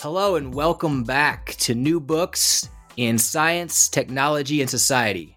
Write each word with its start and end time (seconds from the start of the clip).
Hello, 0.00 0.36
and 0.36 0.54
welcome 0.54 1.02
back 1.02 1.56
to 1.58 1.74
New 1.74 1.98
Books 1.98 2.68
in 2.96 3.18
Science, 3.18 3.88
Technology, 3.88 4.60
and 4.60 4.70
Society. 4.70 5.36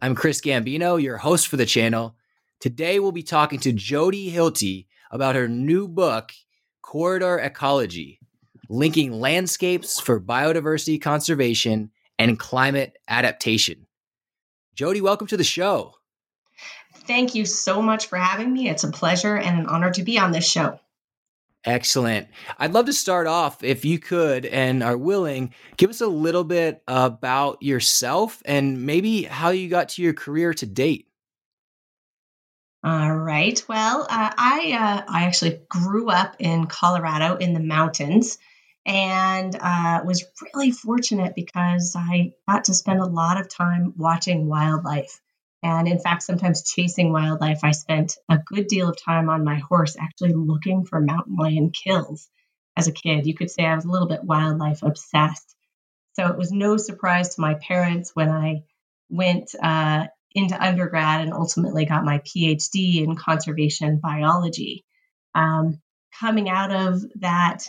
I'm 0.00 0.14
Chris 0.14 0.40
Gambino, 0.40 1.02
your 1.02 1.16
host 1.16 1.48
for 1.48 1.56
the 1.56 1.66
channel. 1.66 2.14
Today, 2.60 3.00
we'll 3.00 3.10
be 3.10 3.24
talking 3.24 3.58
to 3.58 3.72
Jodi 3.72 4.30
Hilty 4.30 4.86
about 5.10 5.34
her 5.34 5.48
new 5.48 5.88
book, 5.88 6.30
Corridor 6.82 7.40
Ecology 7.40 8.20
Linking 8.68 9.10
Landscapes 9.10 9.98
for 9.98 10.20
Biodiversity 10.20 11.02
Conservation 11.02 11.90
and 12.16 12.38
Climate 12.38 12.96
Adaptation. 13.08 13.88
Jody, 14.76 15.00
welcome 15.00 15.26
to 15.26 15.36
the 15.36 15.42
show. 15.42 15.94
Thank 16.94 17.34
you 17.34 17.44
so 17.44 17.82
much 17.82 18.06
for 18.06 18.18
having 18.18 18.52
me. 18.52 18.68
It's 18.68 18.84
a 18.84 18.90
pleasure 18.92 19.36
and 19.36 19.58
an 19.58 19.66
honor 19.66 19.90
to 19.90 20.04
be 20.04 20.16
on 20.16 20.30
this 20.30 20.48
show. 20.48 20.78
Excellent. 21.66 22.28
I'd 22.58 22.72
love 22.72 22.86
to 22.86 22.92
start 22.92 23.26
off, 23.26 23.64
if 23.64 23.84
you 23.84 23.98
could 23.98 24.46
and 24.46 24.84
are 24.84 24.96
willing, 24.96 25.52
give 25.76 25.90
us 25.90 26.00
a 26.00 26.06
little 26.06 26.44
bit 26.44 26.80
about 26.86 27.60
yourself 27.60 28.40
and 28.44 28.86
maybe 28.86 29.24
how 29.24 29.50
you 29.50 29.68
got 29.68 29.88
to 29.90 30.02
your 30.02 30.14
career 30.14 30.54
to 30.54 30.64
date. 30.64 31.08
All 32.84 33.16
right. 33.16 33.60
Well, 33.68 34.02
uh, 34.02 34.30
I 34.38 34.72
uh, 34.78 35.10
I 35.12 35.24
actually 35.24 35.60
grew 35.68 36.08
up 36.08 36.36
in 36.38 36.66
Colorado 36.66 37.34
in 37.34 37.52
the 37.52 37.58
mountains, 37.58 38.38
and 38.84 39.56
uh, 39.60 40.02
was 40.04 40.24
really 40.54 40.70
fortunate 40.70 41.34
because 41.34 41.96
I 41.98 42.34
got 42.48 42.66
to 42.66 42.74
spend 42.74 43.00
a 43.00 43.06
lot 43.06 43.40
of 43.40 43.48
time 43.48 43.92
watching 43.96 44.46
wildlife. 44.46 45.20
And 45.62 45.88
in 45.88 45.98
fact, 45.98 46.22
sometimes 46.22 46.70
chasing 46.70 47.12
wildlife, 47.12 47.60
I 47.62 47.72
spent 47.72 48.16
a 48.28 48.38
good 48.38 48.68
deal 48.68 48.88
of 48.88 49.02
time 49.02 49.28
on 49.28 49.44
my 49.44 49.56
horse 49.56 49.96
actually 49.98 50.34
looking 50.34 50.84
for 50.84 51.00
mountain 51.00 51.36
lion 51.36 51.70
kills 51.70 52.28
as 52.76 52.88
a 52.88 52.92
kid. 52.92 53.26
You 53.26 53.34
could 53.34 53.50
say 53.50 53.64
I 53.64 53.74
was 53.74 53.84
a 53.84 53.90
little 53.90 54.08
bit 54.08 54.22
wildlife 54.24 54.82
obsessed. 54.82 55.56
So 56.14 56.28
it 56.28 56.38
was 56.38 56.52
no 56.52 56.76
surprise 56.76 57.34
to 57.34 57.40
my 57.40 57.54
parents 57.54 58.12
when 58.14 58.30
I 58.30 58.62
went 59.08 59.54
uh, 59.60 60.06
into 60.34 60.62
undergrad 60.62 61.22
and 61.22 61.32
ultimately 61.32 61.86
got 61.86 62.04
my 62.04 62.18
PhD 62.18 63.02
in 63.02 63.16
conservation 63.16 63.98
biology. 64.02 64.84
Um, 65.34 65.80
coming 66.18 66.48
out 66.48 66.72
of 66.72 67.02
that, 67.16 67.64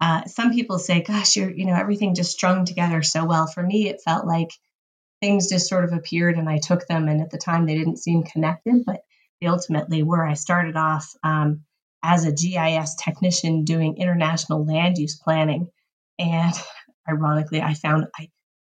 uh, 0.00 0.24
some 0.26 0.52
people 0.52 0.78
say, 0.78 1.02
"Gosh, 1.02 1.36
you're 1.36 1.50
you 1.50 1.66
know 1.66 1.74
everything 1.74 2.14
just 2.14 2.32
strung 2.32 2.64
together 2.64 3.02
so 3.02 3.24
well." 3.24 3.46
For 3.46 3.62
me, 3.62 3.88
it 3.88 4.02
felt 4.04 4.26
like 4.26 4.50
things 5.22 5.48
just 5.48 5.68
sort 5.68 5.84
of 5.84 5.92
appeared 5.92 6.36
and 6.36 6.48
I 6.48 6.58
took 6.58 6.86
them. 6.88 7.08
And 7.08 7.22
at 7.22 7.30
the 7.30 7.38
time, 7.38 7.64
they 7.64 7.76
didn't 7.76 7.98
seem 7.98 8.24
connected, 8.24 8.84
but 8.84 9.02
they 9.40 9.46
ultimately 9.46 10.02
were. 10.02 10.26
I 10.26 10.34
started 10.34 10.76
off 10.76 11.14
um, 11.22 11.62
as 12.02 12.26
a 12.26 12.32
GIS 12.32 12.96
technician 12.96 13.64
doing 13.64 13.96
international 13.96 14.66
land 14.66 14.98
use 14.98 15.16
planning. 15.16 15.68
And 16.18 16.52
ironically, 17.08 17.62
I 17.62 17.74
found 17.74 18.08
I, 18.18 18.28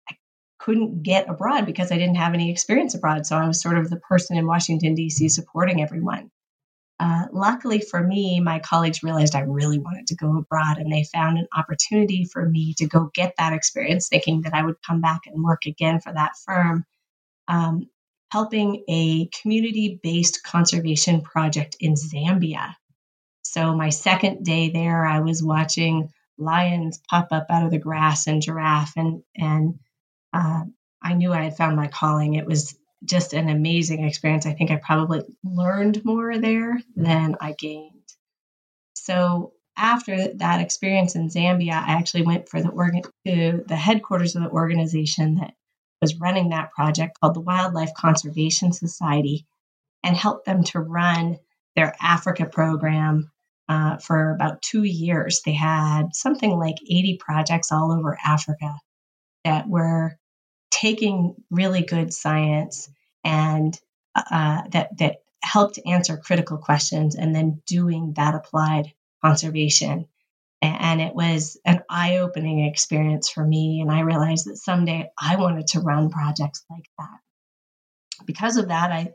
I 0.08 0.16
couldn't 0.58 1.02
get 1.02 1.28
abroad 1.28 1.66
because 1.66 1.92
I 1.92 1.98
didn't 1.98 2.16
have 2.16 2.32
any 2.32 2.50
experience 2.50 2.94
abroad. 2.94 3.26
So 3.26 3.36
I 3.36 3.46
was 3.46 3.60
sort 3.60 3.76
of 3.76 3.90
the 3.90 4.00
person 4.00 4.38
in 4.38 4.46
Washington, 4.46 4.94
D.C., 4.94 5.28
supporting 5.28 5.82
everyone. 5.82 6.30
Uh, 7.00 7.26
luckily 7.32 7.80
for 7.80 8.02
me, 8.02 8.40
my 8.40 8.58
colleagues 8.58 9.04
realized 9.04 9.36
I 9.36 9.40
really 9.40 9.78
wanted 9.78 10.08
to 10.08 10.16
go 10.16 10.36
abroad 10.36 10.78
and 10.78 10.92
they 10.92 11.04
found 11.04 11.38
an 11.38 11.46
opportunity 11.56 12.24
for 12.24 12.44
me 12.44 12.74
to 12.78 12.88
go 12.88 13.10
get 13.14 13.34
that 13.38 13.52
experience, 13.52 14.08
thinking 14.08 14.42
that 14.42 14.54
I 14.54 14.64
would 14.64 14.82
come 14.84 15.00
back 15.00 15.20
and 15.26 15.44
work 15.44 15.66
again 15.66 16.00
for 16.00 16.12
that 16.12 16.32
firm, 16.44 16.84
um, 17.46 17.88
helping 18.32 18.84
a 18.88 19.26
community 19.42 20.00
based 20.02 20.42
conservation 20.42 21.20
project 21.22 21.76
in 21.78 21.94
Zambia. 21.94 22.74
So, 23.42 23.74
my 23.74 23.90
second 23.90 24.44
day 24.44 24.70
there, 24.70 25.06
I 25.06 25.20
was 25.20 25.42
watching 25.42 26.12
lions 26.38 27.00
pop 27.10 27.28
up 27.30 27.46
out 27.50 27.64
of 27.64 27.70
the 27.70 27.78
grass 27.78 28.26
and 28.26 28.42
giraffe, 28.42 28.94
and, 28.96 29.22
and 29.36 29.78
uh, 30.32 30.64
I 31.02 31.14
knew 31.14 31.32
I 31.32 31.44
had 31.44 31.56
found 31.56 31.76
my 31.76 31.88
calling. 31.88 32.34
It 32.34 32.46
was 32.46 32.77
just 33.04 33.32
an 33.32 33.48
amazing 33.48 34.04
experience. 34.04 34.46
I 34.46 34.52
think 34.52 34.70
I 34.70 34.76
probably 34.76 35.22
learned 35.44 36.04
more 36.04 36.38
there 36.38 36.80
than 36.96 37.36
I 37.40 37.52
gained. 37.52 37.94
So 38.94 39.52
after 39.76 40.34
that 40.34 40.60
experience 40.60 41.14
in 41.14 41.28
Zambia, 41.28 41.72
I 41.72 41.92
actually 41.92 42.22
went 42.22 42.48
for 42.48 42.60
the 42.60 42.70
organ 42.70 43.02
to 43.26 43.64
the 43.66 43.76
headquarters 43.76 44.34
of 44.34 44.42
the 44.42 44.50
organization 44.50 45.36
that 45.36 45.54
was 46.02 46.18
running 46.18 46.50
that 46.50 46.72
project 46.72 47.18
called 47.20 47.34
the 47.34 47.40
Wildlife 47.40 47.94
Conservation 47.94 48.72
Society 48.72 49.46
and 50.02 50.16
helped 50.16 50.46
them 50.46 50.64
to 50.64 50.80
run 50.80 51.38
their 51.76 51.94
Africa 52.00 52.46
program 52.46 53.30
uh, 53.68 53.98
for 53.98 54.32
about 54.32 54.62
two 54.62 54.82
years. 54.82 55.42
They 55.44 55.52
had 55.52 56.14
something 56.14 56.50
like 56.50 56.76
80 56.82 57.18
projects 57.20 57.70
all 57.70 57.92
over 57.92 58.18
Africa 58.24 58.74
that 59.44 59.68
were 59.68 60.18
taking 60.70 61.34
really 61.50 61.82
good 61.82 62.12
science 62.12 62.88
and 63.24 63.78
uh, 64.14 64.62
that 64.70 64.96
that 64.98 65.22
helped 65.42 65.78
answer 65.86 66.16
critical 66.16 66.58
questions 66.58 67.14
and 67.14 67.34
then 67.34 67.62
doing 67.66 68.12
that 68.16 68.34
applied 68.34 68.92
conservation. 69.24 70.06
And 70.60 71.00
it 71.00 71.14
was 71.14 71.56
an 71.64 71.82
eye-opening 71.88 72.66
experience 72.66 73.28
for 73.28 73.44
me 73.44 73.80
and 73.80 73.92
i 73.92 74.00
realized 74.00 74.46
that 74.46 74.56
someday 74.56 75.08
i 75.16 75.36
wanted 75.36 75.68
to 75.68 75.80
run 75.80 76.10
projects 76.10 76.64
like 76.68 76.86
that. 76.98 77.18
Because 78.26 78.56
of 78.56 78.68
that 78.68 78.90
i 78.90 79.12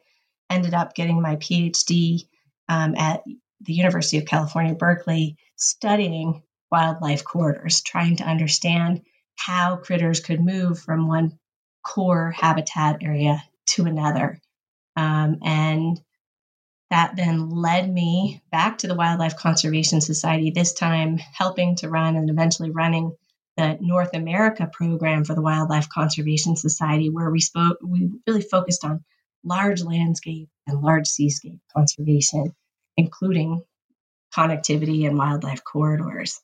ended 0.50 0.74
up 0.74 0.96
getting 0.96 1.22
my 1.22 1.36
phd 1.36 2.28
um, 2.70 2.96
at 2.96 3.24
the 3.60 3.74
university 3.74 4.18
of 4.20 4.26
california 4.26 4.74
berkeley 4.74 5.36
studying 5.58 6.44
wildlife 6.72 7.26
corridors 7.26 7.82
trying 7.82 8.16
to 8.16 8.24
understand 8.24 9.02
how 9.36 9.76
critters 9.76 10.22
could 10.22 10.40
move 10.40 10.80
from 10.80 11.08
one 11.08 11.38
core 11.84 12.32
habitat 12.32 13.04
area 13.04 13.44
to 13.66 13.86
another. 13.86 14.40
Um, 14.96 15.40
and 15.44 16.00
that 16.90 17.16
then 17.16 17.50
led 17.50 17.92
me 17.92 18.42
back 18.52 18.80
to 18.80 18.88
the 18.88 18.96
Wildlife 18.96 19.36
Conservation 19.36 20.00
Society, 20.00 20.52
this 20.52 20.74
time 20.74 21.18
helping 21.18 21.76
to 21.78 21.90
run 21.90 22.16
and 22.16 22.30
eventually 22.30 22.70
running 22.70 23.16
the 23.58 23.78
North 23.82 24.14
America 24.14 24.70
program 24.72 25.24
for 25.24 25.36
the 25.36 25.42
Wildlife 25.42 25.90
Conservation 25.90 26.56
Society, 26.56 27.10
where 27.10 27.30
we 27.30 27.40
spoke, 27.40 27.78
we 27.82 28.12
really 28.28 28.42
focused 28.42 28.86
on 28.86 29.04
large 29.44 29.84
landscape 29.84 30.50
and 30.68 30.82
large 30.82 31.08
seascape 31.08 31.60
conservation, 31.76 32.56
including 32.98 33.64
connectivity 34.36 35.08
and 35.08 35.18
wildlife 35.18 35.64
corridors. 35.64 36.40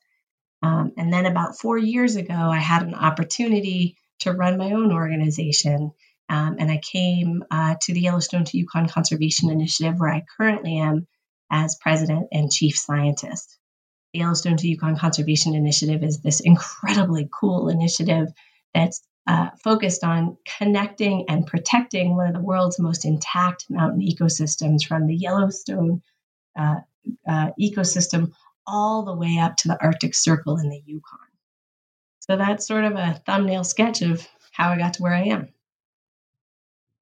Um, 0.62 0.94
and 0.98 1.12
then 1.12 1.26
about 1.26 1.58
four 1.58 1.78
years 1.78 2.16
ago, 2.16 2.34
I 2.34 2.58
had 2.58 2.84
an 2.84 2.94
opportunity 2.94 3.98
to 4.20 4.34
run 4.34 4.58
my 4.58 4.72
own 4.72 4.92
organization. 4.92 5.92
Um, 6.30 6.58
and 6.60 6.70
I 6.70 6.78
came 6.78 7.44
uh, 7.50 7.76
to 7.82 7.94
the 7.94 8.02
Yellowstone 8.02 8.46
to 8.46 8.58
Yukon 8.58 8.88
Conservation 8.88 9.50
Initiative, 9.50 10.00
where 10.00 10.14
I 10.14 10.26
currently 10.38 10.78
am 10.78 11.08
as 11.52 11.78
president 11.82 12.28
and 12.32 12.52
chief 12.52 12.78
scientist. 12.78 13.58
The 14.14 14.20
Yellowstone 14.20 14.58
to 14.58 14.68
Yukon 14.68 14.96
Conservation 14.98 15.56
Initiative 15.56 16.04
is 16.04 16.22
this 16.22 16.40
incredibly 16.40 17.30
cool 17.40 17.70
initiative 17.70 18.28
that's 18.74 19.02
uh, 19.28 19.50
focused 19.64 20.04
on 20.04 20.38
connecting 20.58 21.26
and 21.30 21.46
protecting 21.46 22.16
one 22.16 22.28
of 22.28 22.34
the 22.34 22.42
world's 22.42 22.80
most 22.80 23.06
intact 23.06 23.66
mountain 23.70 24.02
ecosystems 24.02 24.84
from 24.84 25.06
the 25.06 25.16
Yellowstone 25.16 26.02
uh, 26.58 26.78
uh, 27.28 27.50
ecosystem 27.60 28.32
all 28.66 29.04
the 29.04 29.16
way 29.16 29.38
up 29.40 29.56
to 29.58 29.68
the 29.68 29.78
Arctic 29.82 30.16
Circle 30.16 30.58
in 30.58 30.70
the 30.70 30.82
Yukon. 30.86 31.29
So 32.30 32.38
that's 32.38 32.68
sort 32.68 32.86
of 32.86 32.94
a 32.94 33.20
thumbnail 33.26 33.64
sketch 33.64 34.04
of 34.04 34.28
how 34.52 34.70
I 34.70 34.78
got 34.78 34.94
to 34.94 35.02
where 35.02 35.16
I 35.16 35.24
am. 35.24 35.48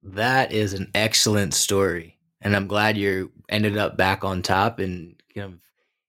That 0.02 0.52
is 0.52 0.72
an 0.72 0.90
excellent 0.94 1.52
story. 1.52 2.18
And 2.40 2.56
I'm 2.56 2.66
glad 2.66 2.96
you 2.96 3.30
ended 3.50 3.76
up 3.76 3.98
back 3.98 4.24
on 4.24 4.40
top 4.40 4.78
and 4.78 5.20
kind 5.34 5.52
of 5.52 5.60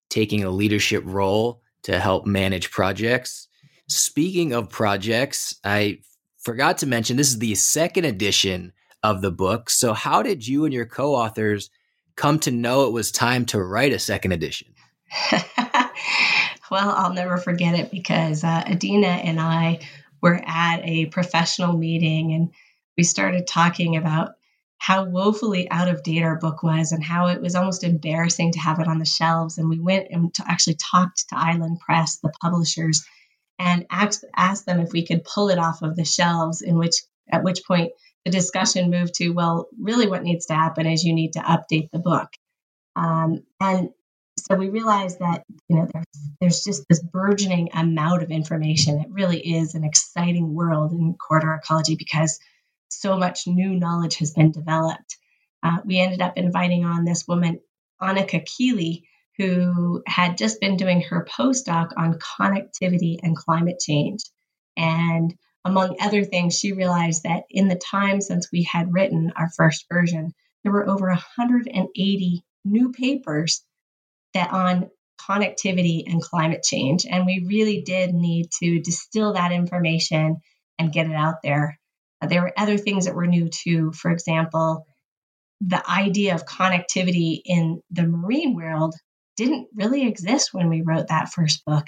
taking 0.10 0.46
a 0.46 0.50
leadership 0.50 1.04
role 1.06 1.62
to 1.84 2.00
help 2.00 2.26
manage 2.26 2.72
projects. 2.72 3.50
Speaking 3.90 4.54
of 4.54 4.70
projects, 4.70 5.60
I 5.66 6.00
forgot 6.38 6.78
to 6.78 6.88
mention 6.88 7.18
this 7.18 7.28
is 7.28 7.40
the 7.40 7.56
second 7.56 8.06
edition 8.06 8.72
of 9.04 9.22
the 9.22 9.32
book. 9.32 9.70
So, 9.70 9.92
how 9.92 10.24
did 10.24 10.48
you 10.48 10.64
and 10.64 10.74
your 10.74 10.86
co 10.86 11.14
authors 11.14 11.70
come 12.16 12.40
to 12.40 12.52
know 12.52 12.88
it 12.88 12.94
was 12.94 13.12
time 13.12 13.46
to 13.48 13.62
write 13.62 13.92
a 13.92 14.00
second 14.00 14.32
edition? 14.32 14.74
well, 16.72 16.90
I'll 16.90 17.14
never 17.14 17.38
forget 17.38 17.76
it 17.78 17.92
because 17.92 18.44
uh, 18.44 18.64
Adina 18.68 19.08
and 19.08 19.40
I 19.40 19.80
were 20.22 20.40
at 20.46 20.82
a 20.84 21.06
professional 21.08 21.78
meeting 21.78 22.34
and 22.34 22.52
we 22.98 23.04
started 23.04 23.48
talking 23.48 23.96
about 23.96 24.32
how 24.80 25.04
woefully 25.04 25.70
out 25.70 25.90
of 25.90 26.04
date 26.04 26.24
our 26.24 26.38
book 26.38 26.64
was 26.64 26.94
and 26.94 27.04
how 27.04 27.28
it 27.28 27.42
was 27.42 27.56
almost 27.56 27.84
embarrassing 27.84 28.54
to 28.54 28.60
have 28.60 28.80
it 28.80 28.88
on 28.88 28.98
the 28.98 29.06
shelves. 29.06 29.58
And 29.58 29.70
we 29.70 29.80
went 29.80 30.08
and 30.10 30.34
actually 30.48 30.76
talked 30.76 31.30
to 31.30 31.38
Island 31.38 31.80
Press, 31.82 32.18
the 32.18 32.32
publishers, 32.42 33.06
and 33.60 33.86
asked, 33.92 34.24
asked 34.36 34.66
them 34.66 34.80
if 34.80 34.94
we 34.94 35.06
could 35.06 35.26
pull 35.26 35.50
it 35.50 35.60
off 35.60 35.82
of 35.82 35.98
the 35.98 36.06
shelves. 36.06 36.62
In 36.62 36.78
which, 36.78 36.96
at 37.30 37.44
which 37.44 37.66
point, 37.68 37.92
the 38.24 38.32
discussion 38.32 38.90
moved 38.90 39.16
to, 39.16 39.30
well, 39.30 39.68
really, 39.78 40.08
what 40.08 40.24
needs 40.24 40.46
to 40.46 40.56
happen 40.56 40.86
is 40.86 41.04
you 41.04 41.14
need 41.14 41.34
to 41.34 41.40
update 41.40 41.92
the 41.92 42.00
book. 42.00 42.30
Um, 42.96 43.44
and 43.60 43.90
so 44.46 44.56
we 44.56 44.70
realized 44.70 45.20
that 45.20 45.44
you 45.68 45.78
know 45.78 45.88
there's, 45.94 46.06
there's 46.40 46.64
just 46.64 46.86
this 46.90 47.02
burgeoning 47.02 47.70
amount 47.74 48.24
of 48.24 48.32
information. 48.32 49.00
It 49.00 49.08
really 49.10 49.40
is 49.40 49.76
an 49.76 49.84
exciting 49.84 50.54
world 50.54 50.92
in 50.94 51.16
corridor 51.16 51.54
ecology 51.54 51.96
because 51.96 52.40
so 52.90 53.18
much 53.18 53.48
new 53.48 53.70
knowledge 53.70 54.18
has 54.18 54.32
been 54.32 54.52
developed. 54.52 55.18
Uh, 55.64 55.80
we 55.86 56.00
ended 56.00 56.22
up 56.22 56.38
inviting 56.38 56.86
on 56.86 57.06
this 57.06 57.28
woman, 57.28 57.60
Annika 58.02 58.46
Keeley, 58.46 59.06
who 59.38 60.02
had 60.06 60.38
just 60.38 60.60
been 60.60 60.78
doing 60.78 61.02
her 61.02 61.26
postdoc 61.26 61.92
on 61.98 62.20
connectivity 62.20 63.20
and 63.24 63.36
climate 63.36 63.80
change. 63.80 64.22
And 64.76 65.34
among 65.66 65.98
other 66.00 66.24
things, 66.24 66.58
she 66.58 66.72
realized 66.72 67.24
that 67.24 67.44
in 67.50 67.68
the 67.68 67.76
time 67.76 68.22
since 68.22 68.50
we 68.52 68.64
had 68.64 68.94
written 68.94 69.32
our 69.36 69.50
first 69.56 69.86
version, 69.92 70.34
there 70.64 70.72
were 70.72 70.90
over 70.90 71.08
180 71.08 72.44
new 72.66 72.92
papers 72.92 73.64
that 74.34 74.52
on 74.52 74.90
connectivity 75.20 76.04
and 76.08 76.22
climate 76.22 76.64
change. 76.64 77.06
And 77.10 77.26
we 77.26 77.46
really 77.48 77.82
did 77.82 78.14
need 78.14 78.50
to 78.62 78.80
distill 78.80 79.34
that 79.34 79.52
information 79.52 80.38
and 80.78 80.94
get 80.94 81.08
it 81.08 81.16
out 81.16 81.42
there. 81.44 81.80
Uh, 82.22 82.28
there 82.28 82.42
were 82.42 82.54
other 82.58 82.78
things 82.78 83.06
that 83.06 83.16
were 83.16 83.28
new 83.28 83.50
too. 83.50 83.92
For 83.92 84.12
example, 84.12 84.88
the 85.62 85.84
idea 85.90 86.36
of 86.36 86.46
connectivity 86.46 87.42
in 87.46 87.82
the 87.92 88.04
marine 88.04 88.56
world 88.56 88.96
didn't 89.36 89.68
really 89.76 90.08
exist 90.08 90.54
when 90.54 90.70
we 90.70 90.82
wrote 90.82 91.08
that 91.10 91.32
first 91.32 91.64
book. 91.66 91.86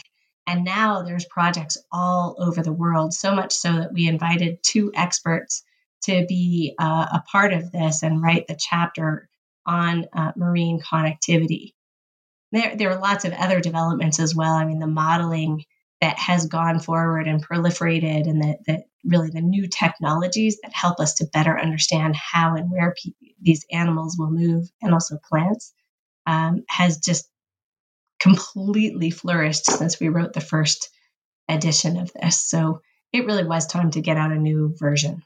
And 0.47 0.63
now 0.63 1.03
there's 1.03 1.25
projects 1.25 1.77
all 1.91 2.35
over 2.39 2.61
the 2.61 2.73
world, 2.73 3.13
so 3.13 3.33
much 3.33 3.53
so 3.53 3.71
that 3.73 3.93
we 3.93 4.07
invited 4.07 4.59
two 4.63 4.91
experts 4.93 5.63
to 6.03 6.25
be 6.27 6.75
uh, 6.79 7.07
a 7.13 7.23
part 7.31 7.53
of 7.53 7.71
this 7.71 8.03
and 8.03 8.21
write 8.21 8.47
the 8.47 8.57
chapter 8.59 9.29
on 9.65 10.07
uh, 10.13 10.31
marine 10.35 10.79
connectivity. 10.81 11.73
There, 12.51 12.75
there 12.75 12.91
are 12.91 12.99
lots 12.99 13.25
of 13.25 13.33
other 13.33 13.61
developments 13.61 14.19
as 14.19 14.35
well. 14.35 14.53
I 14.53 14.65
mean, 14.65 14.79
the 14.79 14.87
modeling 14.87 15.63
that 16.01 16.17
has 16.17 16.47
gone 16.47 16.79
forward 16.79 17.27
and 17.27 17.45
proliferated, 17.45 18.27
and 18.27 18.43
that 18.65 18.85
really 19.05 19.29
the 19.29 19.41
new 19.41 19.67
technologies 19.67 20.59
that 20.61 20.73
help 20.73 20.99
us 20.99 21.15
to 21.15 21.29
better 21.31 21.57
understand 21.57 22.15
how 22.15 22.55
and 22.55 22.71
where 22.71 22.93
pe- 23.01 23.11
these 23.41 23.65
animals 23.71 24.15
will 24.17 24.31
move, 24.31 24.69
and 24.81 24.93
also 24.93 25.17
plants, 25.29 25.73
um, 26.25 26.63
has 26.69 26.97
just 26.97 27.29
completely 28.19 29.09
flourished 29.09 29.65
since 29.65 29.99
we 29.99 30.09
wrote 30.09 30.33
the 30.33 30.41
first 30.41 30.89
edition 31.49 31.97
of 31.97 32.11
this. 32.13 32.39
So 32.41 32.81
it 33.13 33.25
really 33.25 33.43
was 33.43 33.65
time 33.67 33.91
to 33.91 34.01
get 34.01 34.17
out 34.17 34.31
a 34.31 34.37
new 34.37 34.75
version. 34.77 35.23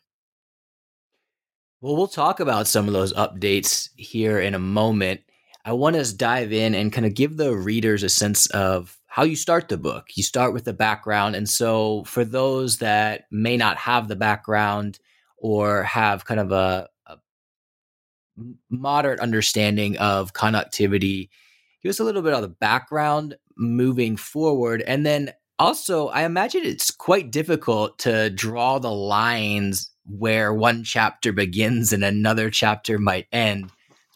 Well, 1.81 1.95
we'll 1.95 2.07
talk 2.07 2.39
about 2.39 2.67
some 2.67 2.87
of 2.87 2.93
those 2.93 3.13
updates 3.13 3.89
here 3.95 4.39
in 4.39 4.55
a 4.55 4.59
moment. 4.59 5.21
I 5.67 5.73
want 5.73 5.95
to 5.95 6.15
dive 6.15 6.53
in 6.53 6.75
and 6.75 6.93
kind 6.93 7.07
of 7.07 7.15
give 7.15 7.37
the 7.37 7.55
readers 7.55 8.03
a 8.03 8.09
sense 8.09 8.45
of 8.51 8.99
how 9.07 9.23
you 9.23 9.35
start 9.35 9.67
the 9.67 9.77
book. 9.77 10.09
You 10.13 10.21
start 10.21 10.53
with 10.53 10.63
the 10.63 10.73
background. 10.73 11.35
And 11.35 11.49
so, 11.49 12.03
for 12.03 12.23
those 12.23 12.77
that 12.77 13.23
may 13.31 13.57
not 13.57 13.77
have 13.77 14.07
the 14.07 14.15
background 14.15 14.99
or 15.37 15.81
have 15.81 16.25
kind 16.25 16.39
of 16.39 16.51
a, 16.51 16.87
a 17.07 17.17
moderate 18.69 19.19
understanding 19.19 19.97
of 19.97 20.33
conductivity, 20.33 21.31
give 21.81 21.89
us 21.89 21.99
a 21.99 22.03
little 22.03 22.21
bit 22.21 22.33
of 22.33 22.43
the 22.43 22.47
background 22.47 23.35
moving 23.57 24.17
forward. 24.17 24.83
And 24.83 25.03
then 25.03 25.33
also, 25.57 26.09
I 26.09 26.25
imagine 26.25 26.61
it's 26.63 26.91
quite 26.91 27.31
difficult 27.31 27.97
to 27.99 28.29
draw 28.29 28.77
the 28.77 28.91
lines 28.91 29.89
where 30.05 30.53
one 30.53 30.83
chapter 30.83 31.33
begins 31.33 31.91
and 31.91 32.03
another 32.03 32.51
chapter 32.51 32.99
might 32.99 33.25
end. 33.31 33.71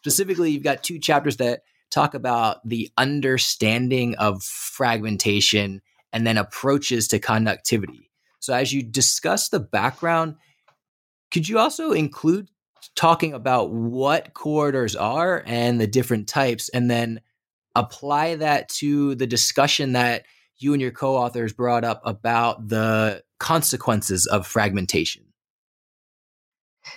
Specifically, 0.09 0.49
you've 0.49 0.63
got 0.63 0.81
two 0.81 0.97
chapters 0.97 1.37
that 1.37 1.61
talk 1.91 2.15
about 2.15 2.67
the 2.67 2.89
understanding 2.97 4.15
of 4.15 4.41
fragmentation 4.41 5.83
and 6.11 6.25
then 6.25 6.35
approaches 6.35 7.07
to 7.09 7.19
conductivity. 7.19 8.09
So, 8.39 8.55
as 8.55 8.73
you 8.73 8.81
discuss 8.81 9.49
the 9.49 9.59
background, 9.59 10.37
could 11.29 11.47
you 11.47 11.59
also 11.59 11.91
include 11.91 12.49
talking 12.95 13.35
about 13.35 13.71
what 13.71 14.33
corridors 14.33 14.95
are 14.95 15.43
and 15.45 15.79
the 15.79 15.85
different 15.85 16.27
types, 16.27 16.69
and 16.69 16.89
then 16.89 17.21
apply 17.75 18.33
that 18.37 18.67
to 18.69 19.13
the 19.13 19.27
discussion 19.27 19.93
that 19.93 20.25
you 20.57 20.73
and 20.73 20.81
your 20.81 20.89
co 20.89 21.17
authors 21.17 21.53
brought 21.53 21.83
up 21.83 22.01
about 22.03 22.67
the 22.67 23.21
consequences 23.39 24.25
of 24.25 24.47
fragmentation? 24.47 25.25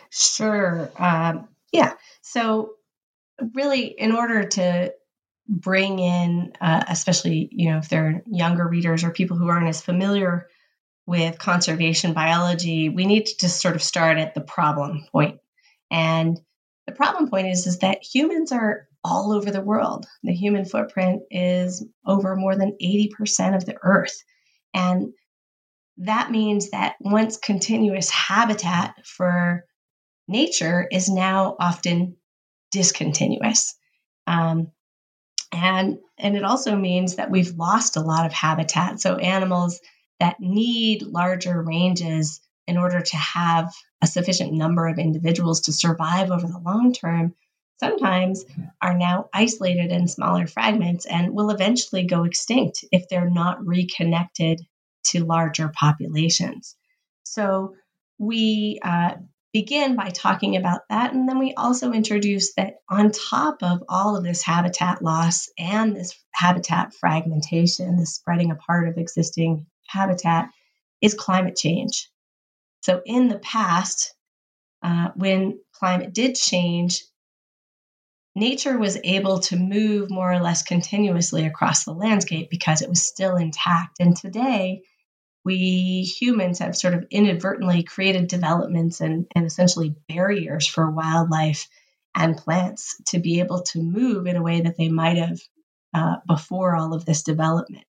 Sure. 0.08 0.90
Um, 0.98 1.46
yeah. 1.72 1.92
So, 2.22 2.76
really, 3.54 3.86
in 3.86 4.12
order 4.12 4.44
to 4.44 4.92
bring 5.48 5.98
in, 5.98 6.52
uh, 6.60 6.84
especially 6.88 7.48
you 7.52 7.70
know, 7.70 7.78
if 7.78 7.88
they're 7.88 8.22
younger 8.26 8.66
readers 8.66 9.04
or 9.04 9.10
people 9.10 9.36
who 9.36 9.48
aren't 9.48 9.68
as 9.68 9.82
familiar 9.82 10.48
with 11.06 11.38
conservation 11.38 12.12
biology, 12.12 12.88
we 12.88 13.06
need 13.06 13.26
to 13.26 13.36
just 13.38 13.60
sort 13.60 13.74
of 13.74 13.82
start 13.82 14.18
at 14.18 14.34
the 14.34 14.40
problem 14.40 15.04
point. 15.10 15.40
And 15.90 16.38
the 16.86 16.92
problem 16.92 17.28
point 17.28 17.48
is 17.48 17.66
is 17.66 17.78
that 17.78 18.02
humans 18.02 18.52
are 18.52 18.88
all 19.04 19.32
over 19.32 19.50
the 19.50 19.60
world. 19.60 20.06
The 20.22 20.32
human 20.32 20.64
footprint 20.64 21.22
is 21.30 21.84
over 22.06 22.36
more 22.36 22.56
than 22.56 22.76
80% 22.80 23.56
of 23.56 23.66
the 23.66 23.76
earth. 23.82 24.22
And 24.74 25.12
that 25.98 26.30
means 26.30 26.70
that 26.70 26.94
once 27.00 27.36
continuous 27.36 28.10
habitat 28.10 28.94
for 29.04 29.64
nature 30.28 30.86
is 30.90 31.08
now 31.08 31.56
often 31.58 32.16
discontinuous. 32.72 33.74
Um, 34.26 34.72
and, 35.52 35.98
and 36.19 36.36
it 36.36 36.44
also 36.44 36.74
means 36.76 37.16
that 37.16 37.30
we've 37.30 37.56
lost 37.56 37.96
a 37.96 38.00
lot 38.00 38.26
of 38.26 38.32
habitat. 38.32 39.00
So 39.00 39.16
animals 39.16 39.80
that 40.19 40.40
need 40.40 41.02
larger 41.02 41.60
ranges 41.60 42.40
in 42.66 42.76
order 42.78 43.00
to 43.00 43.16
have 43.16 43.72
a 44.00 44.06
sufficient 44.06 44.52
number 44.52 44.86
of 44.86 44.98
individuals 44.98 45.62
to 45.62 45.72
survive 45.72 46.30
over 46.30 46.46
the 46.46 46.62
long 46.64 46.92
term 46.92 47.34
sometimes 47.82 48.44
are 48.80 48.96
now 48.96 49.28
isolated 49.34 49.90
in 49.90 50.06
smaller 50.06 50.46
fragments 50.46 51.04
and 51.04 51.34
will 51.34 51.50
eventually 51.50 52.04
go 52.04 52.22
extinct 52.22 52.84
if 52.92 53.08
they're 53.08 53.28
not 53.28 53.66
reconnected 53.66 54.60
to 55.04 55.24
larger 55.24 55.69
populations. 55.69 56.76
So 57.24 57.74
we 58.19 58.78
uh, 58.82 59.14
begin 59.52 59.96
by 59.96 60.08
talking 60.08 60.56
about 60.56 60.81
that. 60.88 61.12
And 61.12 61.28
then 61.28 61.38
we 61.38 61.54
also 61.54 61.93
introduce 61.93 62.54
that 62.54 62.76
on 62.88 63.10
top 63.10 63.62
of 63.62 63.82
all 63.88 64.16
of 64.16 64.25
this 64.25 64.43
habitat 64.43 65.02
loss 65.02 65.49
and 65.58 65.94
this 65.94 66.19
habitat 66.32 66.94
fragmentation, 66.94 67.96
the 67.96 68.06
spreading 68.06 68.50
apart 68.50 68.88
of 68.88 68.96
existing 68.96 69.67
habitat, 69.86 70.48
is 71.00 71.15
climate 71.15 71.56
change. 71.56 72.08
So 72.81 73.03
in 73.05 73.29
the 73.29 73.38
past, 73.38 74.15
uh, 74.82 75.10
when 75.15 75.60
climate 75.72 76.12
did 76.12 76.34
change, 76.34 77.05
nature 78.34 78.79
was 78.79 78.98
able 79.05 79.41
to 79.41 79.56
move 79.56 80.10
more 80.10 80.32
or 80.32 80.41
less 80.41 80.62
continuously 80.62 81.44
across 81.44 81.84
the 81.84 81.93
landscape 81.93 82.48
because 82.50 82.82
it 82.82 82.88
was 82.88 83.03
still 83.03 83.36
intact. 83.36 84.00
And 84.00 84.17
today, 84.17 84.82
we 85.44 86.03
humans 86.03 86.61
have 86.61 86.77
sort 86.77 86.94
of 86.94 87.06
inadvertently 87.11 87.82
created 87.82 88.29
developments 88.29 89.01
and, 89.01 89.27
and 89.34 89.44
essentially 89.44 89.94
barriers 90.08 90.67
for 90.67 90.91
wildlife 90.91 91.69
and 92.15 92.37
plants 92.37 93.01
to 93.06 93.19
be 93.19 93.41
able 93.41 93.63
to 93.63 93.82
move 93.82 94.27
in 94.27 94.37
a 94.37 94.43
way 94.43 94.61
that 94.61 94.77
they 94.77 94.89
might 94.89 95.17
have 95.17 95.41
uh, 95.94 96.17
before 96.27 96.77
all 96.77 96.94
of 96.94 97.05
this 97.05 97.22
development. 97.22 97.84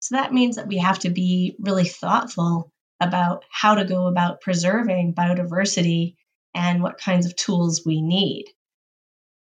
So 0.00 0.16
that 0.16 0.32
means 0.32 0.56
that 0.56 0.68
we 0.68 0.78
have 0.78 0.98
to 1.00 1.10
be 1.10 1.56
really 1.58 1.84
thoughtful 1.84 2.70
about 3.00 3.44
how 3.50 3.76
to 3.76 3.84
go 3.84 4.06
about 4.06 4.40
preserving 4.40 5.14
biodiversity 5.14 6.16
and 6.54 6.82
what 6.82 6.98
kinds 6.98 7.26
of 7.26 7.34
tools 7.36 7.82
we 7.84 8.02
need. 8.02 8.46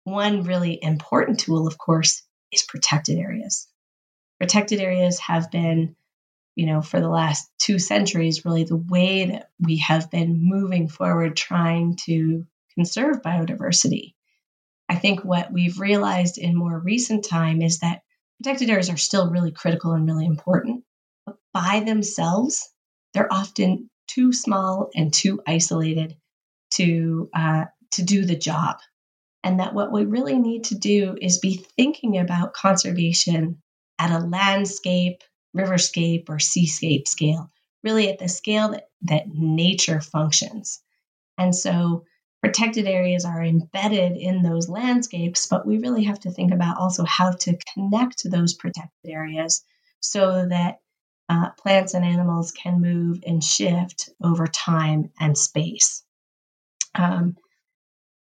One 0.04 0.42
really 0.42 0.78
important 0.82 1.40
tool, 1.40 1.66
of 1.66 1.78
course, 1.78 2.22
is 2.52 2.62
protected 2.62 3.18
areas. 3.18 3.68
Protected 4.40 4.80
areas 4.80 5.18
have 5.20 5.50
been 5.50 5.94
you 6.60 6.66
know, 6.66 6.82
for 6.82 7.00
the 7.00 7.08
last 7.08 7.50
two 7.58 7.78
centuries, 7.78 8.44
really 8.44 8.64
the 8.64 8.76
way 8.76 9.24
that 9.24 9.48
we 9.58 9.78
have 9.78 10.10
been 10.10 10.46
moving 10.46 10.88
forward 10.88 11.34
trying 11.34 11.96
to 12.04 12.44
conserve 12.74 13.22
biodiversity. 13.22 14.12
I 14.86 14.96
think 14.96 15.24
what 15.24 15.50
we've 15.50 15.80
realized 15.80 16.36
in 16.36 16.54
more 16.54 16.78
recent 16.78 17.24
time 17.24 17.62
is 17.62 17.78
that 17.78 18.02
protected 18.36 18.68
areas 18.68 18.90
are 18.90 18.98
still 18.98 19.30
really 19.30 19.52
critical 19.52 19.92
and 19.92 20.06
really 20.06 20.26
important, 20.26 20.84
but 21.24 21.36
by 21.54 21.80
themselves, 21.80 22.68
they're 23.14 23.32
often 23.32 23.88
too 24.06 24.30
small 24.30 24.90
and 24.94 25.14
too 25.14 25.40
isolated 25.46 26.14
to 26.72 27.30
uh, 27.32 27.64
to 27.92 28.02
do 28.02 28.26
the 28.26 28.36
job. 28.36 28.76
And 29.42 29.60
that 29.60 29.72
what 29.72 29.92
we 29.92 30.04
really 30.04 30.38
need 30.38 30.64
to 30.64 30.74
do 30.74 31.16
is 31.18 31.38
be 31.38 31.64
thinking 31.78 32.18
about 32.18 32.52
conservation 32.52 33.62
at 33.98 34.10
a 34.10 34.26
landscape, 34.26 35.22
riverscape 35.56 36.28
or 36.28 36.38
seascape 36.38 37.08
scale, 37.08 37.50
really 37.82 38.08
at 38.08 38.18
the 38.18 38.28
scale 38.28 38.70
that, 38.70 38.88
that 39.02 39.28
nature 39.28 40.00
functions. 40.00 40.80
And 41.38 41.54
so 41.54 42.04
protected 42.42 42.86
areas 42.86 43.24
are 43.24 43.42
embedded 43.42 44.16
in 44.16 44.42
those 44.42 44.68
landscapes, 44.68 45.46
but 45.46 45.66
we 45.66 45.78
really 45.78 46.04
have 46.04 46.20
to 46.20 46.30
think 46.30 46.52
about 46.52 46.78
also 46.78 47.04
how 47.04 47.32
to 47.32 47.58
connect 47.74 48.28
those 48.30 48.54
protected 48.54 49.10
areas 49.10 49.62
so 50.00 50.46
that 50.46 50.80
uh, 51.28 51.50
plants 51.50 51.94
and 51.94 52.04
animals 52.04 52.50
can 52.50 52.80
move 52.80 53.22
and 53.26 53.44
shift 53.44 54.10
over 54.22 54.46
time 54.46 55.10
and 55.20 55.36
space. 55.38 56.02
Um, 56.94 57.36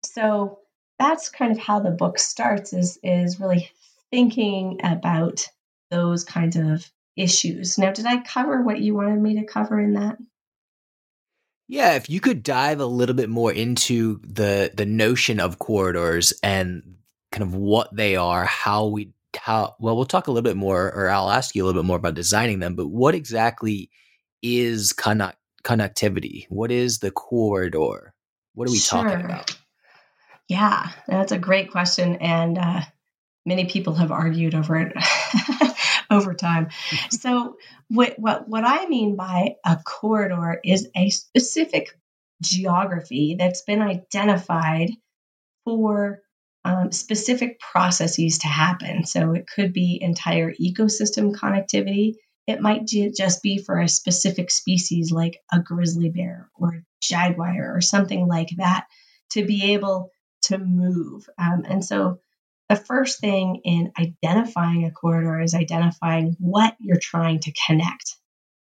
so 0.05 0.61
that's 0.99 1.29
kind 1.29 1.53
of 1.53 1.59
how 1.59 1.81
the 1.81 1.91
book 1.91 2.19
starts 2.19 2.73
is 2.73 2.99
is 3.03 3.39
really 3.39 3.71
thinking 4.11 4.81
about 4.83 5.47
those 5.91 6.25
kinds 6.25 6.57
of 6.57 6.91
issues. 7.17 7.79
Now, 7.79 7.93
did 7.93 8.07
I 8.07 8.19
cover 8.23 8.63
what 8.63 8.81
you 8.81 8.95
wanted 8.95 9.21
me 9.21 9.41
to 9.41 9.47
cover 9.47 9.81
in 9.81 9.95
that? 9.95 10.19
Yeah, 11.69 11.95
if 11.95 12.09
you 12.09 12.21
could 12.21 12.43
dive 12.43 12.81
a 12.81 12.87
little 12.87 13.15
bit 13.15 13.29
more 13.29 13.53
into 13.53 14.21
the 14.23 14.71
the 14.75 14.87
notion 14.87 15.41
of 15.41 15.59
corridors 15.59 16.33
and 16.43 16.97
kind 17.33 17.43
of 17.43 17.55
what 17.55 17.95
they 17.95 18.15
are, 18.15 18.45
how 18.45 18.87
we 18.87 19.13
how 19.37 19.75
well 19.81 19.97
we'll 19.97 20.05
talk 20.05 20.29
a 20.29 20.31
little 20.31 20.49
bit 20.49 20.57
more 20.57 20.93
or 20.93 21.11
I'll 21.11 21.31
ask 21.31 21.55
you 21.55 21.65
a 21.65 21.67
little 21.67 21.83
bit 21.83 21.87
more 21.87 21.97
about 21.97 22.15
designing 22.15 22.61
them, 22.61 22.77
but 22.77 22.87
what 22.87 23.15
exactly 23.15 23.91
is 24.43 24.93
conduct 24.93 25.39
connectivity? 25.65 26.47
What 26.49 26.71
is 26.71 27.01
the 27.01 27.11
corridor? 27.11 28.15
What 28.55 28.69
are 28.69 28.73
we 28.73 28.79
sure. 28.79 29.03
talking 29.03 29.25
about? 29.25 29.57
Yeah, 30.49 30.91
that's 31.09 31.33
a 31.33 31.39
great 31.39 31.73
question 31.73 32.17
and 32.17 32.59
uh, 32.59 32.83
many 33.45 33.67
people 33.67 33.95
have 33.95 34.13
argued 34.13 34.55
over 34.55 34.77
it 34.77 34.93
over 36.11 36.35
time. 36.35 36.69
so 37.11 37.57
what, 37.89 38.19
what 38.19 38.49
what 38.49 38.65
I 38.65 38.87
mean 38.87 39.17
by 39.17 39.57
a 39.65 39.77
corridor 39.77 40.61
is 40.65 40.89
a 40.97 41.11
specific 41.11 41.99
geography 42.43 43.37
that's 43.39 43.63
been 43.63 43.83
identified 43.83 44.91
for 45.65 46.23
um, 46.65 46.91
specific 46.91 47.61
processes 47.61 48.39
to 48.39 48.49
happen. 48.49 49.05
So 49.05 49.33
it 49.35 49.47
could 49.47 49.73
be 49.73 50.01
entire 50.03 50.53
ecosystem 50.53 51.35
connectivity. 51.35 52.15
It 52.47 52.61
might 52.61 52.87
just 52.87 53.43
be 53.43 53.59
for 53.59 53.81
a 53.81 53.89
specific 53.89 54.51
species 54.51 55.13
like 55.13 55.41
a 55.53 55.61
grizzly 55.61 56.11
bear 56.11 56.51
or 56.55 56.83
jaguar 57.01 57.75
or 57.75 57.81
something 57.81 58.27
like 58.27 58.51
that 58.57 58.87
to 59.31 59.45
be 59.45 59.75
able 59.75 60.11
to 60.43 60.59
move. 60.59 61.29
Um, 61.39 61.65
and 61.69 61.85
so 61.85 62.19
the 62.69 62.77
first 62.77 63.21
thing 63.21 63.61
in 63.65 63.93
identifying 63.99 64.85
a 64.85 64.91
corridor 64.91 65.41
is 65.41 65.55
identifying 65.55 66.37
what 66.39 66.75
you're 66.81 66.99
trying 67.01 67.41
to 67.41 67.53
connect. 67.67 68.17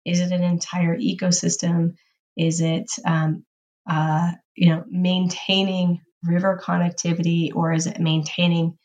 Is 0.06 0.20
it 0.20 0.32
an 0.32 0.44
entire 0.44 0.98
ecosystem? 0.98 1.96
Is 2.36 2.62
it, 2.62 2.90
um, 3.06 3.46
uh, 3.88 4.32
you 4.56 4.70
know, 4.70 4.84
maintaining 4.90 6.02
river 6.24 6.60
connectivity, 6.64 7.54
or 7.54 7.74
is 7.74 7.88
it 7.88 8.00
maintaining 8.00 8.78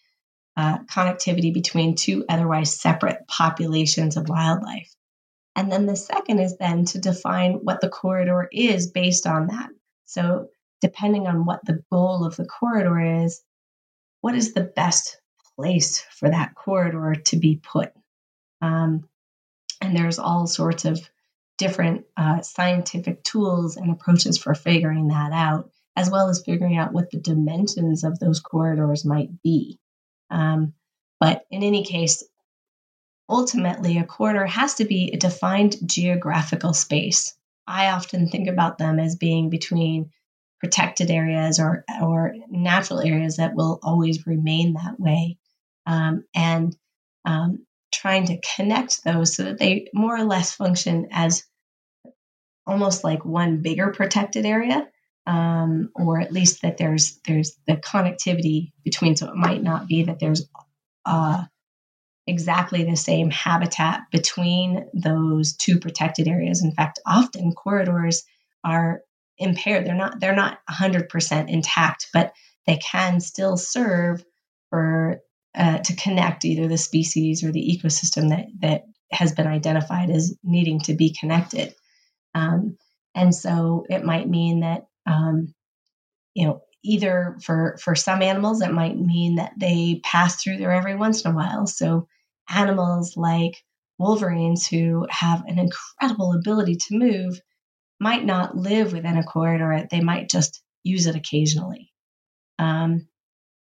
uh, 0.57 0.79
connectivity 0.85 1.53
between 1.53 1.95
two 1.95 2.25
otherwise 2.29 2.79
separate 2.79 3.27
populations 3.29 4.17
of 4.17 4.29
wildlife? 4.29 4.91
And 5.55 5.73
then 5.73 5.87
the 5.87 5.97
second 5.97 6.41
is 6.41 6.59
then 6.59 6.85
to 6.87 6.99
define 6.99 7.55
what 7.63 7.81
the 7.81 7.89
corridor 7.89 8.49
is 8.53 8.91
based 8.91 9.27
on 9.27 9.47
that. 9.47 9.71
So, 10.05 10.49
depending 10.83 11.27
on 11.27 11.47
what 11.47 11.61
the 11.65 11.83
goal 11.91 12.27
of 12.27 12.37
the 12.37 12.45
corridor 12.45 13.01
is, 13.25 13.43
what 14.27 14.35
is 14.35 14.55
the 14.55 14.73
best 14.75 15.21
place 15.55 16.01
for 16.01 16.29
that 16.29 16.57
corridor 16.57 17.15
to 17.15 17.37
be 17.37 17.61
put? 17.63 17.93
Um, 18.61 19.09
and 19.81 19.97
there's 19.97 20.19
all 20.19 20.49
sorts 20.49 20.85
of 20.85 20.99
different 21.59 22.07
uh, 22.17 22.41
scientific 22.41 23.23
tools 23.23 23.77
and 23.77 23.89
approaches 23.89 24.37
for 24.37 24.53
figuring 24.57 25.07
that 25.09 25.31
out, 25.31 25.71
as 25.95 26.11
well 26.11 26.29
as 26.29 26.43
figuring 26.43 26.77
out 26.77 26.93
what 26.93 27.13
the 27.13 27.21
dimensions 27.21 28.03
of 28.03 28.19
those 28.19 28.41
corridors 28.41 29.05
might 29.05 29.31
be. 29.45 29.79
Um, 30.29 30.73
but 31.21 31.47
in 31.53 31.63
any 31.63 31.85
case, 31.85 32.25
ultimately, 33.29 33.99
a 33.99 34.05
corridor 34.05 34.47
has 34.47 34.75
to 34.75 34.87
be 34.87 35.13
a 35.13 35.19
defined 35.19 35.77
geographical 35.89 36.75
space. 36.75 37.37
I 37.65 37.91
often 37.91 38.29
think 38.29 38.49
about 38.49 38.77
them 38.77 38.99
as 38.99 39.15
being 39.15 39.51
between 39.51 40.11
protected 40.61 41.11
areas 41.11 41.61
or 41.61 41.85
or 42.01 42.35
natural 42.49 43.01
areas 43.01 43.37
that 43.37 43.55
will 43.55 43.79
always 43.83 44.27
remain 44.27 44.75
that 44.75 44.99
way, 44.99 45.39
um, 45.87 46.25
and 46.35 46.77
um, 47.25 47.67
trying 47.93 48.27
to 48.27 48.41
connect 48.57 49.05
those 49.05 49.35
so 49.35 49.45
that 49.45 49.59
they 49.59 49.89
more 49.93 50.17
or 50.17 50.25
less 50.25 50.55
function 50.55 51.09
as 51.11 51.45
almost 52.67 53.05
like 53.05 53.25
one 53.25 53.63
bigger 53.63 53.89
protected 53.93 54.45
area, 54.45 54.89
um, 55.27 55.91
or 55.95 56.21
at 56.21 56.33
least 56.33 56.63
that 56.63 56.79
there's 56.79 57.19
there's 57.27 57.57
the 57.67 57.77
connectivity 57.77 58.73
between. 58.85 59.17
So 59.17 59.29
it 59.29 59.37
might 59.37 59.63
not 59.63 59.87
be 59.87 60.05
that 60.05 60.19
there's 60.19 60.49
uh, 61.05 61.45
exactly 62.27 62.85
the 62.85 62.97
same 62.97 63.31
habitat 63.31 64.03
between 64.11 64.89
those 64.93 65.55
two 65.55 65.79
protected 65.79 66.27
areas. 66.29 66.63
In 66.63 66.73
fact, 66.73 66.99
often 67.07 67.53
corridors 67.53 68.25
are 68.65 69.03
impaired. 69.39 69.87
They're 69.87 69.95
not 69.95 70.21
they're 70.21 70.35
not 70.35 70.59
100% 70.69 71.49
intact, 71.49 72.09
but 72.13 72.33
they 72.67 72.77
can 72.79 73.21
still 73.21 73.57
serve 73.57 74.25
for 74.71 75.21
uh, 75.55 75.79
to 75.79 75.97
connect 75.97 76.45
either 76.45 76.69
the 76.69 76.79
species 76.79 77.43
or 77.43 77.53
the 77.53 77.81
ecosystem 77.81 78.31
that 78.31 78.47
that 78.61 78.83
has 79.11 79.33
been 79.33 79.47
identified 79.47 80.11
as 80.11 80.37
needing 80.43 80.81
to 80.81 80.95
be 80.95 81.15
connected. 81.19 81.75
Um, 82.35 82.77
and 83.15 83.35
so 83.35 83.87
it 83.89 84.05
might 84.05 84.29
mean 84.29 84.61
that 84.61 84.87
um, 85.07 85.55
you 86.35 86.47
know 86.47 86.61
either 86.85 87.37
for 87.43 87.79
for 87.83 87.95
some 87.95 88.23
animals 88.23 88.63
it 88.63 88.73
might 88.73 88.97
mean 88.99 89.37
that 89.37 89.53
they 89.59 90.01
pass 90.05 90.43
through 90.43 90.59
there 90.59 90.73
every 90.73 90.97
once 90.97 91.25
in 91.25 91.31
a 91.31 91.35
while. 91.35 91.67
So 91.67 92.07
animals 92.49 93.17
like 93.17 93.63
wolverines 93.99 94.67
who 94.67 95.07
have 95.11 95.45
an 95.47 95.59
incredible 95.59 96.35
ability 96.35 96.77
to 96.77 96.99
move 96.99 97.41
might 97.99 98.25
not 98.25 98.57
live 98.57 98.93
within 98.93 99.17
a 99.17 99.25
corridor, 99.25 99.87
they 99.91 100.01
might 100.01 100.29
just 100.29 100.63
use 100.85 101.07
it 101.07 101.17
occasionally. 101.17 101.93
Um, 102.59 103.09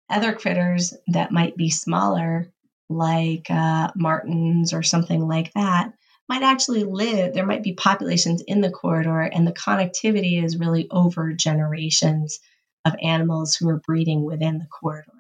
other 0.10 0.34
critters 0.34 0.94
that 1.08 1.32
might 1.32 1.56
be 1.56 1.70
smaller, 1.70 2.52
like 2.90 3.50
uh, 3.50 3.92
martens 3.96 4.74
or 4.74 4.84
something 4.84 5.28
like 5.28 5.54
that, 5.54 5.94
might 6.28 6.44
actually 6.44 6.84
live. 6.84 7.34
There 7.34 7.46
might 7.46 7.64
be 7.64 7.74
populations 7.74 8.42
in 8.42 8.62
the 8.62 8.70
corridor, 8.70 9.22
and 9.22 9.46
the 9.46 9.54
connectivity 9.54 10.44
is 10.44 10.58
really 10.58 10.88
over 10.92 11.34
generations 11.34 12.40
of 12.86 12.96
animals 13.02 13.56
who 13.56 13.70
are 13.70 13.82
breeding 13.86 14.24
within 14.24 14.58
the 14.58 14.68
corridor. 14.68 15.12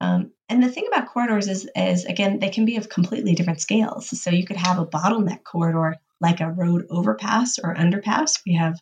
Um, 0.00 0.32
and 0.48 0.62
the 0.62 0.68
thing 0.68 0.86
about 0.88 1.08
corridors 1.08 1.48
is, 1.48 1.68
is, 1.74 2.04
again, 2.04 2.38
they 2.38 2.50
can 2.50 2.64
be 2.64 2.76
of 2.76 2.88
completely 2.88 3.34
different 3.34 3.60
scales. 3.60 4.20
So 4.20 4.30
you 4.30 4.44
could 4.44 4.56
have 4.56 4.78
a 4.78 4.86
bottleneck 4.86 5.42
corridor 5.42 5.96
like 6.20 6.40
a 6.40 6.50
road 6.50 6.86
overpass 6.90 7.58
or 7.58 7.74
underpass. 7.74 8.40
We 8.46 8.54
have 8.54 8.78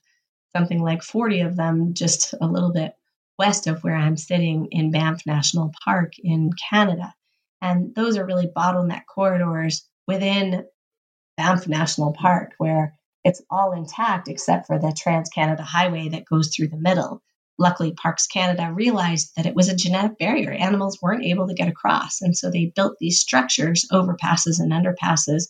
something 0.55 0.81
like 0.81 1.03
40 1.03 1.41
of 1.41 1.57
them 1.57 1.95
just 1.95 2.35
a 2.41 2.47
little 2.47 2.73
bit 2.73 2.93
west 3.39 3.67
of 3.67 3.83
where 3.83 3.97
I'm 3.97 4.17
sitting 4.17 4.69
in 4.71 4.93
Banff 4.93 5.27
National 5.27 5.73
Park 5.85 6.13
in 6.23 6.51
Canada. 6.71 7.13
And 7.61 7.95
those 7.95 8.17
are 8.17 8.27
really 8.27 8.47
bottleneck 8.47 9.03
corridors 9.13 9.89
within 10.07 10.65
Banff 11.37 11.67
National 11.67 12.13
Park 12.13 12.53
where 12.59 12.95
it's 13.25 13.43
all 13.51 13.73
intact 13.73 14.29
except 14.29 14.67
for 14.67 14.79
the 14.79 14.95
Trans 14.97 15.31
Canada 15.31 15.63
Highway 15.63 16.11
that 16.11 16.27
goes 16.27 16.55
through 16.55 16.69
the 16.69 16.77
middle. 16.77 17.23
Luckily, 17.59 17.93
Parks 17.93 18.27
Canada 18.27 18.73
realized 18.73 19.33
that 19.37 19.47
it 19.47 19.55
was 19.55 19.69
a 19.69 19.77
genetic 19.77 20.19
barrier. 20.19 20.51
Animals 20.51 20.99
weren't 21.01 21.25
able 21.25 21.49
to 21.49 21.55
get 21.55 21.69
across. 21.69 22.21
And 22.21 22.37
so 22.37 22.51
they 22.51 22.73
built 22.75 22.97
these 23.01 23.21
structures, 23.21 23.87
overpasses 23.93 24.61
and 24.61 24.73
underpasses, 24.73 25.49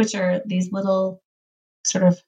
which 0.00 0.14
are 0.14 0.40
these 0.46 0.72
little 0.72 1.20
sort 1.84 2.04
of 2.04 2.18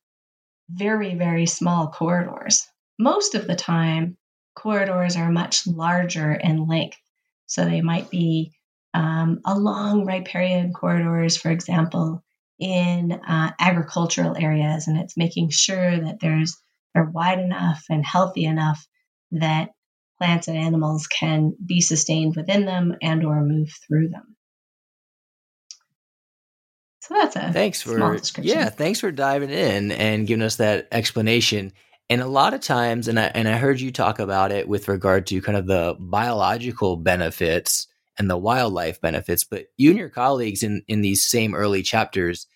very, 0.69 1.15
very 1.15 1.47
small 1.47 1.89
corridors. 1.89 2.69
Most 2.99 3.35
of 3.35 3.47
the 3.47 3.57
time, 3.57 4.19
corridors 4.55 5.17
are 5.17 5.33
much 5.33 5.67
larger 5.67 6.35
in 6.35 6.67
length. 6.67 6.99
So 7.47 7.65
they 7.65 7.81
might 7.81 8.11
be 8.11 8.53
um, 8.93 9.41
along 9.47 10.05
riparian 10.05 10.75
corridors, 10.75 11.39
for 11.39 11.51
example, 11.51 12.23
in 12.59 13.11
uh, 13.13 13.53
agricultural 13.59 14.37
areas, 14.37 14.87
and 14.87 14.99
it's 14.99 15.17
making 15.17 15.49
sure 15.49 15.99
that 15.99 16.21
there's 16.21 16.59
they're 16.93 17.05
wide 17.05 17.39
enough 17.39 17.87
and 17.89 18.05
healthy 18.05 18.45
enough 18.45 18.87
that 19.31 19.71
plants 20.19 20.47
and 20.47 20.59
animals 20.59 21.07
can 21.07 21.57
be 21.65 21.81
sustained 21.81 22.37
within 22.37 22.67
them 22.67 22.95
and 23.01 23.25
or 23.25 23.43
move 23.43 23.71
through 23.89 24.11
them. 24.11 24.37
So 27.03 27.15
that's 27.15 27.35
a 27.35 27.53
thanks 27.53 27.83
for 27.83 28.17
yeah, 28.39 28.69
thanks 28.69 29.01
for 29.01 29.11
diving 29.11 29.51
in 29.51 29.91
and 29.91 30.25
giving 30.25 30.45
us 30.45 30.57
that 30.57 30.87
explanation. 30.93 31.73
And 32.09 32.21
a 32.21 32.29
lot 32.29 32.55
of 32.55 32.61
times, 32.61 33.09
and 33.09 33.19
I 33.19 33.25
and 33.25 33.49
I 33.49 33.57
heard 33.57 33.81
you 33.81 33.91
talk 33.91 34.21
about 34.21 34.53
it 34.53 34.69
with 34.69 34.87
regard 34.87 35.27
to 35.27 35.43
kind 35.43 35.59
of 35.59 35.67
the 35.67 35.97
biological 35.99 36.97
benefits 36.97 37.89
and 38.17 38.31
the 38.31 38.37
wildlife 38.37 39.01
benefits, 39.01 39.43
but 39.43 39.65
you 39.77 39.91
and 39.91 39.99
your 39.99 40.11
colleagues 40.11 40.63
in 40.63 40.85
in 40.87 41.01
these 41.01 41.29
same 41.29 41.57
early 41.57 41.83
chapters 41.83 42.47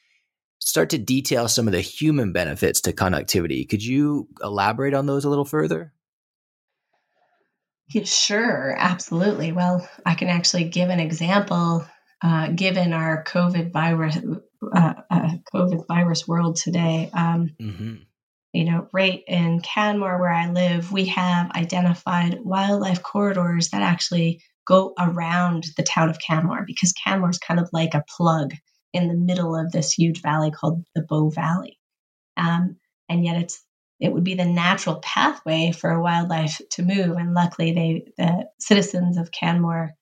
start 0.61 0.91
to 0.91 0.99
detail 0.99 1.49
some 1.49 1.67
of 1.67 1.73
the 1.73 1.81
human 1.81 2.33
benefits 2.33 2.81
to 2.83 2.93
connectivity. 2.93 3.69
Could 3.69 3.85
you 3.85 4.29
elaborate 4.41 4.95
on 4.95 5.07
those 5.07 5.25
a 5.25 5.29
little 5.29 5.45
further? 5.45 5.93
Yeah, 7.89 8.05
sure, 8.05 8.77
absolutely. 8.79 9.51
Well, 9.51 9.89
I 10.05 10.15
can 10.15 10.29
actually 10.29 10.65
give 10.69 10.89
an 10.89 11.01
example. 11.01 11.85
Uh, 12.23 12.49
given 12.49 12.95
our 12.95 13.25
COVID 13.25 13.73
virus, 13.73 14.17
uh, 14.75 14.95
uh, 15.11 15.31
COVID 15.55 15.87
virus 15.87 16.27
world 16.27 16.57
today, 16.57 17.11
um, 17.13 17.55
mm-hmm. 17.61 17.97
you 18.55 18.65
know, 18.65 18.89
right 18.93 19.23
in 19.27 19.61
Canmore 19.61 20.19
where 20.19 20.33
I 20.33 20.51
live, 20.51 20.91
we 20.91 21.07
have 21.07 21.51
identified 21.51 22.39
wildlife 22.43 23.03
corridors 23.03 23.69
that 23.71 23.83
actually 23.83 24.43
go 24.67 24.95
around 24.99 25.65
the 25.77 25.83
town 25.83 26.09
of 26.09 26.19
Canmore 26.19 26.65
because 26.67 26.93
Canmore 26.93 27.31
is 27.31 27.39
kind 27.39 27.61
of 27.61 27.69
like 27.73 27.95
a 27.95 28.05
plug 28.17 28.53
in 28.95 29.09
the 29.09 29.15
middle 29.15 29.55
of 29.55 29.71
this 29.71 29.93
huge 29.93 30.23
valley 30.23 30.51
called 30.51 30.85
the 30.95 31.03
Bow 31.03 31.29
Valley. 31.29 31.79
Um, 32.37 32.77
and 33.09 33.25
yet 33.25 33.43
it's 33.43 33.63
it 33.99 34.13
would 34.13 34.25
be 34.25 34.35
the 34.35 34.45
natural 34.45 34.97
pathway 34.97 35.73
for 35.73 36.01
wildlife 36.01 36.61
to 36.73 36.83
move. 36.83 37.17
And 37.17 37.35
luckily, 37.35 37.73
they 37.73 38.05
the 38.19 38.49
citizens 38.59 39.17
of 39.17 39.31
Canmore 39.31 39.93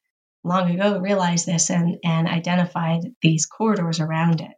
long 0.44 0.70
ago 0.70 1.00
realized 1.00 1.46
this 1.46 1.70
and 1.70 1.98
and 2.04 2.28
identified 2.28 3.00
these 3.22 3.46
corridors 3.46 3.98
around 4.00 4.40
it. 4.40 4.52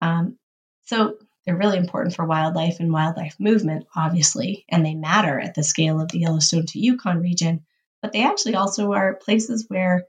Um, 0.00 0.38
so 0.84 1.16
they're 1.44 1.56
really 1.56 1.78
important 1.78 2.14
for 2.14 2.26
wildlife 2.26 2.80
and 2.80 2.92
wildlife 2.92 3.36
movement, 3.40 3.86
obviously, 3.96 4.64
and 4.68 4.84
they 4.84 4.94
matter 4.94 5.40
at 5.40 5.54
the 5.54 5.62
scale 5.62 6.00
of 6.00 6.08
the 6.08 6.20
Yellowstone 6.20 6.66
to 6.66 6.78
Yukon 6.78 7.20
region. 7.20 7.64
But 8.00 8.12
they 8.12 8.24
actually 8.24 8.56
also 8.56 8.92
are 8.92 9.14
places 9.14 9.66
where, 9.68 10.06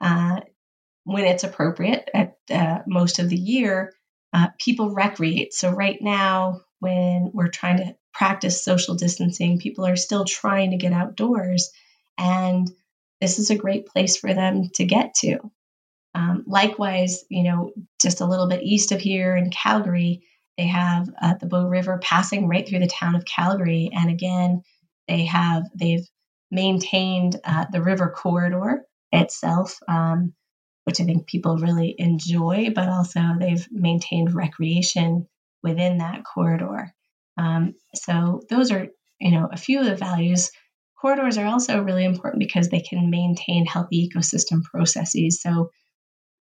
uh, 0.00 0.40
when 1.04 1.24
it's 1.24 1.44
appropriate 1.44 2.08
at 2.12 2.36
uh, 2.50 2.80
most 2.86 3.18
of 3.18 3.28
the 3.28 3.36
year, 3.36 3.92
uh, 4.32 4.48
people 4.58 4.94
recreate. 4.94 5.54
So 5.54 5.70
right 5.70 6.00
now, 6.00 6.60
when 6.78 7.30
we're 7.32 7.48
trying 7.48 7.78
to 7.78 7.96
practice 8.12 8.64
social 8.64 8.96
distancing, 8.96 9.58
people 9.58 9.86
are 9.86 9.96
still 9.96 10.24
trying 10.24 10.70
to 10.70 10.76
get 10.76 10.92
outdoors. 10.92 11.70
And 12.18 12.70
this 13.20 13.38
is 13.38 13.50
a 13.50 13.56
great 13.56 13.86
place 13.86 14.16
for 14.16 14.32
them 14.34 14.70
to 14.74 14.84
get 14.84 15.14
to. 15.14 15.38
Um, 16.14 16.44
likewise, 16.46 17.24
you 17.28 17.42
know, 17.42 17.72
just 18.00 18.20
a 18.20 18.26
little 18.26 18.48
bit 18.48 18.62
east 18.62 18.92
of 18.92 19.00
here 19.00 19.36
in 19.36 19.50
Calgary, 19.50 20.22
they 20.56 20.66
have 20.66 21.08
uh, 21.20 21.34
the 21.34 21.46
Bow 21.46 21.66
River 21.66 21.98
passing 22.02 22.48
right 22.48 22.66
through 22.66 22.78
the 22.78 22.86
town 22.86 23.14
of 23.14 23.24
Calgary. 23.26 23.90
And 23.92 24.10
again, 24.10 24.62
they 25.08 25.26
have 25.26 25.64
they've 25.74 26.06
maintained 26.50 27.36
uh, 27.44 27.66
the 27.70 27.82
river 27.82 28.14
corridor 28.16 28.84
itself, 29.12 29.78
um, 29.88 30.32
which 30.84 31.00
I 31.00 31.04
think 31.04 31.26
people 31.26 31.58
really 31.58 31.94
enjoy, 31.98 32.70
but 32.74 32.88
also 32.88 33.20
they've 33.38 33.66
maintained 33.70 34.34
recreation 34.34 35.28
within 35.62 35.98
that 35.98 36.24
corridor. 36.24 36.94
Um, 37.36 37.74
so 37.94 38.42
those 38.48 38.70
are, 38.70 38.86
you 39.20 39.32
know, 39.32 39.48
a 39.52 39.56
few 39.56 39.80
of 39.80 39.86
the 39.86 39.96
values. 39.96 40.50
Corridors 41.06 41.38
are 41.38 41.46
also 41.46 41.82
really 41.82 42.04
important 42.04 42.40
because 42.40 42.68
they 42.68 42.80
can 42.80 43.10
maintain 43.10 43.64
healthy 43.64 44.10
ecosystem 44.10 44.64
processes. 44.64 45.40
So, 45.40 45.70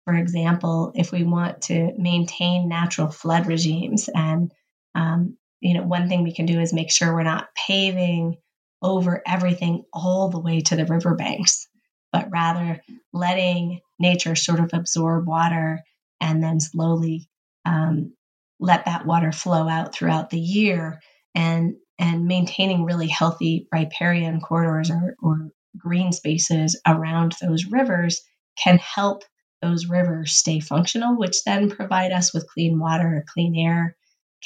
for 0.05 0.13
example, 0.13 0.93
if 0.95 1.11
we 1.11 1.23
want 1.23 1.63
to 1.63 1.93
maintain 1.97 2.69
natural 2.69 3.11
flood 3.11 3.47
regimes, 3.47 4.11
and 4.15 4.53
um, 4.95 5.39
you 5.63 5.73
know, 5.73 5.85
one 5.85 6.07
thing 6.07 6.23
we 6.23 6.35
can 6.35 6.45
do 6.45 6.61
is 6.61 6.75
make 6.75 6.91
sure 6.91 7.15
we're 7.15 7.23
not 7.23 7.49
paving 7.67 8.37
over 8.83 9.23
everything 9.27 9.85
all 9.91 10.29
the 10.29 10.41
way 10.41 10.61
to 10.61 10.77
the 10.77 10.85
riverbanks, 10.85 11.67
but 12.13 12.29
rather 12.31 12.83
letting 13.11 13.81
nature 13.99 14.35
sort 14.35 14.61
of 14.61 14.75
absorb 14.75 15.27
water 15.27 15.81
and 16.21 16.43
then 16.43 16.61
slowly 16.61 17.27
um, 17.65 18.13
let 18.61 18.85
that 18.85 19.07
water 19.07 19.33
flow 19.33 19.67
out 19.67 19.95
throughout 19.95 20.29
the 20.29 20.41
year 20.41 21.01
and 21.35 21.77
and 21.99 22.27
maintaining 22.27 22.85
really 22.85 23.09
healthy 23.09 23.69
riparian 23.73 24.41
corridors 24.41 24.91
or, 24.91 25.17
or 25.23 25.51
green 25.77 26.13
spaces 26.13 26.81
around 26.87 27.35
those 27.41 27.67
rivers 27.67 28.23
can 28.63 28.79
help 28.79 29.25
those 29.61 29.87
rivers 29.87 30.33
stay 30.33 30.61
functional, 30.61 31.17
which 31.17 31.45
then 31.45 31.71
provide 31.71 32.13
us 32.13 32.35
with 32.35 32.49
clean 32.49 32.79
water 32.79 33.25
clean 33.33 33.57
air, 33.57 33.97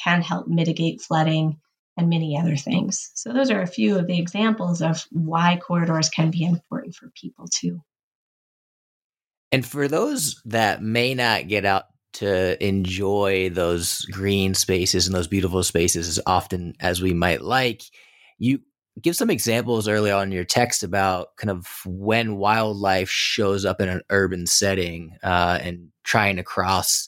can 0.01 0.21
help 0.21 0.47
mitigate 0.47 1.01
flooding 1.01 1.59
and 1.97 2.09
many 2.09 2.37
other 2.37 2.55
things. 2.55 3.09
So 3.15 3.33
those 3.33 3.49
are 3.49 3.61
a 3.61 3.67
few 3.67 3.97
of 3.97 4.05
the 4.05 4.19
examples 4.19 4.81
of 4.81 5.03
why 5.11 5.57
corridors 5.57 6.09
can 6.09 6.29
be 6.29 6.43
important 6.43 6.93
for 6.93 7.11
people 7.19 7.47
too. 7.51 7.81
And 9.51 9.65
for 9.65 9.87
those 9.87 10.39
that 10.45 10.83
may 10.83 11.15
not 11.15 11.47
get 11.47 11.65
out 11.65 11.85
to 12.13 12.63
enjoy 12.65 13.49
those 13.49 14.01
green 14.05 14.53
spaces 14.53 15.05
and 15.05 15.15
those 15.15 15.27
beautiful 15.27 15.63
spaces 15.63 16.07
as 16.07 16.19
often 16.25 16.73
as 16.79 17.01
we 17.01 17.13
might 17.13 17.41
like. 17.41 17.83
You 18.39 18.59
give 19.01 19.15
some 19.15 19.29
examples 19.29 19.87
early 19.87 20.11
on 20.11 20.23
in 20.23 20.31
your 20.31 20.43
text 20.43 20.83
about 20.83 21.35
kind 21.37 21.51
of 21.51 21.67
when 21.85 22.37
wildlife 22.37 23.09
shows 23.09 23.65
up 23.65 23.79
in 23.81 23.89
an 23.89 24.01
urban 24.09 24.47
setting 24.47 25.15
uh, 25.23 25.59
and 25.61 25.89
trying 26.03 26.37
to 26.37 26.43
cross 26.43 27.07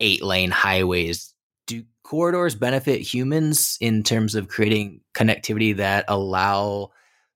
eight 0.00 0.22
lane 0.22 0.50
highways. 0.50 1.34
Do 1.66 1.82
corridors 2.04 2.54
benefit 2.54 3.00
humans 3.00 3.76
in 3.80 4.02
terms 4.02 4.34
of 4.34 4.48
creating 4.48 5.00
connectivity 5.14 5.76
that 5.76 6.04
allow 6.08 6.90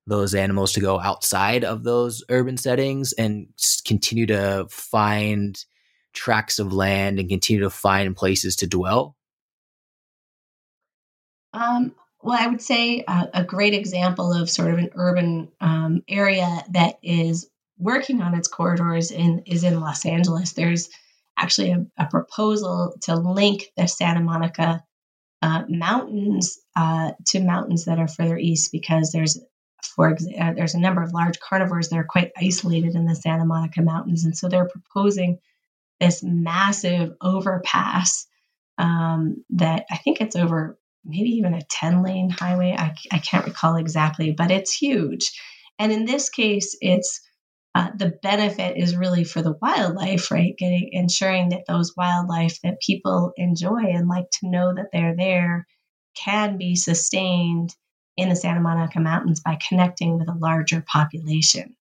those 0.06 0.34
animals 0.34 0.72
to 0.72 0.80
go 0.80 1.00
outside 1.00 1.64
of 1.64 1.84
those 1.84 2.22
urban 2.28 2.56
settings 2.56 3.12
and 3.14 3.48
continue 3.86 4.26
to 4.26 4.66
find 4.70 5.64
tracts 6.12 6.58
of 6.58 6.72
land 6.72 7.18
and 7.18 7.28
continue 7.28 7.62
to 7.62 7.70
find 7.70 8.16
places 8.16 8.56
to 8.56 8.66
dwell? 8.66 9.16
Um, 11.52 11.94
well, 12.22 12.38
I 12.38 12.46
would 12.46 12.60
say 12.60 13.04
a, 13.06 13.28
a, 13.34 13.44
great 13.44 13.74
example 13.74 14.32
of 14.32 14.50
sort 14.50 14.72
of 14.72 14.78
an 14.78 14.90
urban 14.94 15.50
um, 15.60 16.02
area 16.08 16.62
that 16.70 16.98
is 17.02 17.48
working 17.78 18.20
on 18.20 18.34
its 18.34 18.46
corridors 18.46 19.10
in 19.10 19.40
is 19.46 19.64
in 19.64 19.80
Los 19.80 20.04
Angeles. 20.04 20.52
There's 20.52 20.90
actually 21.36 21.72
a, 21.72 21.86
a 21.96 22.06
proposal 22.06 22.94
to 23.02 23.16
link 23.16 23.72
the 23.76 23.88
Santa 23.88 24.20
Monica 24.20 24.84
uh, 25.42 25.62
mountains 25.68 26.58
uh, 26.76 27.12
to 27.28 27.40
mountains 27.40 27.86
that 27.86 27.98
are 27.98 28.08
further 28.08 28.36
east 28.36 28.70
because 28.70 29.10
there's 29.12 29.40
for 29.82 30.12
uh, 30.12 30.52
there's 30.52 30.74
a 30.74 30.80
number 30.80 31.02
of 31.02 31.12
large 31.12 31.40
carnivores 31.40 31.88
that 31.88 31.98
are 31.98 32.04
quite 32.04 32.32
isolated 32.36 32.94
in 32.94 33.06
the 33.06 33.14
Santa 33.14 33.46
Monica 33.46 33.82
mountains, 33.82 34.24
and 34.24 34.36
so 34.36 34.48
they're 34.48 34.68
proposing 34.68 35.38
this 36.00 36.22
massive 36.22 37.12
overpass 37.20 38.26
um, 38.78 39.44
that 39.50 39.84
I 39.90 39.98
think 39.98 40.20
it's 40.20 40.36
over 40.36 40.78
maybe 41.04 41.30
even 41.30 41.54
a 41.54 41.62
10 41.62 42.02
lane 42.02 42.30
highway. 42.30 42.74
I, 42.76 42.94
I 43.12 43.18
can't 43.18 43.46
recall 43.46 43.76
exactly, 43.76 44.32
but 44.32 44.50
it's 44.50 44.74
huge. 44.74 45.32
And 45.78 45.92
in 45.92 46.04
this 46.04 46.28
case, 46.28 46.76
it's 46.80 47.20
uh, 47.74 47.90
the 47.96 48.18
benefit 48.22 48.76
is 48.76 48.96
really 48.96 49.24
for 49.24 49.42
the 49.42 49.56
wildlife, 49.62 50.30
right? 50.30 50.56
Getting 50.58 50.90
ensuring 50.92 51.50
that 51.50 51.64
those 51.68 51.94
wildlife 51.96 52.60
that 52.62 52.80
people 52.80 53.32
enjoy 53.36 53.84
and 53.86 54.08
like 54.08 54.28
to 54.40 54.50
know 54.50 54.74
that 54.74 54.88
they're 54.92 55.16
there 55.16 55.66
can 56.16 56.58
be 56.58 56.74
sustained 56.74 57.74
in 58.16 58.28
the 58.28 58.36
Santa 58.36 58.60
Monica 58.60 59.00
Mountains 59.00 59.40
by 59.40 59.58
connecting 59.68 60.18
with 60.18 60.28
a 60.28 60.36
larger 60.38 60.82
population. 60.86 61.76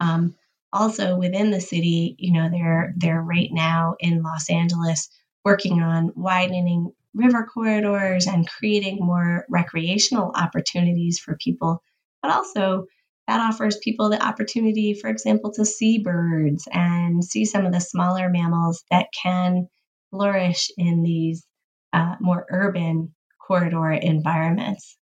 Um, 0.00 0.34
also 0.72 1.16
within 1.16 1.50
the 1.50 1.60
city, 1.60 2.16
you 2.18 2.32
know, 2.32 2.48
they're 2.50 2.94
they're 2.96 3.22
right 3.22 3.50
now 3.52 3.94
in 4.00 4.22
Los 4.22 4.50
Angeles 4.50 5.08
working 5.44 5.82
on 5.82 6.12
widening 6.14 6.92
river 7.14 7.46
corridors 7.52 8.26
and 8.26 8.48
creating 8.48 8.98
more 9.00 9.46
recreational 9.48 10.32
opportunities 10.34 11.18
for 11.18 11.36
people, 11.36 11.82
but 12.22 12.30
also 12.30 12.86
that 13.26 13.40
offers 13.40 13.76
people 13.78 14.08
the 14.08 14.24
opportunity, 14.24 14.94
for 14.94 15.08
example, 15.08 15.52
to 15.52 15.64
see 15.64 15.98
birds 15.98 16.66
and 16.72 17.24
see 17.24 17.44
some 17.44 17.66
of 17.66 17.72
the 17.72 17.80
smaller 17.80 18.28
mammals 18.28 18.84
that 18.90 19.08
can 19.22 19.68
flourish 20.10 20.70
in 20.78 21.02
these 21.02 21.46
uh, 21.92 22.16
more 22.20 22.46
urban 22.50 23.14
corridor 23.46 23.92
environments. 23.92 24.96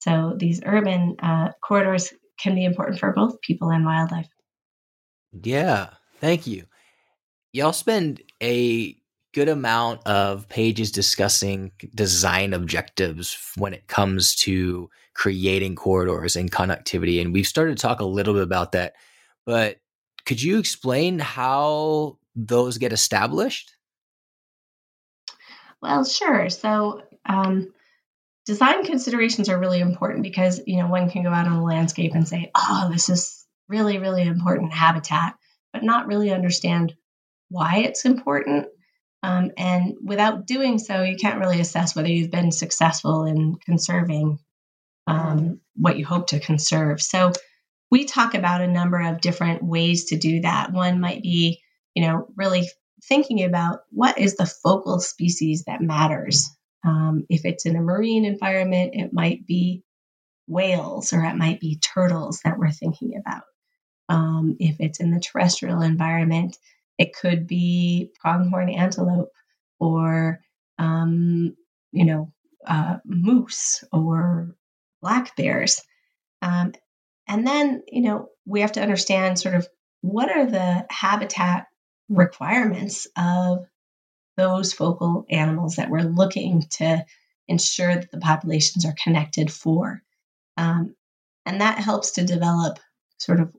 So 0.00 0.34
these 0.36 0.60
urban 0.64 1.16
uh, 1.22 1.52
corridors 1.64 2.12
can 2.40 2.54
be 2.56 2.64
important 2.64 2.98
for 2.98 3.12
both 3.12 3.40
people 3.40 3.70
and 3.70 3.84
wildlife. 3.84 4.28
Yeah, 5.32 5.90
thank 6.20 6.46
you. 6.46 6.64
Y'all 7.52 7.72
spend 7.72 8.22
a 8.42 8.96
good 9.34 9.48
amount 9.48 10.06
of 10.06 10.48
pages 10.48 10.92
discussing 10.92 11.72
design 11.94 12.52
objectives 12.52 13.52
when 13.56 13.72
it 13.72 13.88
comes 13.88 14.34
to 14.34 14.90
creating 15.14 15.74
corridors 15.74 16.36
and 16.36 16.52
connectivity. 16.52 17.20
And 17.20 17.32
we've 17.32 17.46
started 17.46 17.76
to 17.76 17.82
talk 17.82 18.00
a 18.00 18.04
little 18.06 18.34
bit 18.34 18.42
about 18.42 18.72
that. 18.72 18.94
But 19.46 19.78
could 20.26 20.42
you 20.42 20.58
explain 20.58 21.18
how 21.18 22.18
those 22.36 22.78
get 22.78 22.92
established? 22.92 23.72
Well, 25.80 26.04
sure. 26.04 26.48
So, 26.48 27.02
um, 27.26 27.72
design 28.46 28.84
considerations 28.84 29.48
are 29.48 29.58
really 29.58 29.80
important 29.80 30.22
because 30.22 30.60
you 30.66 30.76
know 30.76 30.86
one 30.86 31.10
can 31.10 31.22
go 31.22 31.30
out 31.30 31.46
on 31.46 31.56
the 31.56 31.62
landscape 31.62 32.14
and 32.14 32.26
say, 32.26 32.50
"Oh, 32.54 32.88
this 32.92 33.08
is 33.08 33.41
really, 33.72 33.98
really 33.98 34.22
important 34.22 34.72
habitat, 34.72 35.34
but 35.72 35.82
not 35.82 36.06
really 36.06 36.30
understand 36.30 36.92
why 37.48 37.78
it's 37.78 38.04
important. 38.04 38.66
Um, 39.22 39.50
and 39.56 39.94
without 40.04 40.46
doing 40.46 40.78
so, 40.78 41.02
you 41.02 41.16
can't 41.16 41.40
really 41.40 41.60
assess 41.60 41.96
whether 41.96 42.08
you've 42.08 42.30
been 42.30 42.52
successful 42.52 43.24
in 43.24 43.56
conserving 43.64 44.38
um, 45.06 45.60
what 45.74 45.96
you 45.96 46.04
hope 46.04 46.28
to 46.28 46.40
conserve. 46.40 47.00
So, 47.00 47.32
we 47.90 48.06
talk 48.06 48.32
about 48.34 48.62
a 48.62 48.66
number 48.66 48.98
of 49.02 49.20
different 49.20 49.62
ways 49.62 50.06
to 50.06 50.16
do 50.16 50.40
that. 50.40 50.72
One 50.72 50.98
might 50.98 51.22
be, 51.22 51.60
you 51.94 52.02
know, 52.02 52.26
really 52.36 52.66
thinking 53.04 53.44
about 53.44 53.80
what 53.90 54.18
is 54.18 54.36
the 54.36 54.46
focal 54.46 54.98
species 54.98 55.64
that 55.66 55.82
matters. 55.82 56.48
Um, 56.86 57.26
if 57.28 57.44
it's 57.44 57.66
in 57.66 57.76
a 57.76 57.82
marine 57.82 58.24
environment, 58.24 58.94
it 58.94 59.12
might 59.12 59.46
be 59.46 59.84
whales 60.46 61.12
or 61.12 61.22
it 61.22 61.36
might 61.36 61.60
be 61.60 61.78
turtles 61.80 62.40
that 62.44 62.58
we're 62.58 62.70
thinking 62.70 63.12
about. 63.20 63.42
Um, 64.12 64.56
if 64.60 64.76
it's 64.78 65.00
in 65.00 65.10
the 65.10 65.20
terrestrial 65.20 65.80
environment, 65.80 66.58
it 66.98 67.16
could 67.16 67.46
be 67.46 68.10
pronghorn 68.20 68.68
antelope 68.68 69.32
or, 69.80 70.40
um, 70.78 71.56
you 71.92 72.04
know, 72.04 72.30
uh, 72.66 72.98
moose 73.06 73.82
or 73.90 74.54
black 75.00 75.34
bears. 75.34 75.80
Um, 76.42 76.74
and 77.26 77.46
then, 77.46 77.84
you 77.88 78.02
know, 78.02 78.28
we 78.44 78.60
have 78.60 78.72
to 78.72 78.82
understand 78.82 79.38
sort 79.38 79.54
of 79.54 79.66
what 80.02 80.30
are 80.30 80.44
the 80.44 80.84
habitat 80.90 81.68
requirements 82.10 83.06
of 83.16 83.64
those 84.36 84.74
focal 84.74 85.24
animals 85.30 85.76
that 85.76 85.88
we're 85.88 86.02
looking 86.02 86.64
to 86.72 87.02
ensure 87.48 87.94
that 87.94 88.10
the 88.10 88.18
populations 88.18 88.84
are 88.84 88.94
connected 89.02 89.50
for. 89.50 90.02
Um, 90.58 90.96
and 91.46 91.62
that 91.62 91.78
helps 91.78 92.10
to 92.12 92.26
develop 92.26 92.78
sort 93.16 93.40
of 93.40 93.56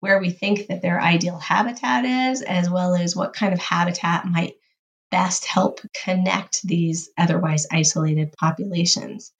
where 0.00 0.18
we 0.18 0.30
think 0.30 0.66
that 0.66 0.82
their 0.82 1.00
ideal 1.00 1.38
habitat 1.38 2.04
is, 2.04 2.42
as 2.42 2.68
well 2.68 2.94
as 2.94 3.14
what 3.14 3.34
kind 3.34 3.52
of 3.52 3.58
habitat 3.58 4.26
might 4.26 4.54
best 5.10 5.44
help 5.44 5.80
connect 6.04 6.62
these 6.62 7.10
otherwise 7.18 7.66
isolated 7.70 8.32
populations. 8.32 9.32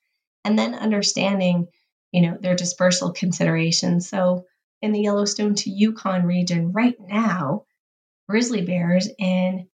And 0.44 0.58
then 0.58 0.74
understanding, 0.74 1.68
you 2.12 2.22
know, 2.22 2.36
their 2.40 2.56
dispersal 2.56 3.12
considerations. 3.12 4.08
So 4.08 4.44
in 4.82 4.92
the 4.92 5.00
Yellowstone 5.00 5.54
to 5.56 5.70
Yukon 5.70 6.24
region 6.24 6.72
right 6.72 6.96
now, 6.98 7.64
grizzly 8.28 8.64
bears 8.64 9.08
in 9.18 9.68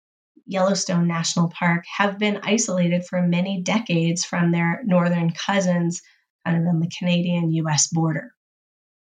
Yellowstone 0.46 1.08
National 1.08 1.50
Park 1.50 1.86
have 1.98 2.20
been 2.20 2.42
isolated 2.44 3.06
for 3.06 3.22
many 3.22 3.62
decades 3.62 4.24
from 4.24 4.52
their 4.52 4.82
northern 4.86 5.32
cousins 5.32 6.02
kind 6.46 6.62
of 6.62 6.68
on 6.68 6.80
the 6.80 6.92
Canadian 7.00 7.52
US 7.52 7.88
border. 7.88 8.35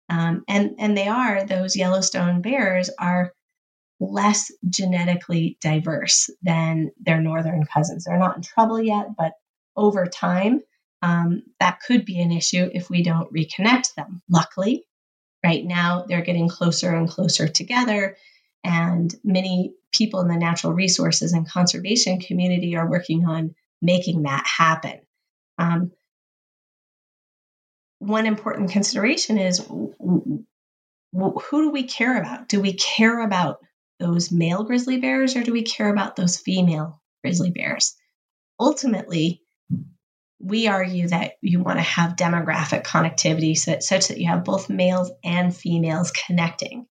Um, 0.10 0.44
and, 0.48 0.76
and 0.78 0.98
they 0.98 1.08
are, 1.08 1.46
those 1.46 1.76
Yellowstone 1.76 2.42
bears 2.42 2.90
are 3.00 3.34
less 4.00 4.52
genetically 4.70 5.58
diverse 5.62 6.30
than 6.42 6.92
their 7.00 7.22
northern 7.22 7.66
cousins. 7.66 8.04
They're 8.04 8.20
not 8.20 8.36
in 8.36 8.44
trouble 8.44 8.82
yet, 8.82 9.16
but 9.18 9.34
over 9.76 10.06
time, 10.06 10.62
um, 11.02 11.44
that 11.60 11.80
could 11.86 12.06
be 12.06 12.20
an 12.20 12.32
issue 12.32 12.70
if 12.74 12.90
we 12.90 13.04
don't 13.04 13.32
reconnect 13.34 13.96
them. 13.96 14.22
Luckily, 14.30 14.86
right 15.44 15.64
now, 15.64 16.06
they're 16.08 16.22
getting 16.22 16.50
closer 16.50 16.94
and 16.96 17.10
closer 17.10 17.48
together, 17.48 18.18
and 18.64 19.14
many 19.24 19.74
people 19.92 20.22
in 20.22 20.28
the 20.28 20.36
natural 20.36 20.74
resources 20.74 21.34
and 21.34 21.48
conservation 21.48 22.20
community 22.20 22.76
are 22.76 22.90
working 22.90 23.26
on 23.26 23.56
making 23.82 24.24
that 24.24 24.46
happen. 24.46 25.00
Um, 25.58 25.92
one 28.06 28.26
important 28.26 28.72
consideration 28.72 29.38
is 29.38 29.60
who 29.68 30.46
do 31.52 31.72
we 31.72 31.84
care 31.84 32.20
about? 32.20 32.48
Do 32.48 32.62
we 32.62 32.74
care 32.74 33.22
about 33.22 33.60
those 34.00 34.32
male 34.32 34.64
grizzly 34.64 35.00
bears 35.00 35.36
or 35.36 35.44
do 35.44 35.54
we 35.54 35.64
care 35.64 35.90
about 35.90 36.16
those 36.16 36.38
female 36.38 37.02
grizzly 37.24 37.52
bears? 37.52 37.96
Ultimately, 38.60 39.42
we 40.40 40.68
argue 40.68 41.08
that 41.08 41.34
you 41.42 41.62
want 41.62 41.80
to 41.80 41.84
have 41.84 42.16
demographic 42.16 42.84
connectivity 42.84 43.58
so, 43.58 43.80
such 43.80 44.10
that 44.10 44.20
you 44.20 44.28
have 44.28 44.44
both 44.44 44.70
males 44.70 45.12
and 45.24 45.56
females 45.56 46.12
connecting. 46.12 46.86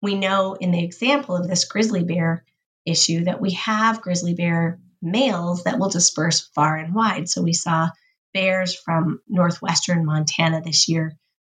We 0.00 0.14
know 0.14 0.54
in 0.54 0.70
the 0.70 0.84
example 0.84 1.36
of 1.36 1.48
this 1.48 1.64
grizzly 1.64 2.04
bear 2.04 2.44
issue 2.86 3.24
that 3.24 3.40
we 3.40 3.52
have 3.52 4.02
grizzly 4.02 4.34
bear 4.34 4.78
males 5.00 5.64
that 5.64 5.78
will 5.78 5.88
disperse 5.88 6.48
far 6.54 6.76
and 6.76 6.94
wide. 6.94 7.28
So 7.28 7.42
we 7.42 7.52
saw 7.52 7.88
bears 8.32 8.74
from 8.74 9.20
northwestern 9.28 10.04
Montana 10.04 10.62
this 10.62 10.88
year 10.88 11.16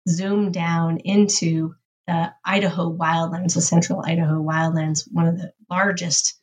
zoom 0.08 0.52
down 0.52 0.98
into 0.98 1.74
the 2.06 2.32
Idaho 2.44 2.94
wildlands, 2.94 3.54
the 3.54 3.62
central 3.62 4.02
Idaho 4.04 4.42
wildlands, 4.42 5.08
one 5.10 5.26
of 5.26 5.38
the 5.38 5.52
largest 5.70 6.38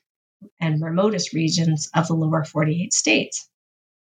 and 0.60 0.82
remotest 0.82 1.34
regions 1.34 1.90
of 1.94 2.08
the 2.08 2.16
lower 2.16 2.44
48 2.44 2.92
states. 2.94 3.48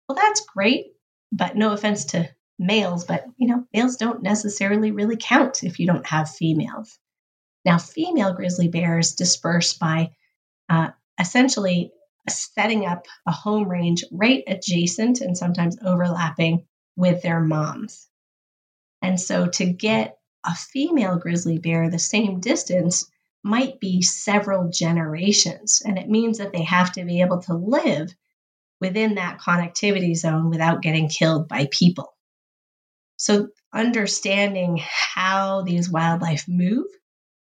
Well, 0.08 0.16
that's 0.16 0.40
great, 0.40 0.86
but 1.30 1.56
no 1.56 1.72
offense 1.72 2.06
to 2.06 2.28
males, 2.58 3.04
but 3.04 3.26
you 3.36 3.48
know, 3.48 3.66
males 3.74 3.96
don't 3.96 4.22
necessarily 4.22 4.92
really 4.92 5.16
count 5.18 5.62
if 5.62 5.78
you 5.78 5.86
don't 5.86 6.06
have 6.06 6.30
females. 6.30 6.98
Now, 7.64 7.78
female 7.78 8.32
grizzly 8.34 8.68
bears 8.68 9.14
disperse 9.14 9.74
by 9.74 10.12
uh, 10.68 10.90
essentially 11.18 11.92
setting 12.28 12.86
up 12.86 13.06
a 13.26 13.32
home 13.32 13.68
range 13.68 14.04
right 14.12 14.44
adjacent 14.46 15.20
and 15.20 15.36
sometimes 15.36 15.76
overlapping 15.84 16.66
with 16.96 17.22
their 17.22 17.40
moms. 17.40 18.08
And 19.00 19.20
so 19.20 19.46
to 19.46 19.66
get 19.66 20.18
a 20.44 20.54
female 20.54 21.18
grizzly 21.18 21.58
bear 21.58 21.90
the 21.90 21.98
same 21.98 22.40
distance 22.40 23.10
might 23.42 23.80
be 23.80 24.02
several 24.02 24.70
generations. 24.70 25.82
And 25.84 25.98
it 25.98 26.08
means 26.08 26.38
that 26.38 26.52
they 26.52 26.62
have 26.62 26.92
to 26.92 27.04
be 27.04 27.20
able 27.20 27.40
to 27.42 27.54
live 27.54 28.14
within 28.80 29.16
that 29.16 29.40
connectivity 29.40 30.14
zone 30.14 30.50
without 30.50 30.82
getting 30.82 31.08
killed 31.08 31.48
by 31.48 31.68
people. 31.70 32.14
So, 33.16 33.48
understanding 33.72 34.80
how 34.80 35.62
these 35.62 35.88
wildlife 35.88 36.48
move 36.48 36.86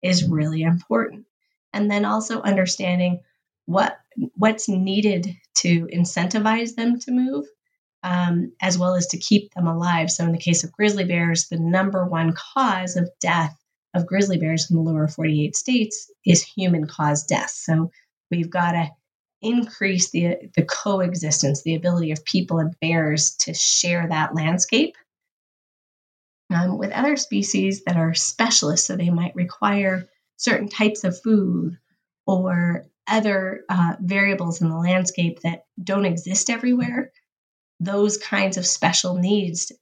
is 0.02 0.28
really 0.28 0.62
important. 0.62 1.26
And 1.72 1.90
then 1.90 2.04
also 2.04 2.40
understanding 2.40 3.20
what 3.66 3.98
what's 4.34 4.68
needed 4.68 5.36
to 5.56 5.86
incentivize 5.86 6.74
them 6.74 6.98
to 7.00 7.10
move, 7.10 7.46
um, 8.02 8.52
as 8.60 8.78
well 8.78 8.94
as 8.94 9.06
to 9.08 9.18
keep 9.18 9.52
them 9.54 9.66
alive. 9.66 10.10
So, 10.10 10.24
in 10.24 10.32
the 10.32 10.38
case 10.38 10.64
of 10.64 10.72
grizzly 10.72 11.04
bears, 11.04 11.48
the 11.48 11.58
number 11.58 12.04
one 12.04 12.32
cause 12.32 12.96
of 12.96 13.10
death 13.20 13.56
of 13.94 14.06
grizzly 14.06 14.38
bears 14.38 14.70
in 14.70 14.76
the 14.76 14.82
lower 14.82 15.08
48 15.08 15.56
states 15.56 16.10
is 16.24 16.42
human 16.42 16.86
caused 16.86 17.28
death. 17.28 17.50
So, 17.50 17.90
we've 18.30 18.50
got 18.50 18.72
to 18.72 18.90
increase 19.40 20.10
the, 20.10 20.50
the 20.56 20.64
coexistence, 20.64 21.62
the 21.62 21.76
ability 21.76 22.10
of 22.10 22.24
people 22.24 22.58
and 22.58 22.74
bears 22.80 23.36
to 23.36 23.54
share 23.54 24.08
that 24.08 24.34
landscape 24.34 24.96
um, 26.52 26.76
with 26.76 26.90
other 26.90 27.16
species 27.16 27.84
that 27.84 27.96
are 27.96 28.14
specialists. 28.14 28.86
So, 28.86 28.96
they 28.96 29.10
might 29.10 29.34
require 29.34 30.08
certain 30.36 30.68
types 30.68 31.04
of 31.04 31.20
food 31.20 31.78
or 32.26 32.86
other 33.08 33.64
uh, 33.68 33.94
variables 34.00 34.60
in 34.60 34.68
the 34.68 34.76
landscape 34.76 35.40
that 35.42 35.64
don't 35.82 36.04
exist 36.04 36.50
everywhere, 36.50 37.12
those 37.80 38.16
kinds 38.16 38.56
of 38.56 38.66
special 38.66 39.14
needs 39.16 39.72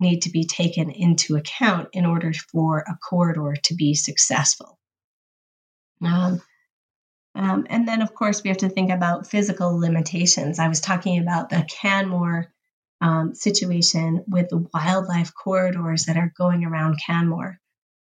need 0.00 0.22
to 0.22 0.30
be 0.30 0.44
taken 0.44 0.90
into 0.90 1.36
account 1.36 1.88
in 1.92 2.04
order 2.04 2.32
for 2.32 2.78
a 2.80 2.96
corridor 2.96 3.54
to 3.62 3.74
be 3.74 3.94
successful. 3.94 4.78
Um, 6.02 6.42
um, 7.34 7.66
and 7.68 7.86
then, 7.88 8.02
of 8.02 8.14
course, 8.14 8.42
we 8.42 8.48
have 8.48 8.58
to 8.58 8.68
think 8.68 8.90
about 8.90 9.26
physical 9.26 9.78
limitations. 9.78 10.58
I 10.58 10.68
was 10.68 10.80
talking 10.80 11.18
about 11.20 11.48
the 11.48 11.66
Canmore 11.68 12.52
um, 13.00 13.34
situation 13.34 14.24
with 14.28 14.48
the 14.48 14.66
wildlife 14.72 15.32
corridors 15.34 16.04
that 16.04 16.16
are 16.16 16.32
going 16.36 16.64
around 16.64 17.00
Canmore. 17.04 17.58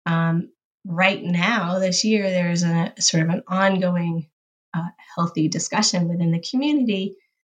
Um, 0.05 0.51
right 0.85 1.23
now, 1.23 1.79
this 1.79 2.05
year, 2.05 2.31
there's 2.31 2.63
a 2.63 2.93
sort 2.99 3.23
of 3.23 3.31
an 3.31 3.43
ongoing 3.49 4.29
uh, 4.77 4.89
healthy 5.17 5.49
discussion 5.49 6.09
within 6.09 6.33
the 6.33 6.45
community 6.51 7.17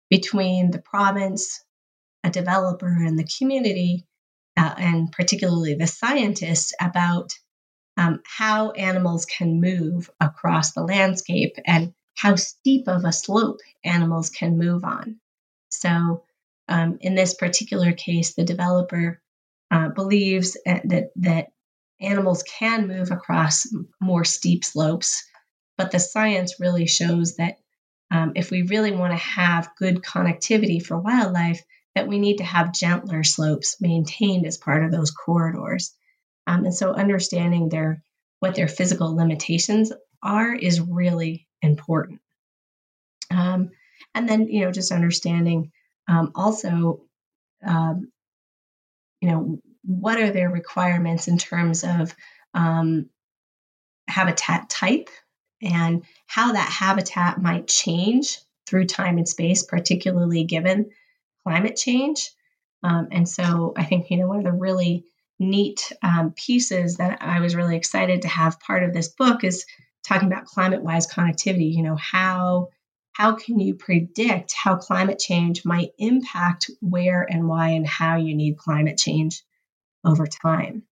between 0.09 0.71
the 0.71 0.79
province, 0.79 1.63
a 2.23 2.29
developer, 2.29 2.87
and 2.87 3.17
the 3.17 3.27
community, 3.37 4.05
uh, 4.55 4.73
and 4.77 5.11
particularly 5.11 5.73
the 5.73 5.87
scientists 5.87 6.73
about 6.79 7.33
um, 7.97 8.21
how 8.25 8.71
animals 8.71 9.25
can 9.25 9.59
move 9.59 10.09
across 10.19 10.73
the 10.73 10.83
landscape 10.83 11.55
and 11.65 11.93
how 12.15 12.35
steep 12.35 12.87
of 12.87 13.03
a 13.05 13.11
slope 13.11 13.59
animals 13.83 14.29
can 14.29 14.57
move 14.57 14.83
on. 14.83 15.19
So, 15.69 16.23
um, 16.69 16.97
in 17.01 17.15
this 17.15 17.33
particular 17.33 17.93
case, 17.93 18.33
the 18.33 18.43
developer 18.43 19.21
uh, 19.71 19.89
believes 19.89 20.57
uh, 20.67 20.79
that 20.85 21.11
that 21.17 21.47
animals 21.99 22.43
can 22.43 22.87
move 22.87 23.11
across 23.11 23.67
more 23.99 24.23
steep 24.23 24.63
slopes 24.63 25.23
but 25.77 25.91
the 25.91 25.99
science 25.99 26.59
really 26.59 26.87
shows 26.87 27.35
that 27.37 27.57
um, 28.09 28.33
if 28.35 28.51
we 28.51 28.63
really 28.63 28.91
want 28.91 29.11
to 29.11 29.17
have 29.17 29.75
good 29.77 30.01
connectivity 30.01 30.83
for 30.83 30.97
wildlife, 30.97 31.61
that 31.95 32.07
we 32.07 32.19
need 32.19 32.37
to 32.37 32.43
have 32.43 32.73
gentler 32.73 33.23
slopes 33.23 33.81
maintained 33.81 34.45
as 34.45 34.57
part 34.57 34.83
of 34.83 34.91
those 34.91 35.11
corridors. 35.11 35.93
Um, 36.45 36.65
and 36.65 36.73
so 36.73 36.93
understanding 36.93 37.69
their 37.69 38.03
what 38.39 38.55
their 38.55 38.67
physical 38.67 39.15
limitations 39.15 39.91
are 40.21 40.53
is 40.53 40.79
really 40.79 41.47
important. 41.61 42.21
Um, 43.31 43.71
and 44.13 44.29
then 44.29 44.47
you 44.47 44.61
know 44.61 44.71
just 44.71 44.91
understanding 44.91 45.71
um, 46.07 46.31
also 46.35 47.01
um, 47.65 48.11
you 49.21 49.29
know 49.29 49.59
what 49.83 50.19
are 50.19 50.31
their 50.31 50.49
requirements 50.49 51.27
in 51.27 51.37
terms 51.37 51.83
of 51.83 52.15
um, 52.53 53.09
habitat 54.07 54.69
type 54.69 55.09
and 55.61 56.03
how 56.25 56.53
that 56.53 56.69
habitat 56.69 57.41
might 57.41 57.67
change 57.67 58.39
through 58.67 58.85
time 58.85 59.17
and 59.17 59.27
space, 59.27 59.63
particularly 59.63 60.43
given 60.43 60.91
climate 61.43 61.75
change. 61.75 62.31
Um, 62.83 63.07
and 63.11 63.27
so 63.27 63.73
I 63.75 63.83
think, 63.83 64.09
you 64.09 64.17
know, 64.17 64.27
one 64.27 64.39
of 64.39 64.43
the 64.43 64.51
really 64.51 65.05
neat 65.39 65.91
um, 66.01 66.33
pieces 66.35 66.97
that 66.97 67.21
I 67.21 67.39
was 67.39 67.55
really 67.55 67.75
excited 67.75 68.23
to 68.23 68.27
have 68.27 68.59
part 68.59 68.83
of 68.83 68.93
this 68.93 69.09
book 69.09 69.43
is 69.43 69.65
talking 70.03 70.27
about 70.27 70.45
climate 70.45 70.83
wise 70.83 71.07
connectivity. 71.07 71.73
You 71.73 71.83
know, 71.83 71.95
how 71.95 72.69
how 73.13 73.33
can 73.33 73.59
you 73.59 73.73
predict 73.73 74.53
how 74.53 74.75
climate 74.75 75.17
change 75.17 75.65
might 75.65 75.89
impact 75.97 76.69
where 76.81 77.25
and 77.27 77.47
why 77.47 77.69
and 77.69 77.87
how 77.87 78.17
you 78.17 78.35
need 78.35 78.57
climate 78.57 78.97
change 78.97 79.41
over 80.05 80.27
time? 80.27 80.83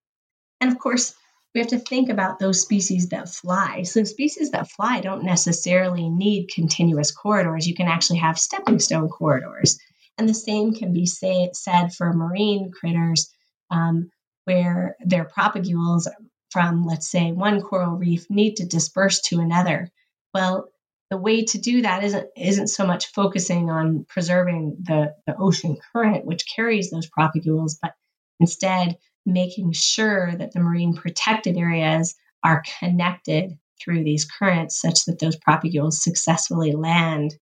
And 0.60 0.72
of 0.72 0.80
course, 0.80 1.14
we 1.56 1.62
have 1.62 1.70
to 1.70 1.80
think 1.80 2.10
about 2.10 2.38
those 2.38 2.62
species 2.62 3.08
that 3.10 3.30
fly. 3.30 3.84
So, 3.84 4.04
species 4.04 4.52
that 4.52 4.70
fly 4.70 5.00
don't 5.00 5.24
necessarily 5.24 6.10
need 6.10 6.50
continuous 6.54 7.12
corridors. 7.12 7.66
You 7.66 7.74
can 7.74 7.88
actually 7.88 8.20
have 8.20 8.38
stepping 8.38 8.78
stone 8.80 9.08
corridors. 9.08 9.80
And 10.18 10.28
the 10.28 10.34
same 10.34 10.74
can 10.74 10.92
be 10.92 11.06
say, 11.06 11.50
said 11.54 11.94
for 11.94 12.12
marine 12.12 12.72
critters, 12.72 13.34
um, 13.72 14.12
where 14.44 14.98
their 15.00 15.26
propagules 15.26 16.08
from, 16.50 16.86
let's 16.86 17.10
say, 17.10 17.32
one 17.32 17.62
coral 17.62 17.96
reef 17.96 18.30
need 18.30 18.58
to 18.58 18.66
disperse 18.66 19.22
to 19.22 19.40
another. 19.40 19.90
Well, 20.34 20.68
the 21.10 21.18
way 21.18 21.46
to 21.46 21.58
do 21.58 21.84
that 21.84 22.04
isn't 22.04 22.28
isn't 22.36 22.68
so 22.68 22.86
much 22.86 23.14
focusing 23.14 23.70
on 23.70 24.06
preserving 24.10 24.78
the, 24.82 25.16
the 25.26 25.38
ocean 25.38 25.78
current, 25.94 26.26
which 26.26 26.54
carries 26.54 26.92
those 26.92 27.10
propagules, 27.10 27.78
but 27.82 27.94
instead 28.42 28.98
making 29.26 29.72
sure 29.72 30.36
that 30.36 30.52
the 30.54 30.60
marine 30.60 30.94
protected 30.94 31.58
areas 31.58 32.16
are 32.44 32.64
connected 32.80 33.58
through 33.82 34.04
these 34.04 34.26
currents 34.26 34.80
such 34.80 35.06
that 35.06 35.20
those 35.20 35.38
propagules 35.38 35.94
successfully 35.94 36.74
land 36.74 37.36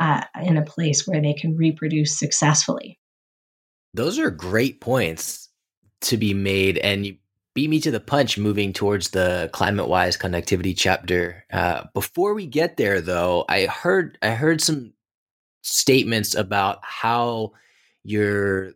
uh, 0.00 0.22
in 0.42 0.56
a 0.56 0.64
place 0.64 1.06
where 1.06 1.20
they 1.20 1.34
can 1.34 1.56
reproduce 1.56 2.18
successfully. 2.18 2.98
Those 3.94 4.18
are 4.18 4.30
great 4.30 4.80
points 4.80 5.48
to 6.02 6.16
be 6.16 6.34
made. 6.34 6.78
And 6.78 7.06
you 7.06 7.16
beat 7.54 7.70
me 7.70 7.80
to 7.80 7.90
the 7.90 8.00
punch 8.00 8.38
moving 8.38 8.72
towards 8.72 9.10
the 9.10 9.50
climate 9.52 9.88
wise 9.88 10.16
connectivity 10.16 10.74
chapter. 10.76 11.44
Uh, 11.52 11.84
before 11.94 12.34
we 12.34 12.46
get 12.46 12.76
there, 12.76 13.00
though, 13.00 13.44
I 13.48 13.66
heard 13.66 14.18
I 14.22 14.30
heard 14.30 14.60
some 14.60 14.92
statements 15.62 16.34
about 16.34 16.78
how 16.82 17.52
you're 18.04 18.74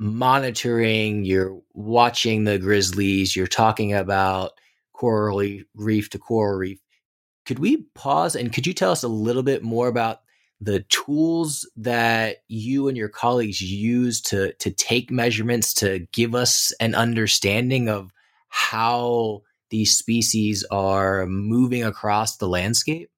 monitoring, 0.00 1.26
you're 1.26 1.60
watching 1.74 2.44
the 2.44 2.58
grizzlies, 2.58 3.36
you're 3.36 3.46
talking 3.46 3.92
about 3.92 4.52
coral 4.94 5.42
reef 5.74 6.08
to 6.10 6.18
coral 6.18 6.58
reef. 6.58 6.80
Could 7.44 7.58
we 7.58 7.84
pause 7.94 8.34
and 8.34 8.52
could 8.52 8.66
you 8.66 8.72
tell 8.72 8.92
us 8.92 9.02
a 9.02 9.08
little 9.08 9.42
bit 9.42 9.62
more 9.62 9.88
about 9.88 10.20
the 10.58 10.80
tools 10.88 11.70
that 11.76 12.38
you 12.48 12.88
and 12.88 12.96
your 12.96 13.08
colleagues 13.08 13.60
use 13.60 14.20
to 14.22 14.52
to 14.54 14.70
take 14.70 15.10
measurements 15.10 15.74
to 15.74 16.06
give 16.12 16.34
us 16.34 16.72
an 16.80 16.94
understanding 16.94 17.88
of 17.88 18.10
how 18.48 19.42
these 19.68 19.96
species 19.96 20.64
are 20.70 21.26
moving 21.26 21.84
across 21.84 22.38
the 22.38 22.48
landscape? 22.48 23.10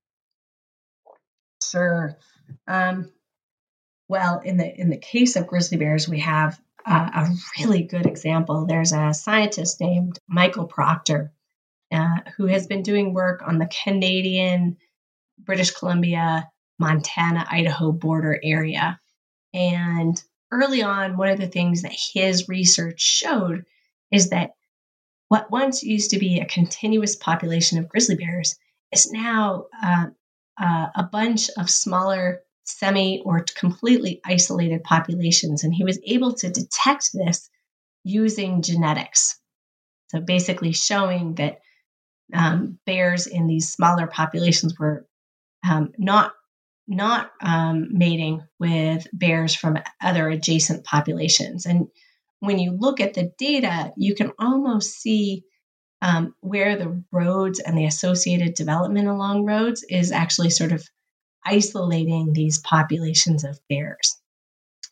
Sure. 1.62 2.18
Um, 2.66 3.10
well, 4.08 4.40
in 4.44 4.56
the 4.56 4.80
in 4.80 4.90
the 4.90 4.98
case 4.98 5.36
of 5.36 5.46
grizzly 5.46 5.78
bears, 5.78 6.08
we 6.08 6.20
have 6.20 6.60
a 6.86 7.28
really 7.58 7.82
good 7.82 8.06
example. 8.06 8.66
There's 8.66 8.92
a 8.92 9.14
scientist 9.14 9.80
named 9.80 10.18
Michael 10.28 10.66
Proctor 10.66 11.32
uh, 11.92 12.16
who 12.36 12.46
has 12.46 12.66
been 12.66 12.82
doing 12.82 13.12
work 13.12 13.42
on 13.46 13.58
the 13.58 13.70
Canadian, 13.84 14.78
British 15.38 15.70
Columbia, 15.72 16.48
Montana, 16.78 17.46
Idaho 17.50 17.92
border 17.92 18.38
area. 18.42 18.98
And 19.52 20.22
early 20.50 20.82
on, 20.82 21.16
one 21.16 21.28
of 21.28 21.38
the 21.38 21.46
things 21.46 21.82
that 21.82 21.92
his 21.92 22.48
research 22.48 23.00
showed 23.00 23.64
is 24.10 24.30
that 24.30 24.52
what 25.28 25.50
once 25.50 25.82
used 25.82 26.10
to 26.10 26.18
be 26.18 26.40
a 26.40 26.46
continuous 26.46 27.16
population 27.16 27.78
of 27.78 27.88
grizzly 27.88 28.16
bears 28.16 28.58
is 28.90 29.10
now 29.10 29.66
uh, 29.82 30.06
uh, 30.60 30.86
a 30.94 31.02
bunch 31.04 31.48
of 31.56 31.70
smaller, 31.70 32.40
semi 32.64 33.20
or 33.24 33.44
completely 33.56 34.20
isolated 34.24 34.84
populations. 34.84 35.64
And 35.64 35.74
he 35.74 35.84
was 35.84 36.00
able 36.04 36.34
to 36.34 36.50
detect 36.50 37.12
this 37.12 37.48
using 38.04 38.62
genetics. 38.62 39.38
So 40.08 40.20
basically, 40.20 40.72
showing 40.72 41.34
that 41.36 41.60
um, 42.34 42.78
bears 42.86 43.26
in 43.26 43.46
these 43.46 43.72
smaller 43.72 44.06
populations 44.06 44.78
were 44.78 45.06
um, 45.68 45.92
not 45.98 46.32
not 46.88 47.30
um, 47.40 47.88
mating 47.92 48.42
with 48.58 49.06
bears 49.12 49.54
from 49.54 49.78
other 50.00 50.28
adjacent 50.28 50.84
populations. 50.84 51.64
And 51.64 51.86
when 52.40 52.58
you 52.58 52.72
look 52.72 53.00
at 53.00 53.14
the 53.14 53.32
data, 53.38 53.92
you 53.96 54.14
can 54.16 54.32
almost 54.38 55.00
see 55.00 55.44
um, 56.02 56.34
where 56.40 56.76
the 56.76 57.04
roads 57.12 57.60
and 57.60 57.78
the 57.78 57.86
associated 57.86 58.54
development 58.54 59.06
along 59.06 59.44
roads 59.44 59.84
is 59.88 60.10
actually 60.10 60.50
sort 60.50 60.72
of 60.72 60.84
isolating 61.44 62.32
these 62.32 62.58
populations 62.58 63.44
of 63.44 63.58
bears. 63.68 64.20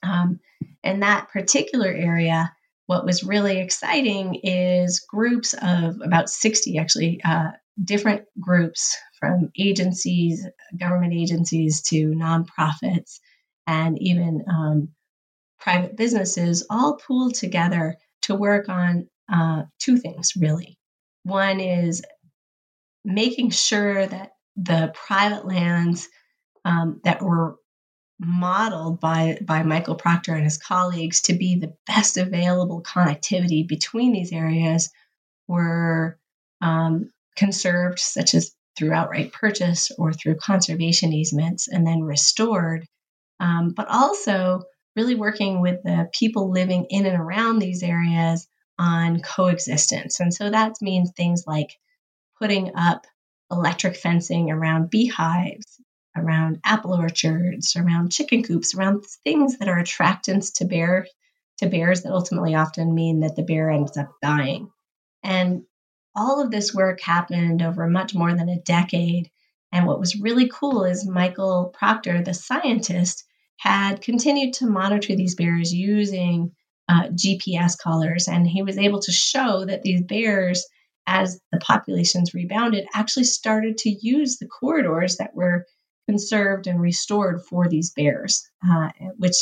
Um, 0.02 0.40
in 0.82 1.00
that 1.00 1.28
particular 1.28 1.88
area, 1.88 2.52
what 2.86 3.04
was 3.04 3.22
really 3.22 3.60
exciting 3.60 4.40
is 4.42 5.00
groups 5.08 5.54
of 5.54 6.00
about 6.02 6.28
60 6.28 6.78
actually 6.78 7.20
uh, 7.22 7.50
different 7.82 8.24
groups 8.40 8.96
from 9.18 9.50
agencies, 9.58 10.46
government 10.76 11.12
agencies 11.12 11.82
to 11.82 12.08
nonprofits, 12.08 13.20
and 13.66 14.00
even 14.00 14.44
um, 14.50 14.88
private 15.60 15.96
businesses 15.96 16.66
all 16.70 16.96
pooled 16.96 17.34
together 17.34 17.96
to 18.22 18.34
work 18.34 18.68
on 18.68 19.08
uh, 19.32 19.62
two 19.78 19.98
things 19.98 20.32
really. 20.36 20.76
One 21.22 21.60
is 21.60 22.02
making 23.04 23.50
sure 23.50 24.06
that 24.06 24.32
the 24.56 24.92
private 24.94 25.46
lands 25.46 26.08
um, 26.64 27.00
that 27.04 27.22
were 27.22 27.56
modeled 28.18 29.00
by, 29.00 29.38
by 29.42 29.62
Michael 29.62 29.94
Proctor 29.94 30.34
and 30.34 30.44
his 30.44 30.58
colleagues 30.58 31.22
to 31.22 31.32
be 31.32 31.56
the 31.56 31.74
best 31.86 32.18
available 32.18 32.82
connectivity 32.82 33.66
between 33.66 34.12
these 34.12 34.32
areas 34.32 34.90
were 35.48 36.18
um, 36.60 37.10
conserved, 37.36 37.98
such 37.98 38.34
as 38.34 38.52
through 38.76 38.92
outright 38.92 39.32
purchase 39.32 39.90
or 39.98 40.12
through 40.12 40.36
conservation 40.36 41.12
easements, 41.12 41.68
and 41.68 41.86
then 41.86 42.02
restored. 42.02 42.86
Um, 43.40 43.72
but 43.74 43.88
also 43.88 44.62
really 44.96 45.14
working 45.14 45.60
with 45.60 45.82
the 45.82 46.08
people 46.12 46.50
living 46.50 46.86
in 46.90 47.06
and 47.06 47.18
around 47.18 47.58
these 47.58 47.82
areas 47.82 48.46
on 48.78 49.20
coexistence. 49.20 50.20
And 50.20 50.32
so 50.32 50.50
that 50.50 50.74
means 50.80 51.12
things 51.12 51.44
like 51.46 51.70
putting 52.38 52.72
up 52.74 53.06
electric 53.50 53.96
fencing 53.96 54.50
around 54.50 54.90
beehives, 54.90 55.80
around 56.16 56.60
apple 56.64 56.94
orchards, 56.94 57.76
around 57.76 58.12
chicken 58.12 58.42
coops, 58.42 58.74
around 58.74 59.04
things 59.24 59.58
that 59.58 59.68
are 59.68 59.82
attractants 59.82 60.54
to 60.54 60.64
bear 60.64 61.06
to 61.58 61.68
bears 61.68 62.02
that 62.02 62.12
ultimately 62.12 62.54
often 62.54 62.94
mean 62.94 63.20
that 63.20 63.36
the 63.36 63.42
bear 63.42 63.70
ends 63.70 63.96
up 63.96 64.10
dying. 64.22 64.70
And 65.22 65.62
all 66.16 66.42
of 66.42 66.50
this 66.50 66.74
work 66.74 67.00
happened 67.00 67.62
over 67.62 67.86
much 67.86 68.14
more 68.14 68.34
than 68.34 68.48
a 68.48 68.60
decade. 68.60 69.30
And 69.72 69.86
what 69.86 70.00
was 70.00 70.20
really 70.20 70.48
cool 70.48 70.84
is 70.84 71.06
Michael 71.06 71.72
Proctor, 71.78 72.22
the 72.22 72.34
scientist, 72.34 73.24
had 73.58 74.00
continued 74.00 74.54
to 74.54 74.66
monitor 74.66 75.14
these 75.14 75.34
bears 75.34 75.72
using 75.72 76.52
uh, 76.88 77.08
GPS 77.08 77.78
collars. 77.78 78.26
And 78.26 78.46
he 78.48 78.62
was 78.62 78.78
able 78.78 79.00
to 79.00 79.12
show 79.12 79.64
that 79.66 79.82
these 79.82 80.02
bears, 80.02 80.66
as 81.06 81.40
the 81.52 81.58
populations 81.58 82.34
rebounded, 82.34 82.86
actually 82.94 83.24
started 83.24 83.78
to 83.78 83.90
use 83.90 84.38
the 84.38 84.48
corridors 84.48 85.18
that 85.18 85.34
were 85.34 85.66
conserved 86.10 86.66
and 86.66 86.80
restored 86.80 87.40
for 87.48 87.68
these 87.68 87.92
bears, 87.92 88.50
uh, 88.68 88.88
which 89.16 89.36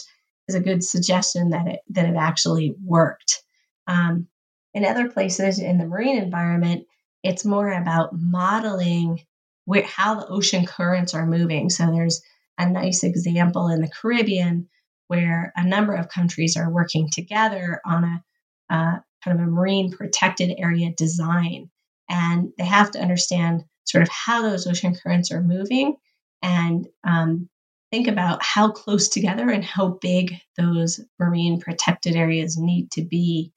is 0.48 0.54
a 0.54 0.60
good 0.60 0.84
suggestion 0.84 1.50
that 1.50 1.66
it 1.66 1.80
that 1.90 2.06
it 2.06 2.16
actually 2.16 2.74
worked. 2.84 3.42
Um, 3.86 4.28
in 4.74 4.84
other 4.84 5.08
places 5.08 5.58
in 5.58 5.78
the 5.78 5.86
marine 5.86 6.18
environment, 6.18 6.86
it's 7.22 7.44
more 7.44 7.72
about 7.72 8.10
modeling 8.12 9.20
where, 9.64 9.82
how 9.82 10.14
the 10.14 10.26
ocean 10.28 10.66
currents 10.66 11.14
are 11.14 11.26
moving. 11.26 11.70
So 11.70 11.86
there's 11.86 12.20
a 12.58 12.68
nice 12.68 13.02
example 13.02 13.68
in 13.68 13.80
the 13.80 13.90
Caribbean 14.00 14.68
where 15.06 15.52
a 15.56 15.66
number 15.66 15.94
of 15.94 16.10
countries 16.10 16.56
are 16.56 16.70
working 16.70 17.08
together 17.10 17.80
on 17.86 18.04
a 18.04 18.24
uh, 18.70 18.98
kind 19.24 19.40
of 19.40 19.46
a 19.46 19.50
marine 19.50 19.90
protected 19.90 20.54
area 20.58 20.90
design. 20.94 21.70
And 22.10 22.52
they 22.58 22.64
have 22.64 22.90
to 22.90 23.00
understand 23.00 23.64
sort 23.84 24.02
of 24.02 24.10
how 24.10 24.42
those 24.42 24.66
ocean 24.66 24.94
currents 24.94 25.32
are 25.32 25.42
moving 25.42 25.96
and 26.42 26.86
um, 27.04 27.48
think 27.90 28.08
about 28.08 28.42
how 28.42 28.70
close 28.70 29.08
together 29.08 29.48
and 29.48 29.64
how 29.64 29.98
big 30.00 30.34
those 30.56 31.00
marine 31.18 31.60
protected 31.60 32.16
areas 32.16 32.56
need 32.58 32.90
to 32.92 33.02
be 33.02 33.52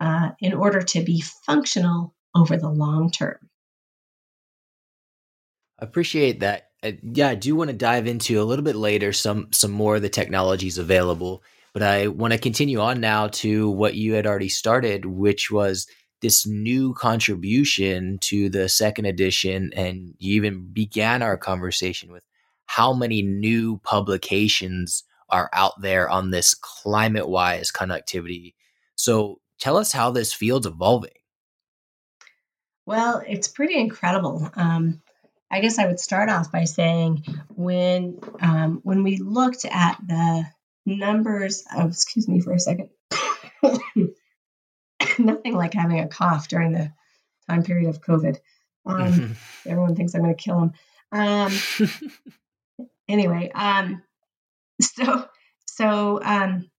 uh, 0.00 0.30
in 0.40 0.52
order 0.52 0.82
to 0.82 1.02
be 1.02 1.20
functional 1.20 2.14
over 2.34 2.56
the 2.56 2.68
long 2.68 3.10
term. 3.10 3.36
I 5.80 5.84
appreciate 5.84 6.40
that. 6.40 6.70
Uh, 6.82 6.92
yeah, 7.02 7.28
I 7.28 7.34
do 7.34 7.56
want 7.56 7.70
to 7.70 7.76
dive 7.76 8.06
into 8.06 8.40
a 8.40 8.44
little 8.44 8.64
bit 8.64 8.76
later 8.76 9.12
some 9.12 9.52
some 9.52 9.72
more 9.72 9.96
of 9.96 10.02
the 10.02 10.08
technologies 10.08 10.78
available, 10.78 11.42
but 11.72 11.82
I 11.82 12.08
want 12.08 12.32
to 12.32 12.38
continue 12.38 12.80
on 12.80 13.00
now 13.00 13.28
to 13.28 13.70
what 13.70 13.94
you 13.94 14.14
had 14.14 14.26
already 14.26 14.48
started, 14.48 15.04
which 15.04 15.50
was 15.50 15.88
this 16.20 16.46
new 16.46 16.94
contribution 16.94 18.18
to 18.18 18.48
the 18.48 18.68
second 18.68 19.04
edition 19.04 19.70
and 19.74 20.14
you 20.18 20.34
even 20.34 20.66
began 20.72 21.22
our 21.22 21.36
conversation 21.36 22.12
with 22.12 22.22
how 22.66 22.92
many 22.92 23.22
new 23.22 23.78
publications 23.78 25.04
are 25.30 25.50
out 25.52 25.80
there 25.80 26.08
on 26.08 26.30
this 26.30 26.54
climate 26.54 27.28
wise 27.28 27.70
connectivity. 27.70 28.54
So 28.94 29.40
tell 29.60 29.76
us 29.76 29.92
how 29.92 30.10
this 30.10 30.32
field's 30.32 30.66
evolving. 30.66 31.10
Well, 32.86 33.22
it's 33.26 33.48
pretty 33.48 33.78
incredible. 33.78 34.50
Um, 34.54 35.02
I 35.50 35.60
guess 35.60 35.78
I 35.78 35.86
would 35.86 36.00
start 36.00 36.28
off 36.30 36.50
by 36.50 36.64
saying 36.64 37.24
when 37.54 38.18
um, 38.40 38.80
when 38.82 39.02
we 39.02 39.18
looked 39.18 39.64
at 39.64 39.98
the 40.06 40.44
numbers 40.84 41.64
of 41.76 41.90
excuse 41.90 42.28
me 42.28 42.40
for 42.40 42.52
a 42.52 42.58
second, 42.58 42.90
nothing 45.18 45.54
like 45.54 45.74
having 45.74 46.00
a 46.00 46.08
cough 46.08 46.48
during 46.48 46.72
the 46.72 46.92
time 47.48 47.62
period 47.62 47.88
of 47.88 48.00
COVID. 48.00 48.38
Um, 48.86 49.12
mm-hmm. 49.12 49.68
Everyone 49.68 49.96
thinks 49.96 50.14
I'm 50.14 50.22
going 50.22 50.34
to 50.34 50.42
kill 50.42 50.60
him. 50.60 50.72
Um, 51.12 52.88
anyway, 53.08 53.50
um, 53.54 54.02
so 54.80 55.26
so 55.66 56.20
um, 56.22 56.70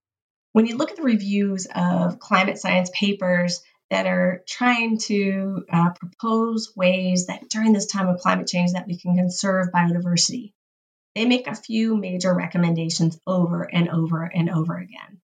when 0.53 0.65
you 0.65 0.77
look 0.77 0.91
at 0.91 0.97
the 0.97 1.03
reviews 1.03 1.67
of 1.73 2.19
climate 2.19 2.57
science 2.57 2.89
papers 2.93 3.61
that 3.89 4.05
are 4.05 4.43
trying 4.47 4.99
to 4.99 5.63
uh, 5.71 5.89
propose 5.91 6.73
ways 6.75 7.27
that 7.27 7.49
during 7.49 7.73
this 7.73 7.87
time 7.87 8.07
of 8.07 8.19
climate 8.19 8.47
change 8.47 8.73
that 8.73 8.87
we 8.87 8.97
can 8.97 9.15
conserve 9.15 9.71
biodiversity, 9.73 10.53
they 11.15 11.25
make 11.25 11.47
a 11.47 11.55
few 11.55 11.97
major 11.97 12.33
recommendations 12.33 13.17
over 13.25 13.63
and 13.63 13.89
over 13.89 14.23
and 14.23 14.49
over 14.49 14.77
again. 14.77 15.21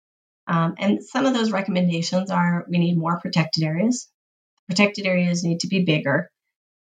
Um, 0.48 0.74
and 0.78 1.04
some 1.04 1.26
of 1.26 1.34
those 1.34 1.52
recommendations 1.52 2.30
are 2.30 2.64
we 2.68 2.78
need 2.78 2.96
more 2.96 3.20
protected 3.20 3.64
areas. 3.64 4.08
Protected 4.66 5.06
areas 5.06 5.44
need 5.44 5.60
to 5.60 5.68
be 5.68 5.84
bigger. 5.84 6.30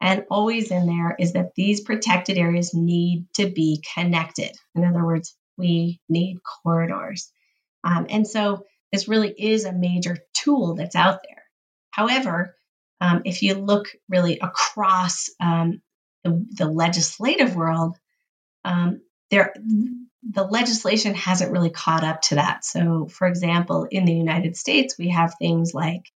And 0.01 0.25
always 0.29 0.69
in 0.69 0.85
there 0.85 1.15
is 1.17 1.33
that 1.33 1.55
these 1.55 1.79
protected 1.79 2.37
areas 2.37 2.73
need 2.73 3.25
to 3.35 3.49
be 3.49 3.81
connected. 3.95 4.51
In 4.75 4.83
other 4.83 5.05
words, 5.05 5.35
we 5.57 6.01
need 6.09 6.39
corridors. 6.43 7.31
Um, 7.85 8.07
and 8.09 8.27
so 8.27 8.65
this 8.91 9.07
really 9.07 9.33
is 9.37 9.63
a 9.63 9.71
major 9.71 10.17
tool 10.33 10.75
that's 10.75 10.95
out 10.95 11.19
there. 11.23 11.43
However, 11.91 12.55
um, 12.99 13.21
if 13.25 13.41
you 13.41 13.55
look 13.55 13.87
really 14.09 14.39
across 14.39 15.29
um, 15.39 15.81
the, 16.23 16.45
the, 16.51 16.67
legislative 16.67 17.55
world, 17.55 17.97
um, 18.65 19.01
there 19.29 19.53
the 20.31 20.43
legislation 20.43 21.13
hasn't 21.15 21.51
really 21.51 21.69
caught 21.69 22.03
up 22.03 22.21
to 22.23 22.35
that. 22.35 22.63
So, 22.63 23.07
for 23.07 23.27
example, 23.27 23.87
in 23.89 24.05
the 24.05 24.13
United 24.13 24.55
States, 24.55 24.97
we 24.97 25.09
have 25.09 25.35
things 25.35 25.73
like 25.73 26.11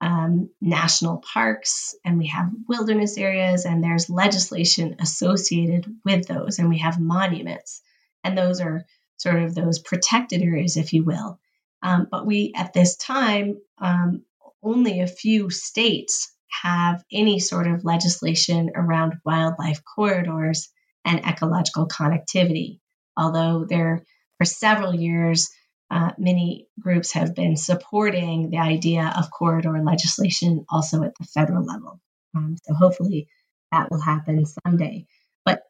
um, 0.00 0.48
national 0.60 1.18
parks 1.18 1.94
and 2.04 2.16
we 2.18 2.28
have 2.28 2.50
wilderness 2.66 3.18
areas, 3.18 3.66
and 3.66 3.84
there's 3.84 4.08
legislation 4.08 4.96
associated 4.98 5.94
with 6.04 6.26
those, 6.26 6.58
and 6.58 6.70
we 6.70 6.78
have 6.78 6.98
monuments, 6.98 7.82
and 8.24 8.36
those 8.36 8.60
are 8.60 8.86
sort 9.18 9.42
of 9.42 9.54
those 9.54 9.78
protected 9.78 10.40
areas, 10.42 10.78
if 10.78 10.94
you 10.94 11.04
will. 11.04 11.38
Um, 11.82 12.08
but 12.10 12.26
we, 12.26 12.52
at 12.56 12.72
this 12.72 12.96
time, 12.96 13.60
um, 13.78 14.22
only 14.62 15.00
a 15.00 15.06
few 15.06 15.50
states 15.50 16.34
have 16.62 17.04
any 17.12 17.38
sort 17.38 17.66
of 17.66 17.84
legislation 17.84 18.70
around 18.74 19.20
wildlife 19.24 19.82
corridors 19.84 20.70
and 21.04 21.20
ecological 21.20 21.86
connectivity 21.86 22.79
although 23.16 23.64
there 23.68 24.04
for 24.38 24.44
several 24.44 24.94
years 24.94 25.50
uh, 25.90 26.12
many 26.18 26.68
groups 26.78 27.12
have 27.12 27.34
been 27.34 27.56
supporting 27.56 28.50
the 28.50 28.58
idea 28.58 29.12
of 29.16 29.30
corridor 29.30 29.82
legislation 29.82 30.64
also 30.70 31.02
at 31.02 31.16
the 31.18 31.24
federal 31.24 31.64
level. 31.64 32.00
Um, 32.34 32.56
so 32.62 32.74
hopefully 32.74 33.28
that 33.72 33.90
will 33.90 34.00
happen 34.00 34.46
someday. 34.46 35.06
But 35.44 35.62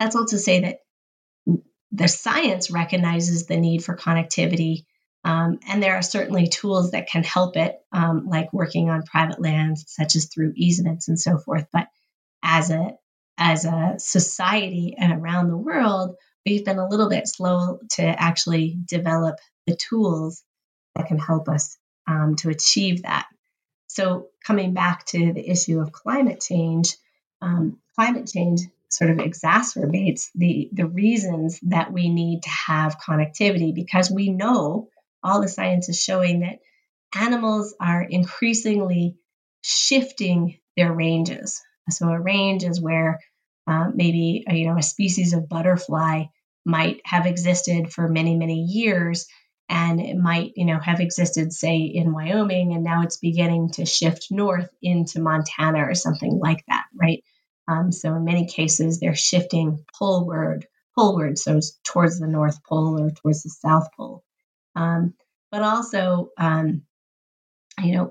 that's 0.00 0.16
all 0.16 0.26
to 0.26 0.38
say 0.38 0.60
that 0.60 0.78
the 1.92 2.08
science 2.08 2.70
recognizes 2.70 3.46
the 3.46 3.56
need 3.56 3.84
for 3.84 3.96
connectivity. 3.96 4.84
Um, 5.24 5.60
and 5.68 5.80
there 5.80 5.94
are 5.94 6.02
certainly 6.02 6.48
tools 6.48 6.90
that 6.90 7.08
can 7.08 7.22
help 7.22 7.56
it, 7.56 7.76
um, 7.92 8.26
like 8.26 8.52
working 8.52 8.90
on 8.90 9.04
private 9.04 9.40
lands, 9.40 9.84
such 9.86 10.16
as 10.16 10.26
through 10.26 10.54
easements 10.56 11.06
and 11.06 11.20
so 11.20 11.38
forth. 11.38 11.66
But 11.72 11.86
as 12.42 12.70
a 12.70 12.96
as 13.38 13.64
a 13.64 13.94
society 13.98 14.94
and 14.98 15.12
around 15.12 15.48
the 15.48 15.56
world, 15.56 16.16
we've 16.44 16.64
been 16.64 16.78
a 16.78 16.88
little 16.88 17.08
bit 17.08 17.28
slow 17.28 17.78
to 17.92 18.02
actually 18.02 18.78
develop 18.86 19.36
the 19.66 19.76
tools 19.76 20.42
that 20.94 21.06
can 21.06 21.18
help 21.18 21.48
us 21.48 21.76
um, 22.06 22.36
to 22.36 22.50
achieve 22.50 23.02
that. 23.02 23.26
So, 23.86 24.28
coming 24.44 24.72
back 24.72 25.04
to 25.06 25.32
the 25.32 25.48
issue 25.48 25.80
of 25.80 25.92
climate 25.92 26.40
change, 26.40 26.96
um, 27.40 27.78
climate 27.94 28.26
change 28.26 28.62
sort 28.88 29.10
of 29.10 29.18
exacerbates 29.18 30.28
the, 30.34 30.68
the 30.72 30.86
reasons 30.86 31.58
that 31.62 31.92
we 31.92 32.08
need 32.08 32.42
to 32.42 32.50
have 32.50 32.98
connectivity 32.98 33.74
because 33.74 34.10
we 34.10 34.28
know 34.28 34.88
all 35.22 35.40
the 35.40 35.48
science 35.48 35.88
is 35.88 36.02
showing 36.02 36.40
that 36.40 36.58
animals 37.14 37.74
are 37.80 38.02
increasingly 38.02 39.16
shifting 39.62 40.58
their 40.76 40.92
ranges. 40.92 41.60
So, 41.90 42.08
a 42.08 42.20
range 42.20 42.64
is 42.64 42.80
where 42.80 43.20
uh, 43.66 43.88
maybe 43.94 44.44
uh, 44.50 44.54
you 44.54 44.66
know 44.66 44.78
a 44.78 44.82
species 44.82 45.32
of 45.32 45.48
butterfly 45.48 46.24
might 46.64 47.00
have 47.04 47.26
existed 47.26 47.92
for 47.92 48.08
many 48.08 48.36
many 48.36 48.62
years 48.62 49.26
and 49.68 50.00
it 50.00 50.16
might 50.16 50.52
you 50.56 50.64
know 50.64 50.78
have 50.78 51.00
existed 51.00 51.52
say 51.52 51.78
in 51.78 52.12
wyoming 52.12 52.72
and 52.72 52.84
now 52.84 53.02
it's 53.02 53.16
beginning 53.16 53.70
to 53.70 53.86
shift 53.86 54.28
north 54.30 54.68
into 54.82 55.20
montana 55.20 55.78
or 55.78 55.94
something 55.94 56.38
like 56.38 56.64
that 56.68 56.84
right? 56.94 57.22
Um, 57.68 57.92
so 57.92 58.14
in 58.14 58.24
many 58.24 58.46
cases 58.46 58.98
they're 58.98 59.14
shifting 59.14 59.84
poleward 59.98 60.66
poleward 60.94 61.38
so 61.38 61.60
towards 61.84 62.18
the 62.18 62.26
north 62.26 62.62
pole 62.64 63.00
or 63.00 63.10
towards 63.10 63.42
the 63.42 63.50
south 63.50 63.88
pole. 63.96 64.22
Um, 64.74 65.14
but 65.50 65.62
also 65.62 66.30
um, 66.36 66.82
you 67.82 67.92
know 67.94 68.10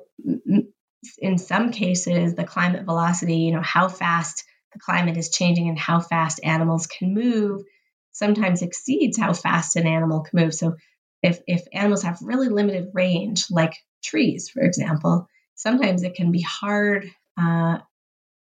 in 1.19 1.37
some 1.37 1.71
cases 1.71 2.35
the 2.35 2.43
climate 2.43 2.85
velocity 2.85 3.37
you 3.37 3.51
know 3.51 3.61
how 3.61 3.87
fast 3.87 4.43
the 4.73 4.79
climate 4.79 5.17
is 5.17 5.29
changing 5.29 5.69
and 5.69 5.77
how 5.77 5.99
fast 5.99 6.39
animals 6.43 6.87
can 6.87 7.13
move 7.13 7.63
sometimes 8.11 8.61
exceeds 8.61 9.17
how 9.17 9.33
fast 9.33 9.75
an 9.75 9.87
animal 9.87 10.21
can 10.21 10.43
move. 10.43 10.53
So 10.53 10.75
if, 11.23 11.39
if 11.47 11.63
animals 11.73 12.03
have 12.03 12.19
really 12.21 12.49
limited 12.49 12.89
range, 12.93 13.45
like 13.49 13.73
trees, 14.03 14.49
for 14.49 14.61
example, 14.61 15.27
sometimes 15.55 16.03
it 16.03 16.15
can 16.15 16.31
be 16.31 16.41
hard 16.41 17.09
uh, 17.39 17.79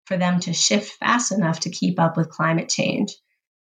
for 0.05 0.17
them 0.17 0.39
to 0.41 0.53
shift 0.53 0.91
fast 0.93 1.31
enough 1.31 1.61
to 1.61 1.69
keep 1.69 1.99
up 1.99 2.17
with 2.17 2.29
climate 2.29 2.69
change. 2.69 3.15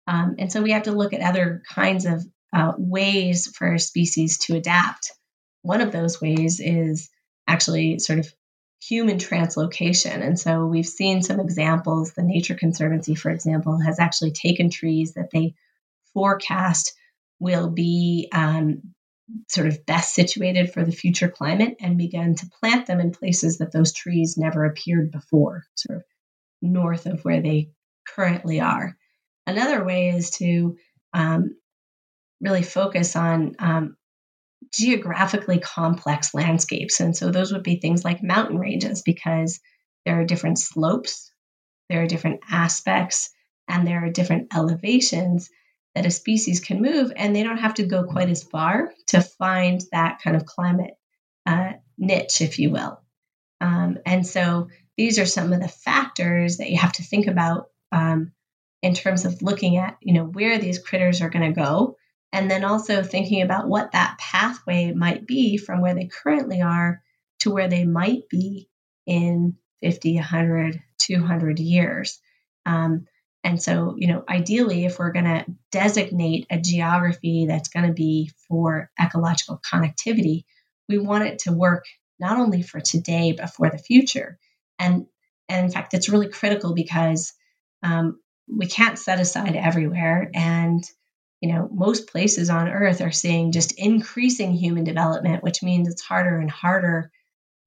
Um, 0.07 0.35
and 0.39 0.51
so 0.51 0.61
we 0.61 0.71
have 0.71 0.83
to 0.83 0.91
look 0.91 1.13
at 1.13 1.21
other 1.21 1.61
kinds 1.69 2.05
of 2.05 2.25
uh, 2.53 2.73
ways 2.77 3.47
for 3.55 3.77
species 3.77 4.39
to 4.39 4.55
adapt. 4.55 5.11
One 5.61 5.81
of 5.81 5.91
those 5.91 6.21
ways 6.21 6.59
is 6.59 7.09
actually 7.47 7.99
sort 7.99 8.19
of 8.19 8.33
human 8.81 9.17
translocation. 9.17 10.25
And 10.25 10.39
so 10.39 10.65
we've 10.65 10.87
seen 10.87 11.21
some 11.21 11.39
examples. 11.39 12.13
The 12.13 12.23
Nature 12.23 12.55
Conservancy, 12.55 13.15
for 13.15 13.29
example, 13.29 13.79
has 13.79 13.99
actually 13.99 14.31
taken 14.31 14.69
trees 14.69 15.13
that 15.13 15.29
they 15.31 15.53
forecast 16.13 16.93
will 17.39 17.69
be 17.69 18.29
um, 18.33 18.93
sort 19.49 19.67
of 19.67 19.85
best 19.85 20.13
situated 20.13 20.73
for 20.73 20.83
the 20.83 20.91
future 20.91 21.29
climate 21.29 21.77
and 21.79 21.97
begun 21.97 22.35
to 22.35 22.49
plant 22.59 22.87
them 22.87 22.99
in 22.99 23.11
places 23.11 23.59
that 23.59 23.71
those 23.71 23.93
trees 23.93 24.37
never 24.37 24.65
appeared 24.65 25.11
before, 25.11 25.63
sort 25.75 25.99
of 25.99 26.03
north 26.61 27.05
of 27.05 27.23
where 27.23 27.41
they 27.41 27.69
currently 28.07 28.59
are. 28.59 28.97
Another 29.47 29.83
way 29.83 30.09
is 30.09 30.31
to 30.31 30.77
um, 31.13 31.55
really 32.41 32.63
focus 32.63 33.15
on 33.15 33.55
um, 33.59 33.97
geographically 34.73 35.59
complex 35.59 36.33
landscapes. 36.33 36.99
And 36.99 37.15
so 37.15 37.29
those 37.29 37.51
would 37.51 37.63
be 37.63 37.79
things 37.79 38.05
like 38.05 38.23
mountain 38.23 38.57
ranges 38.57 39.01
because 39.01 39.59
there 40.05 40.19
are 40.19 40.25
different 40.25 40.59
slopes, 40.59 41.31
there 41.89 42.01
are 42.03 42.07
different 42.07 42.41
aspects, 42.49 43.29
and 43.67 43.85
there 43.85 44.03
are 44.03 44.09
different 44.09 44.55
elevations 44.55 45.49
that 45.95 46.05
a 46.05 46.11
species 46.11 46.61
can 46.61 46.81
move, 46.81 47.11
and 47.15 47.35
they 47.35 47.43
don't 47.43 47.57
have 47.57 47.73
to 47.75 47.85
go 47.85 48.03
quite 48.05 48.29
as 48.29 48.43
far 48.43 48.93
to 49.07 49.21
find 49.21 49.81
that 49.91 50.21
kind 50.23 50.35
of 50.35 50.45
climate 50.45 50.93
uh, 51.45 51.73
niche, 51.97 52.41
if 52.41 52.59
you 52.59 52.71
will. 52.71 53.01
Um, 53.59 53.99
and 54.05 54.25
so 54.25 54.69
these 54.97 55.19
are 55.19 55.25
some 55.25 55.51
of 55.53 55.61
the 55.61 55.67
factors 55.67 56.57
that 56.57 56.69
you 56.69 56.77
have 56.77 56.93
to 56.93 57.03
think 57.03 57.27
about 57.27 57.67
um, 57.91 58.31
in 58.81 58.93
terms 58.93 59.25
of 59.25 59.41
looking 59.41 59.77
at, 59.77 59.97
you 60.01 60.13
know, 60.13 60.23
where 60.23 60.57
these 60.57 60.79
critters 60.79 61.21
are 61.21 61.29
going 61.29 61.53
to 61.53 61.59
go, 61.59 61.97
and 62.33 62.49
then 62.49 62.63
also 62.63 63.03
thinking 63.03 63.41
about 63.41 63.67
what 63.67 63.91
that 63.91 64.17
pathway 64.17 64.93
might 64.93 65.27
be 65.27 65.57
from 65.57 65.81
where 65.81 65.93
they 65.93 66.07
currently 66.07 66.61
are 66.61 67.01
to 67.39 67.51
where 67.51 67.67
they 67.67 67.83
might 67.83 68.29
be 68.29 68.69
in 69.05 69.57
50, 69.81 70.15
100, 70.15 70.81
200 70.99 71.59
years. 71.59 72.19
Um, 72.65 73.07
and 73.43 73.61
so, 73.61 73.95
you 73.97 74.07
know, 74.07 74.23
ideally, 74.29 74.85
if 74.85 74.99
we're 74.99 75.11
going 75.11 75.25
to 75.25 75.45
designate 75.71 76.45
a 76.49 76.59
geography 76.59 77.47
that's 77.47 77.69
going 77.69 77.87
to 77.87 77.93
be 77.93 78.31
for 78.47 78.91
ecological 79.01 79.59
connectivity, 79.59 80.45
we 80.87 80.99
want 80.99 81.25
it 81.25 81.39
to 81.39 81.51
work 81.51 81.85
not 82.19 82.39
only 82.39 82.61
for 82.61 82.79
today, 82.79 83.33
but 83.35 83.49
for 83.49 83.69
the 83.69 83.79
future. 83.79 84.37
And, 84.77 85.07
and 85.49 85.65
in 85.65 85.71
fact, 85.71 85.95
it's 85.95 86.09
really 86.09 86.29
critical 86.29 86.75
because 86.75 87.33
um, 87.81 88.19
we 88.47 88.67
can't 88.67 88.99
set 88.99 89.19
aside 89.19 89.55
everywhere. 89.55 90.29
And, 90.33 90.83
you 91.41 91.51
know, 91.51 91.67
most 91.73 92.07
places 92.07 92.49
on 92.49 92.69
Earth 92.69 93.01
are 93.01 93.11
seeing 93.11 93.51
just 93.51 93.77
increasing 93.79 94.53
human 94.53 94.83
development, 94.83 95.43
which 95.43 95.63
means 95.63 95.87
it's 95.87 96.01
harder 96.01 96.37
and 96.37 96.51
harder 96.51 97.11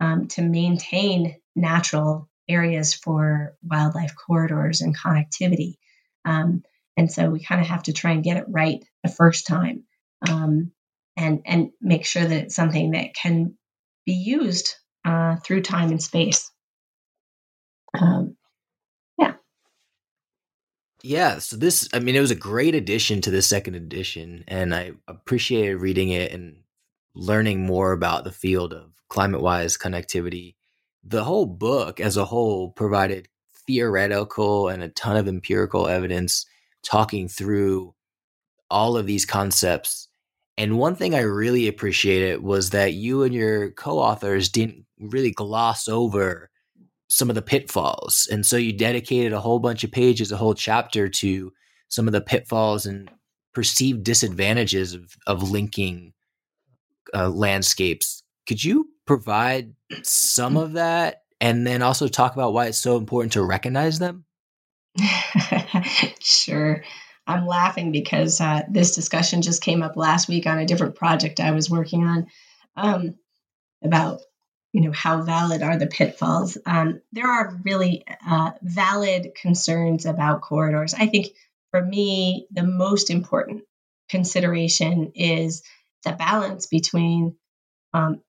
um, 0.01 0.29
to 0.29 0.43
maintain 0.43 1.37
natural 1.57 2.29
areas 2.49 2.95
for 2.95 3.57
wildlife 3.63 4.15
corridors 4.15 4.81
and 4.81 4.97
connectivity. 4.97 5.75
Um, 6.25 6.63
and 6.97 7.11
so 7.11 7.31
we 7.31 7.43
kind 7.43 7.61
of 7.61 7.67
have 7.67 7.83
to 7.85 7.93
try 7.93 8.13
and 8.13 8.23
get 8.25 8.37
it 8.37 8.47
right 8.49 8.85
the 9.03 9.11
first 9.11 9.47
time 9.47 9.85
um, 10.29 10.71
and, 11.17 11.43
and 11.45 11.71
make 11.81 12.07
sure 12.07 12.25
that 12.25 12.45
it's 12.45 12.55
something 12.55 12.93
that 12.93 13.15
can 13.15 13.55
be 14.07 14.15
used 14.15 14.77
uh, 15.05 15.37
through 15.37 15.63
time 15.63 15.91
and 15.91 16.03
space. 16.03 16.51
Um. 18.01 18.37
Yeah. 21.05 21.39
So 21.39 21.57
this, 21.57 21.87
I 21.93 21.99
mean, 21.99 22.17
it 22.17 22.21
was 22.21 22.31
a 22.31 22.35
great 22.37 22.75
addition 22.75 23.21
to 23.23 23.31
the 23.31 23.43
second 23.43 23.75
edition, 23.75 24.43
and 24.49 24.75
I 24.75 24.93
appreciated 25.07 25.77
reading 25.77 26.09
it 26.09 26.33
and 26.33 26.57
learning 27.15 27.67
more 27.67 27.93
about 27.93 28.25
the 28.25 28.33
field 28.33 28.73
of 28.73 28.91
climate 29.09 29.43
wise 29.43 29.77
connectivity 29.77 30.55
the 31.05 31.25
whole 31.25 31.47
book 31.47 32.01
as 32.01 32.17
a 32.17 32.25
whole 32.25 32.71
provided 32.71 33.29
theoretical 33.67 34.69
and 34.69 34.83
a 34.83 34.89
ton 34.91 35.17
of 35.17 35.29
empirical 35.29 35.87
evidence 35.87 36.47
talking 36.83 37.29
through 37.29 37.95
all 38.71 38.97
of 38.97 39.07
these 39.07 39.27
concepts. 39.27 40.09
And 40.57 40.79
one 40.79 40.97
thing 40.97 41.15
I 41.15 41.21
really 41.21 41.69
appreciated 41.69 42.43
was 42.43 42.71
that 42.71 42.95
you 42.95 43.23
and 43.25 43.35
your 43.35 43.71
co 43.73 43.99
authors 43.99 44.49
didn't 44.49 44.87
really 44.99 45.33
gloss 45.33 45.89
over 45.89 46.51
some 47.15 47.29
of 47.29 47.37
the 47.37 47.43
pitfalls. 47.43 48.29
And 48.29 48.45
so 48.45 48.57
you 48.57 48.73
dedicated 48.73 49.33
a 49.33 49.41
whole 49.41 49.61
bunch 49.61 49.85
of 49.85 49.93
pages, 49.93 50.33
a 50.33 50.37
whole 50.37 50.53
chapter 50.53 51.09
to 51.09 51.53
some 51.87 52.09
of 52.09 52.13
the 52.13 52.21
pitfalls 52.21 52.87
and 52.87 53.09
perceived 53.53 54.03
disadvantages 54.03 54.95
of, 54.95 55.15
of 55.25 55.49
linking 55.49 56.13
uh, 57.15 57.29
landscapes. 57.29 58.25
Could 58.49 58.65
you 58.65 58.89
provide 59.07 59.75
some 60.03 60.57
of 60.57 60.73
that 60.73 61.23
and 61.41 61.65
then 61.65 61.83
also 61.83 62.09
talk 62.09 62.35
about 62.35 62.53
why 62.53 62.67
it's 62.67 62.79
so 62.79 62.97
important 62.97 63.35
to 63.35 63.45
recognize 63.45 64.01
them? 64.01 64.25
sure. 66.19 66.83
I'm 67.29 67.47
laughing 67.47 67.93
because 67.93 68.41
uh, 68.41 68.63
this 68.69 68.97
discussion 68.97 69.41
just 69.41 69.63
came 69.63 69.85
up 69.85 69.97
last 69.97 70.29
week 70.29 70.49
on 70.49 70.59
a 70.59 70.67
different 70.67 70.97
project 70.97 71.39
I 71.39 71.53
was 71.53 71.71
working 71.71 72.05
on 72.05 72.27
um, 72.77 73.15
about 73.85 74.21
you 74.75 74.81
know 74.81 74.93
how 74.93 75.23
valid 75.23 75.63
are 75.63 75.79
the 75.79 75.87
pitfalls. 75.87 76.59
Um, 76.67 77.01
there 77.13 77.31
are 77.31 77.61
really 77.65 78.05
uh, 78.27 78.51
valid 78.61 79.31
concerns 79.41 80.05
about 80.05 80.43
corridors. 80.43 80.95
I 80.95 81.07
think 81.07 81.29
for 81.71 81.81
me 81.81 82.49
the 82.51 82.65
most 82.65 83.09
important 83.09 83.63
consideration 84.09 85.13
is 85.15 85.63
the 86.05 86.13
balance 86.13 86.67
between 86.67 87.37
um, 87.95 88.21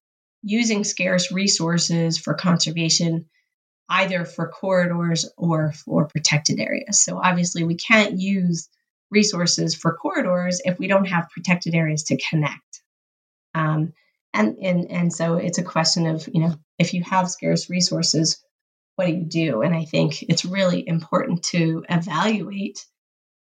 using 0.43 0.83
scarce 0.83 1.31
resources 1.31 2.19
for 2.19 2.35
conservation, 2.35 3.25
either 3.89 4.23
for 4.23 4.47
corridors 4.47 5.27
or 5.37 5.71
for 5.73 6.05
protected 6.05 6.59
areas. 6.59 7.03
So 7.03 7.17
obviously, 7.17 7.63
we 7.63 7.75
can't 7.75 8.19
use 8.19 8.69
resources 9.09 9.73
for 9.73 9.95
corridors 9.95 10.61
if 10.63 10.77
we 10.77 10.85
don't 10.85 11.05
have 11.05 11.31
protected 11.31 11.73
areas 11.73 12.03
to 12.03 12.19
connect. 12.29 12.83
Um, 13.55 13.93
and, 14.35 14.57
and, 14.59 14.91
and 14.91 15.13
so 15.13 15.35
it's 15.35 15.57
a 15.57 15.63
question 15.63 16.05
of, 16.07 16.27
you 16.31 16.41
know, 16.41 16.55
if 16.77 16.93
you 16.93 17.03
have 17.03 17.29
scarce 17.29 17.69
resources, 17.69 18.43
what 18.95 19.07
do 19.07 19.13
you 19.13 19.25
do? 19.25 19.61
And 19.61 19.75
I 19.75 19.85
think 19.85 20.23
it's 20.23 20.45
really 20.45 20.87
important 20.87 21.43
to 21.45 21.83
evaluate 21.89 22.85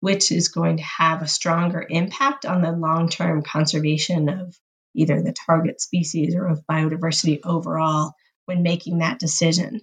which 0.01 0.33
is 0.33 0.49
going 0.49 0.79
to 0.79 0.83
have 0.83 1.23
a 1.23 1.29
stronger 1.29 1.87
impact 1.89 2.45
on 2.45 2.61
the 2.61 2.73
long 2.73 3.09
term 3.09 3.41
conservation 3.41 4.29
of 4.29 4.59
either 4.97 5.23
the 5.23 5.33
target 5.33 5.81
species 5.81 6.35
or 6.35 6.49
of 6.49 6.67
biodiversity 6.69 7.39
overall 7.45 8.13
when 8.47 8.65
making 8.65 8.99
that 8.99 9.21
decision. 9.21 9.81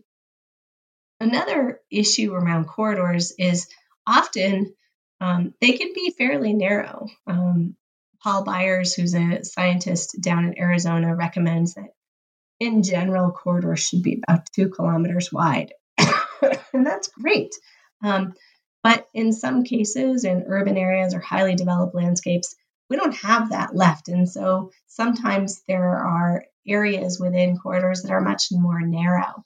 Another 1.22 1.80
issue 1.90 2.34
around 2.34 2.66
corridors 2.66 3.34
is 3.40 3.70
often 4.06 4.76
um, 5.22 5.54
they 5.62 5.72
can 5.72 5.94
be 5.94 6.14
fairly 6.18 6.52
narrow. 6.54 7.08
Um, 7.26 7.78
Paul 8.24 8.46
Beier, 8.46 8.84
who's 8.96 9.16
a 9.16 9.44
scientist 9.44 10.18
down 10.22 10.46
in 10.46 10.60
Arizona, 10.60 11.16
recommends 11.16 11.76
that 11.76 11.94
in 12.60 12.84
general, 12.84 13.32
corridors 13.32 13.80
should 13.80 14.04
be 14.04 14.22
about 14.28 14.48
two 14.54 14.70
kilometers 14.70 15.32
wide. 15.32 15.74
and 16.74 16.86
that's 16.86 17.08
great. 17.08 17.56
Um, 18.04 18.34
but 18.84 19.08
in 19.14 19.32
some 19.32 19.64
cases, 19.64 20.24
in 20.24 20.46
urban 20.48 20.78
areas 20.78 21.14
or 21.14 21.20
highly 21.20 21.56
developed 21.56 21.96
landscapes, 21.96 22.56
we 22.90 22.98
don't 22.98 23.16
have 23.16 23.50
that 23.50 23.76
left. 23.76 24.08
And 24.08 24.28
so 24.30 24.72
sometimes 24.88 25.62
there 25.68 25.98
are 25.98 26.46
areas 26.68 27.20
within 27.20 27.58
corridors 27.58 28.04
that 28.04 28.12
are 28.12 28.22
much 28.22 28.48
more 28.52 28.82
narrow. 28.82 29.46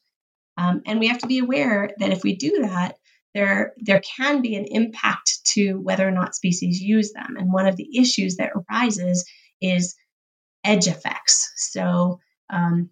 Um, 0.57 0.81
and 0.85 0.99
we 0.99 1.07
have 1.07 1.19
to 1.19 1.27
be 1.27 1.39
aware 1.39 1.91
that 1.97 2.11
if 2.11 2.23
we 2.23 2.35
do 2.35 2.59
that, 2.61 2.97
there, 3.33 3.73
there 3.77 4.01
can 4.01 4.41
be 4.41 4.55
an 4.55 4.65
impact 4.65 5.39
to 5.53 5.75
whether 5.75 6.07
or 6.07 6.11
not 6.11 6.35
species 6.35 6.79
use 6.79 7.13
them. 7.13 7.35
And 7.37 7.51
one 7.51 7.67
of 7.67 7.75
the 7.75 7.97
issues 7.97 8.37
that 8.37 8.51
arises 8.55 9.25
is 9.61 9.95
edge 10.63 10.87
effects. 10.87 11.51
So, 11.55 12.19
um, 12.49 12.89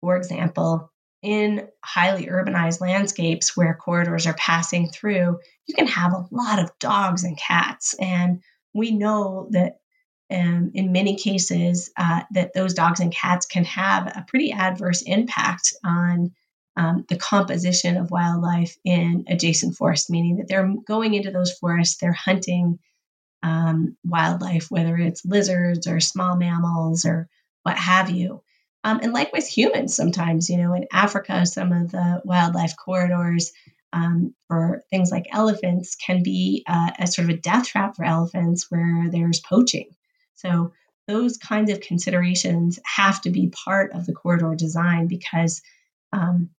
for 0.00 0.16
example, 0.16 0.92
in 1.22 1.68
highly 1.84 2.26
urbanized 2.26 2.80
landscapes 2.80 3.56
where 3.56 3.74
corridors 3.74 4.26
are 4.26 4.34
passing 4.34 4.88
through, 4.88 5.38
you 5.66 5.74
can 5.74 5.86
have 5.86 6.12
a 6.12 6.26
lot 6.30 6.60
of 6.60 6.70
dogs 6.78 7.24
and 7.24 7.36
cats. 7.36 7.94
And 8.00 8.42
we 8.74 8.92
know 8.92 9.48
that 9.50 9.78
um, 10.30 10.72
in 10.74 10.92
many 10.92 11.16
cases 11.16 11.90
uh, 11.96 12.22
that 12.32 12.52
those 12.52 12.74
dogs 12.74 13.00
and 13.00 13.12
cats 13.12 13.46
can 13.46 13.64
have 13.64 14.06
a 14.06 14.24
pretty 14.28 14.52
adverse 14.52 15.02
impact 15.02 15.72
on 15.84 16.32
um, 16.78 17.04
the 17.08 17.16
composition 17.16 17.96
of 17.96 18.12
wildlife 18.12 18.76
in 18.84 19.24
adjacent 19.28 19.76
forests, 19.76 20.08
meaning 20.08 20.36
that 20.36 20.46
they're 20.46 20.72
going 20.86 21.12
into 21.14 21.32
those 21.32 21.52
forests, 21.52 21.96
they're 21.96 22.12
hunting 22.12 22.78
um, 23.42 23.96
wildlife, 24.04 24.70
whether 24.70 24.96
it's 24.96 25.24
lizards 25.24 25.88
or 25.88 25.98
small 25.98 26.36
mammals 26.36 27.04
or 27.04 27.28
what 27.64 27.76
have 27.76 28.10
you. 28.10 28.42
Um, 28.84 29.00
and 29.02 29.12
like 29.12 29.32
with 29.32 29.46
humans, 29.46 29.96
sometimes, 29.96 30.48
you 30.48 30.56
know, 30.56 30.72
in 30.72 30.86
Africa, 30.92 31.44
some 31.46 31.72
of 31.72 31.90
the 31.90 32.22
wildlife 32.24 32.76
corridors 32.76 33.50
um, 33.92 34.34
for 34.46 34.84
things 34.88 35.10
like 35.10 35.26
elephants 35.32 35.96
can 35.96 36.22
be 36.22 36.62
uh, 36.68 36.92
a 36.96 37.08
sort 37.08 37.28
of 37.28 37.34
a 37.34 37.40
death 37.40 37.66
trap 37.66 37.96
for 37.96 38.04
elephants 38.04 38.66
where 38.70 39.06
there's 39.10 39.40
poaching. 39.40 39.88
So 40.36 40.72
those 41.08 41.38
kinds 41.38 41.72
of 41.72 41.80
considerations 41.80 42.78
have 42.84 43.20
to 43.22 43.30
be 43.30 43.48
part 43.48 43.94
of 43.94 44.06
the 44.06 44.12
corridor 44.12 44.54
design 44.54 45.08
because 45.08 45.60
um, 46.12 46.50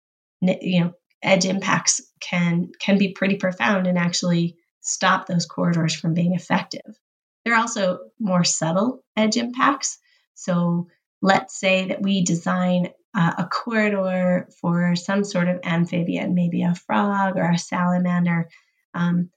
you 0.42 0.82
know 0.82 0.94
edge 1.22 1.46
impacts 1.46 2.02
can 2.22 2.72
can 2.80 2.98
be 2.98 3.14
pretty 3.14 3.36
profound 3.36 3.88
and 3.88 3.98
actually 3.98 4.56
stop 4.82 5.28
those 5.28 5.46
corridors 5.46 5.94
from 5.96 6.14
being 6.14 6.34
effective. 6.34 6.98
There 7.44 7.54
are 7.54 7.62
also 7.62 8.00
more 8.20 8.44
subtle 8.44 9.04
edge 9.16 9.38
impacts. 9.38 9.98
So 10.36 10.88
let's 11.22 11.60
say 11.60 11.88
that 11.88 12.02
we 12.02 12.24
design 12.24 12.90
uh, 13.14 13.34
a 13.40 13.46
corridor 13.46 14.48
for 14.62 14.96
some 14.96 15.24
sort 15.24 15.48
of 15.48 15.60
amphibian, 15.64 16.36
maybe 16.36 16.64
a 16.64 16.76
frog 16.76 17.38
or 17.38 17.50
a 17.50 17.58
salamander. 17.58 18.50
Um, 18.94 19.30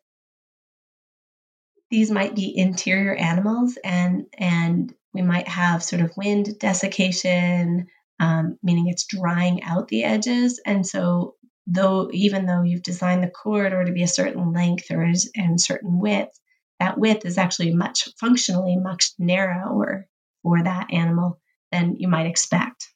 these 1.90 2.10
might 2.10 2.34
be 2.34 2.56
interior 2.56 3.14
animals, 3.14 3.78
and 3.84 4.26
and 4.38 4.94
we 5.12 5.22
might 5.22 5.48
have 5.48 5.82
sort 5.82 6.02
of 6.02 6.16
wind 6.16 6.58
desiccation, 6.58 7.88
um, 8.22 8.56
meaning 8.62 8.86
it's 8.86 9.06
drying 9.06 9.64
out 9.64 9.88
the 9.88 10.04
edges. 10.04 10.60
And 10.64 10.86
so, 10.86 11.34
though 11.66 12.08
even 12.12 12.46
though 12.46 12.62
you've 12.62 12.82
designed 12.82 13.22
the 13.22 13.30
corridor 13.30 13.84
to 13.84 13.92
be 13.92 14.02
a 14.04 14.08
certain 14.08 14.52
length 14.52 14.90
or 14.90 15.02
and 15.36 15.60
certain 15.60 15.98
width, 15.98 16.38
that 16.78 16.98
width 16.98 17.26
is 17.26 17.36
actually 17.36 17.74
much 17.74 18.08
functionally 18.20 18.76
much 18.76 19.10
narrower 19.18 20.06
for 20.42 20.62
that 20.62 20.92
animal 20.92 21.40
than 21.72 21.96
you 21.98 22.06
might 22.06 22.26
expect. 22.26 22.88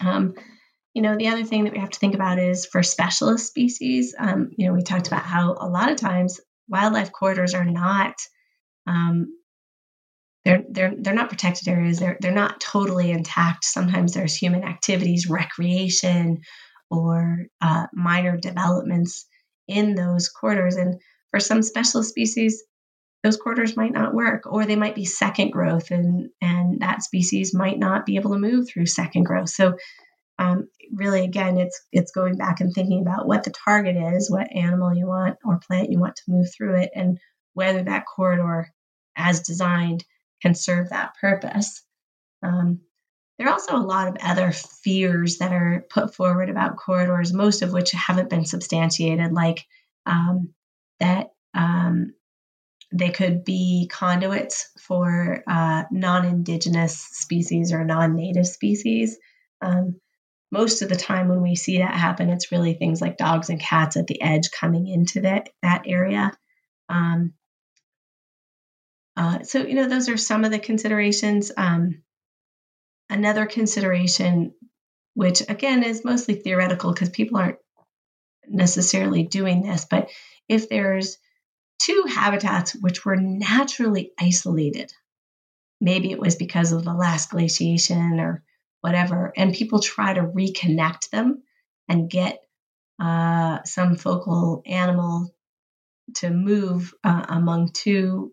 Um, 0.00 0.34
you 0.94 1.02
know, 1.02 1.16
the 1.16 1.28
other 1.28 1.44
thing 1.44 1.64
that 1.64 1.72
we 1.72 1.80
have 1.80 1.90
to 1.90 1.98
think 1.98 2.14
about 2.14 2.38
is 2.38 2.66
for 2.66 2.82
specialist 2.82 3.48
species. 3.48 4.14
Um, 4.16 4.50
you 4.56 4.66
know, 4.66 4.74
we 4.74 4.82
talked 4.82 5.08
about 5.08 5.24
how 5.24 5.56
a 5.58 5.68
lot 5.68 5.90
of 5.90 5.96
times 5.96 6.40
wildlife 6.68 7.12
corridors 7.12 7.54
are 7.54 7.64
not 7.64 8.14
um, 8.86 9.26
they're 10.46 10.62
they're 10.70 10.94
they're 10.96 11.12
not 11.12 11.28
protected 11.28 11.66
areas. 11.66 11.98
They're 11.98 12.16
they're 12.20 12.30
not 12.30 12.60
totally 12.60 13.10
intact. 13.10 13.64
Sometimes 13.64 14.14
there's 14.14 14.36
human 14.36 14.62
activities, 14.62 15.28
recreation, 15.28 16.38
or 16.88 17.46
uh, 17.60 17.88
minor 17.92 18.36
developments 18.36 19.26
in 19.66 19.96
those 19.96 20.28
corridors. 20.28 20.76
And 20.76 21.00
for 21.32 21.40
some 21.40 21.62
specialist 21.62 22.10
species, 22.10 22.62
those 23.24 23.36
corridors 23.36 23.76
might 23.76 23.92
not 23.92 24.14
work, 24.14 24.44
or 24.46 24.64
they 24.64 24.76
might 24.76 24.94
be 24.94 25.04
second 25.04 25.50
growth, 25.50 25.90
and 25.90 26.30
and 26.40 26.78
that 26.78 27.02
species 27.02 27.52
might 27.52 27.80
not 27.80 28.06
be 28.06 28.14
able 28.14 28.30
to 28.30 28.38
move 28.38 28.68
through 28.68 28.86
second 28.86 29.24
growth. 29.24 29.48
So, 29.48 29.76
um, 30.38 30.68
really, 30.94 31.24
again, 31.24 31.58
it's 31.58 31.80
it's 31.90 32.12
going 32.12 32.36
back 32.36 32.60
and 32.60 32.72
thinking 32.72 33.00
about 33.00 33.26
what 33.26 33.42
the 33.42 33.50
target 33.64 33.96
is, 34.14 34.30
what 34.30 34.54
animal 34.54 34.94
you 34.94 35.08
want 35.08 35.38
or 35.44 35.58
plant 35.58 35.90
you 35.90 35.98
want 35.98 36.14
to 36.14 36.22
move 36.28 36.46
through 36.56 36.82
it, 36.82 36.90
and 36.94 37.18
whether 37.54 37.82
that 37.82 38.04
corridor, 38.06 38.68
as 39.16 39.40
designed, 39.40 40.04
can 40.42 40.54
serve 40.54 40.90
that 40.90 41.14
purpose. 41.20 41.82
Um, 42.42 42.80
there 43.38 43.48
are 43.48 43.52
also 43.52 43.76
a 43.76 43.78
lot 43.78 44.08
of 44.08 44.16
other 44.22 44.50
fears 44.52 45.38
that 45.38 45.52
are 45.52 45.84
put 45.90 46.14
forward 46.14 46.48
about 46.48 46.76
corridors, 46.76 47.32
most 47.32 47.62
of 47.62 47.72
which 47.72 47.90
haven't 47.92 48.30
been 48.30 48.46
substantiated, 48.46 49.32
like 49.32 49.66
um, 50.06 50.54
that 51.00 51.28
um, 51.52 52.14
they 52.92 53.10
could 53.10 53.44
be 53.44 53.90
conduits 53.92 54.70
for 54.80 55.42
uh, 55.46 55.84
non 55.90 56.24
indigenous 56.24 56.98
species 56.98 57.72
or 57.72 57.84
non 57.84 58.14
native 58.14 58.46
species. 58.46 59.18
Um, 59.60 60.00
most 60.52 60.80
of 60.80 60.88
the 60.88 60.96
time, 60.96 61.28
when 61.28 61.42
we 61.42 61.56
see 61.56 61.78
that 61.78 61.94
happen, 61.94 62.30
it's 62.30 62.52
really 62.52 62.74
things 62.74 63.00
like 63.00 63.18
dogs 63.18 63.50
and 63.50 63.60
cats 63.60 63.96
at 63.96 64.06
the 64.06 64.22
edge 64.22 64.50
coming 64.50 64.86
into 64.86 65.22
that, 65.22 65.50
that 65.62 65.82
area. 65.86 66.32
Um, 66.88 67.34
uh, 69.16 69.42
so, 69.42 69.60
you 69.60 69.74
know, 69.74 69.88
those 69.88 70.08
are 70.08 70.16
some 70.16 70.44
of 70.44 70.50
the 70.50 70.58
considerations. 70.58 71.50
Um, 71.56 72.02
another 73.08 73.46
consideration, 73.46 74.54
which 75.14 75.42
again 75.48 75.82
is 75.82 76.04
mostly 76.04 76.34
theoretical 76.34 76.92
because 76.92 77.08
people 77.08 77.38
aren't 77.38 77.58
necessarily 78.46 79.24
doing 79.24 79.62
this, 79.62 79.86
but 79.88 80.10
if 80.48 80.68
there's 80.68 81.18
two 81.80 82.04
habitats 82.08 82.74
which 82.74 83.04
were 83.04 83.16
naturally 83.16 84.12
isolated, 84.18 84.92
maybe 85.80 86.10
it 86.10 86.20
was 86.20 86.36
because 86.36 86.72
of 86.72 86.84
the 86.84 86.94
last 86.94 87.30
glaciation 87.30 88.20
or 88.20 88.42
whatever, 88.82 89.32
and 89.36 89.54
people 89.54 89.80
try 89.80 90.12
to 90.12 90.22
reconnect 90.22 91.10
them 91.10 91.42
and 91.88 92.10
get 92.10 92.40
uh, 93.00 93.62
some 93.64 93.96
focal 93.96 94.62
animal 94.66 95.34
to 96.14 96.30
move 96.30 96.94
uh, 97.02 97.26
among 97.28 97.72
two 97.72 98.32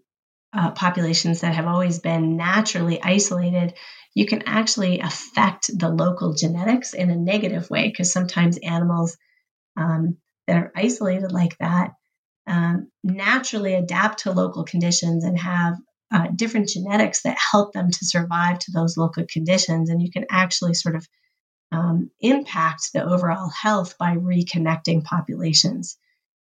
uh, 0.54 0.72
populations 0.72 1.42
that 1.42 1.56
have 1.56 1.68
always 1.68 2.00
been 2.00 2.38
naturally 2.38 3.02
isolated, 3.02 3.74
you 4.14 4.26
can 4.26 4.44
actually 4.46 5.00
affect 5.00 5.72
the 5.78 5.90
local 5.90 6.34
genetics 6.34 6.94
in 6.94 7.10
a 7.10 7.16
negative 7.16 7.70
way 7.70 7.88
because 7.88 8.12
sometimes 8.12 8.58
animals 8.60 9.18
um, 9.76 10.18
that 10.48 10.58
are 10.58 10.72
isolated 10.76 11.32
like 11.32 11.58
that 11.58 11.94
um, 12.48 12.92
naturally 13.04 13.74
adapt 13.74 14.20
to 14.20 14.32
local 14.32 14.64
conditions 14.64 15.24
and 15.24 15.38
have 15.40 15.78
uh, 16.12 16.28
different 16.36 16.70
genetics 16.70 17.24
that 17.24 17.38
help 17.52 17.74
them 17.74 17.90
to 17.90 18.06
survive 18.06 18.60
to 18.60 18.72
those 18.72 18.98
local 18.98 19.26
conditions. 19.32 19.90
And 19.90 20.02
you 20.02 20.12
can 20.12 20.26
actually 20.30 20.74
sort 20.74 20.96
of 20.96 21.08
um, 21.72 22.12
impact 22.20 22.92
the 22.94 23.04
overall 23.04 23.50
health 23.50 23.98
by 23.98 24.16
reconnecting 24.16 25.04
populations. 25.04 25.98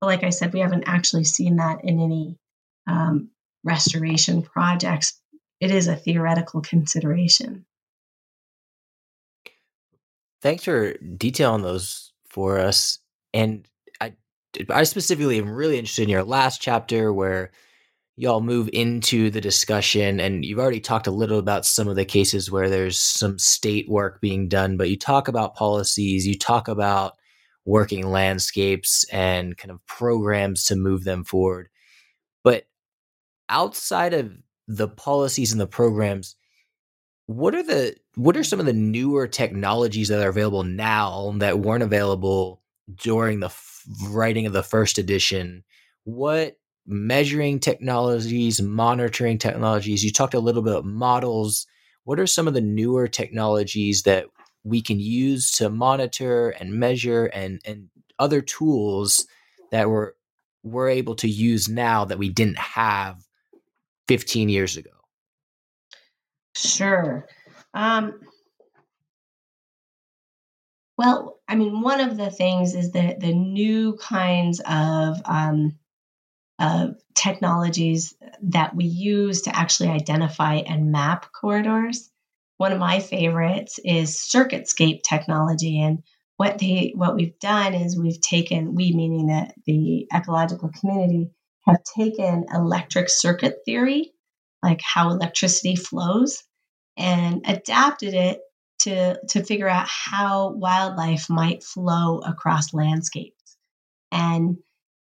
But 0.01 0.07
like 0.07 0.24
I 0.24 0.30
said, 0.30 0.55
we 0.55 0.61
haven't 0.61 0.84
actually 0.86 1.24
seen 1.24 1.57
that 1.57 1.84
in 1.84 2.01
any 2.01 2.38
um, 2.86 3.30
restoration 3.64 4.42
projects, 4.42 5.20
it 5.61 5.70
is 5.70 5.86
a 5.86 5.96
theoretical 5.96 6.61
consideration. 6.62 7.66
Thanks 10.42 10.64
for 10.64 10.94
detailing 10.94 11.62
those 11.62 12.12
for 12.28 12.58
us. 12.58 12.98
And 13.34 13.68
I, 14.00 14.14
I 14.70 14.84
specifically 14.84 15.38
am 15.38 15.50
really 15.50 15.78
interested 15.78 16.04
in 16.04 16.08
your 16.08 16.24
last 16.24 16.62
chapter 16.62 17.12
where 17.12 17.50
y'all 18.16 18.40
move 18.40 18.68
into 18.72 19.30
the 19.30 19.40
discussion 19.40 20.20
and 20.20 20.44
you've 20.44 20.58
already 20.58 20.80
talked 20.80 21.06
a 21.06 21.12
little 21.12 21.38
about 21.38 21.64
some 21.64 21.88
of 21.88 21.96
the 21.96 22.04
cases 22.04 22.50
where 22.50 22.68
there's 22.68 22.98
some 22.98 23.38
state 23.38 23.88
work 23.88 24.20
being 24.20 24.46
done 24.46 24.76
but 24.76 24.90
you 24.90 24.98
talk 24.98 25.26
about 25.26 25.54
policies 25.54 26.26
you 26.26 26.36
talk 26.36 26.68
about 26.68 27.16
working 27.64 28.11
landscapes 28.11 29.06
and 29.11 29.56
kind 29.56 29.70
of 29.70 29.84
programs 29.86 30.64
to 30.64 30.76
move 30.76 31.04
them 31.04 31.24
forward 31.24 31.70
but 32.44 32.64
outside 33.51 34.14
of 34.14 34.32
the 34.68 34.88
policies 34.88 35.53
and 35.53 35.61
the 35.61 35.66
programs, 35.66 36.36
what 37.26 37.55
are 37.55 37.62
the 37.62 37.96
what 38.14 38.36
are 38.36 38.44
some 38.44 38.61
of 38.61 38.66
the 38.66 38.72
newer 38.72 39.26
technologies 39.26 40.09
that 40.09 40.24
are 40.24 40.30
available 40.30 40.64
now 40.64 41.34
that 41.38 41.61
weren't 41.61 41.82
available 41.82 42.62
during 42.96 43.40
the 43.40 43.46
f- 43.46 43.84
writing 44.09 44.46
of 44.46 44.53
the 44.53 44.62
first 44.62 44.98
edition? 44.98 45.62
What 46.05 46.59
measuring 46.86 47.61
technologies, 47.61 48.61
monitoring 48.61 49.38
technologies? 49.38 50.05
You 50.05 50.12
talked 50.12 50.34
a 50.34 50.40
little 50.40 50.62
bit 50.62 50.72
about 50.72 50.84
models. 50.86 51.66
What 52.05 52.18
are 52.18 52.26
some 52.26 52.48
of 52.48 52.55
the 52.55 52.61
newer 52.61 53.07
technologies 53.07 54.03
that 54.03 54.26
we 54.64 54.82
can 54.82 54.98
use 54.98 55.53
to 55.53 55.70
monitor 55.70 56.51
and 56.51 56.74
measure 56.74 57.26
and 57.26 57.61
and 57.64 57.90
other 58.18 58.40
tools 58.40 59.26
that 59.70 59.88
we're 59.88 60.12
we're 60.62 60.88
able 60.88 61.14
to 61.16 61.28
use 61.28 61.68
now 61.68 62.05
that 62.05 62.18
we 62.18 62.28
didn't 62.28 62.59
have 62.59 63.24
15 64.11 64.48
years 64.48 64.76
ago? 64.76 64.90
Sure. 66.56 67.28
Um, 67.72 68.18
well, 70.98 71.38
I 71.46 71.54
mean, 71.54 71.80
one 71.80 72.00
of 72.00 72.16
the 72.16 72.28
things 72.28 72.74
is 72.74 72.90
that 72.90 73.20
the 73.20 73.32
new 73.32 73.96
kinds 73.98 74.61
of 74.68 75.22
um, 75.24 75.78
of 76.58 76.96
technologies 77.14 78.12
that 78.42 78.74
we 78.74 78.86
use 78.86 79.42
to 79.42 79.56
actually 79.56 79.90
identify 79.90 80.56
and 80.56 80.90
map 80.90 81.30
corridors. 81.30 82.11
One 82.56 82.72
of 82.72 82.80
my 82.80 82.98
favorites 82.98 83.78
is 83.84 84.16
CircuitScape 84.16 85.02
technology, 85.08 85.80
and 85.80 86.02
what 86.36 86.58
they 86.58 86.94
what 86.96 87.14
we've 87.14 87.38
done 87.38 87.74
is 87.74 87.96
we've 87.96 88.20
taken 88.20 88.74
we 88.74 88.90
meaning 88.92 89.28
that 89.28 89.54
the 89.66 90.08
ecological 90.12 90.72
community 90.80 91.30
have 91.71 91.85
taken 91.85 92.47
electric 92.53 93.09
circuit 93.09 93.59
theory, 93.64 94.12
like 94.62 94.81
how 94.83 95.11
electricity 95.11 95.77
flows, 95.77 96.43
and 96.97 97.45
adapted 97.47 98.14
it 98.14 98.41
to, 98.81 99.21
to 99.29 99.45
figure 99.45 99.68
out 99.68 99.89
how 99.89 100.51
wildlife 100.53 101.29
might 101.29 101.62
flow 101.62 102.18
across 102.18 102.75
landscapes. 102.75 103.57
And 104.11 104.59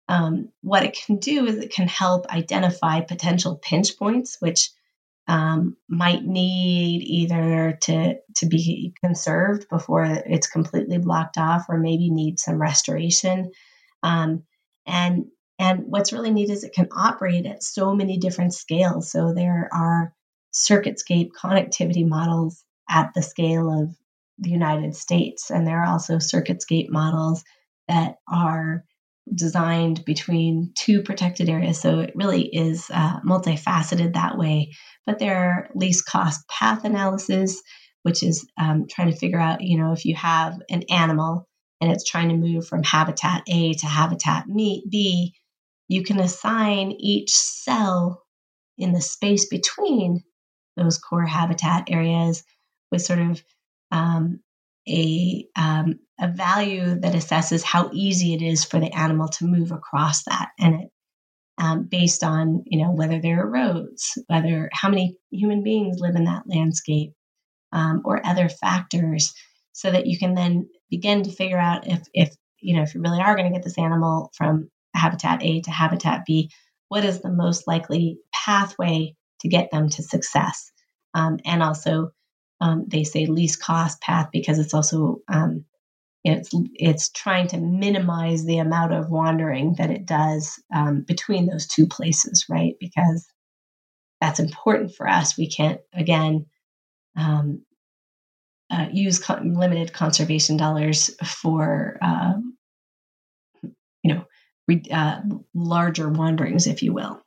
um, 0.09 0.51
what 0.63 0.85
it 0.85 0.99
can 1.07 1.19
do 1.19 1.47
is 1.47 1.57
it 1.57 1.73
can 1.73 1.89
help 1.89 2.27
identify 2.29 3.01
potential 3.01 3.57
pinch 3.57 3.99
points, 3.99 4.37
which 4.41 4.71
um, 5.29 5.77
might 5.89 6.25
need 6.25 7.03
either 7.03 7.79
to 7.83 8.15
to 8.37 8.47
be 8.47 8.95
conserved 9.05 9.69
before 9.69 10.05
it's 10.05 10.47
completely 10.47 10.97
blocked 10.97 11.37
off, 11.37 11.67
or 11.69 11.79
maybe 11.79 12.11
need 12.11 12.39
some 12.39 12.61
restoration. 12.61 13.53
Um, 14.03 14.45
and 14.87 15.27
and 15.59 15.85
what's 15.87 16.13
really 16.13 16.31
neat 16.31 16.51
is 16.51 16.65
it 16.65 16.75
can 16.75 16.89
operate 16.93 17.47
at 17.47 17.63
so 17.63 17.95
many 17.95 18.19
different 18.19 18.55
scales. 18.55 19.11
So 19.11 19.33
there 19.35 19.69
are 19.73 20.13
CircuitScape 20.55 21.31
connectivity 21.39 22.07
models 22.07 22.65
at 22.89 23.13
the 23.15 23.23
scale 23.23 23.71
of 23.71 23.95
the 24.39 24.51
United 24.51 24.95
States, 24.95 25.51
and 25.51 25.67
there 25.67 25.83
are 25.83 25.87
also 25.87 26.17
CircuitScape 26.17 26.91
models 26.91 27.45
that 27.89 28.17
are 28.31 28.85
designed 29.35 30.05
between 30.05 30.73
two 30.75 31.03
protected 31.03 31.49
areas. 31.49 31.81
So 31.81 32.01
it 32.01 32.13
really 32.15 32.47
is 32.47 32.87
uh, 32.93 33.21
multifaceted 33.21 34.15
that 34.15 34.39
way. 34.39 34.73
But 35.07 35.19
there 35.19 35.37
are 35.37 35.69
least 35.75 36.07
cost 36.07 36.49
path 36.49 36.85
analysis, 36.85 37.61
which 38.03 38.23
is 38.23 38.47
um, 38.59 38.87
trying 38.89 39.11
to 39.11 39.17
figure 39.17 39.41
out, 39.41 39.63
you 39.63 39.79
know, 39.79 39.93
if 39.93 40.05
you 40.05 40.15
have 40.15 40.59
an 40.71 40.85
animal 40.91 41.47
and 41.81 41.91
it's 41.91 42.09
trying 42.09 42.29
to 42.29 42.37
move 42.37 42.67
from 42.67 42.83
habitat 42.83 43.43
A 43.49 43.75
to 43.75 43.87
habitat 43.87 44.45
B, 44.47 45.35
you 45.89 46.03
can 46.03 46.21
assign 46.21 46.93
each 46.99 47.31
cell 47.31 48.23
in 48.77 48.93
the 48.93 49.01
space 49.01 49.47
between 49.49 50.23
those 50.77 50.99
core 50.99 51.27
habitat 51.27 51.89
areas 51.91 52.45
with 52.93 53.03
sort 53.03 53.19
of 53.19 53.43
um, 53.91 54.41
a, 54.89 55.47
um, 55.57 55.99
a 56.21 56.29
value 56.29 57.01
that 57.01 57.15
assesses 57.15 57.63
how 57.63 57.91
easy 57.93 58.35
it 58.35 58.43
is 58.43 58.65
for 58.65 58.79
the 58.79 58.93
animal 58.93 59.29
to 59.29 59.45
move 59.45 59.73
across 59.73 60.25
that. 60.25 60.51
And 60.59 60.83
it 60.83 60.89
um, 61.59 61.85
based 61.85 62.23
on 62.23 62.63
you 62.67 62.83
know 62.83 62.93
whether 62.93 63.21
there 63.21 63.43
are 63.43 63.51
roads 63.51 64.17
whether 64.29 64.69
how 64.73 64.89
many 64.89 65.17
human 65.31 65.63
beings 65.63 65.99
live 65.99 66.15
in 66.15 66.25
that 66.25 66.45
landscape 66.47 67.13
um, 67.73 68.03
or 68.05 68.25
other 68.25 68.49
factors 68.49 69.35
so 69.73 69.91
that 69.91 70.07
you 70.07 70.19
can 70.19 70.35
then 70.35 70.69
begin 70.89 71.25
to 71.25 71.33
figure 71.33 71.59
out 71.59 71.87
if 71.87 72.01
if 72.15 72.35
you 72.61 72.77
know 72.77 72.83
if 72.83 72.95
you 72.95 73.01
really 73.01 73.21
are 73.21 73.37
going 73.37 73.51
to 73.51 73.57
get 73.57 73.65
this 73.65 73.79
animal 73.79 74.31
from 74.37 74.71
habitat 74.95 75.43
A 75.43 75.61
to 75.63 75.71
habitat 75.71 76.25
B, 76.27 76.51
what 76.89 77.05
is 77.05 77.21
the 77.21 77.31
most 77.31 77.67
likely 77.67 78.19
pathway 78.33 79.15
to 79.41 79.49
get 79.49 79.71
them 79.71 79.89
to 79.91 80.03
success? 80.03 80.71
Um, 81.15 81.39
and 81.45 81.63
also, 81.63 82.11
um, 82.61 82.85
they 82.89 83.05
say 83.05 83.27
least 83.27 83.63
cost 83.63 84.01
path 84.01 84.29
because 84.33 84.59
it's 84.59 84.75
also 84.75 85.19
um, 85.29 85.65
it's 86.25 86.51
it's 86.75 87.11
trying 87.11 87.49
to 87.49 87.59
minimize 87.59 88.45
the 88.45 88.59
amount 88.59 88.93
of 88.93 89.11
wandering 89.11 89.75
that 89.79 89.91
it 89.91 90.07
does 90.07 90.61
um, 90.75 91.03
between 91.07 91.47
those 91.47 91.67
two 91.67 91.87
places, 91.87 92.47
right? 92.51 92.75
Because 92.81 93.27
that's 94.21 94.41
important 94.41 94.95
for 94.95 95.09
us. 95.09 95.39
We 95.39 95.49
can't 95.49 95.81
again 95.95 96.47
um, 97.17 97.63
uh, 98.71 98.89
use 98.93 99.27
limited 99.29 99.93
conservation 99.93 100.57
dollars 100.57 101.11
for 101.25 101.99
re- 102.03 102.48
uh, 104.91 105.21
larger 105.55 106.09
wanderings, 106.09 106.67
if 106.67 106.83
you 106.83 106.93
will. 106.93 107.21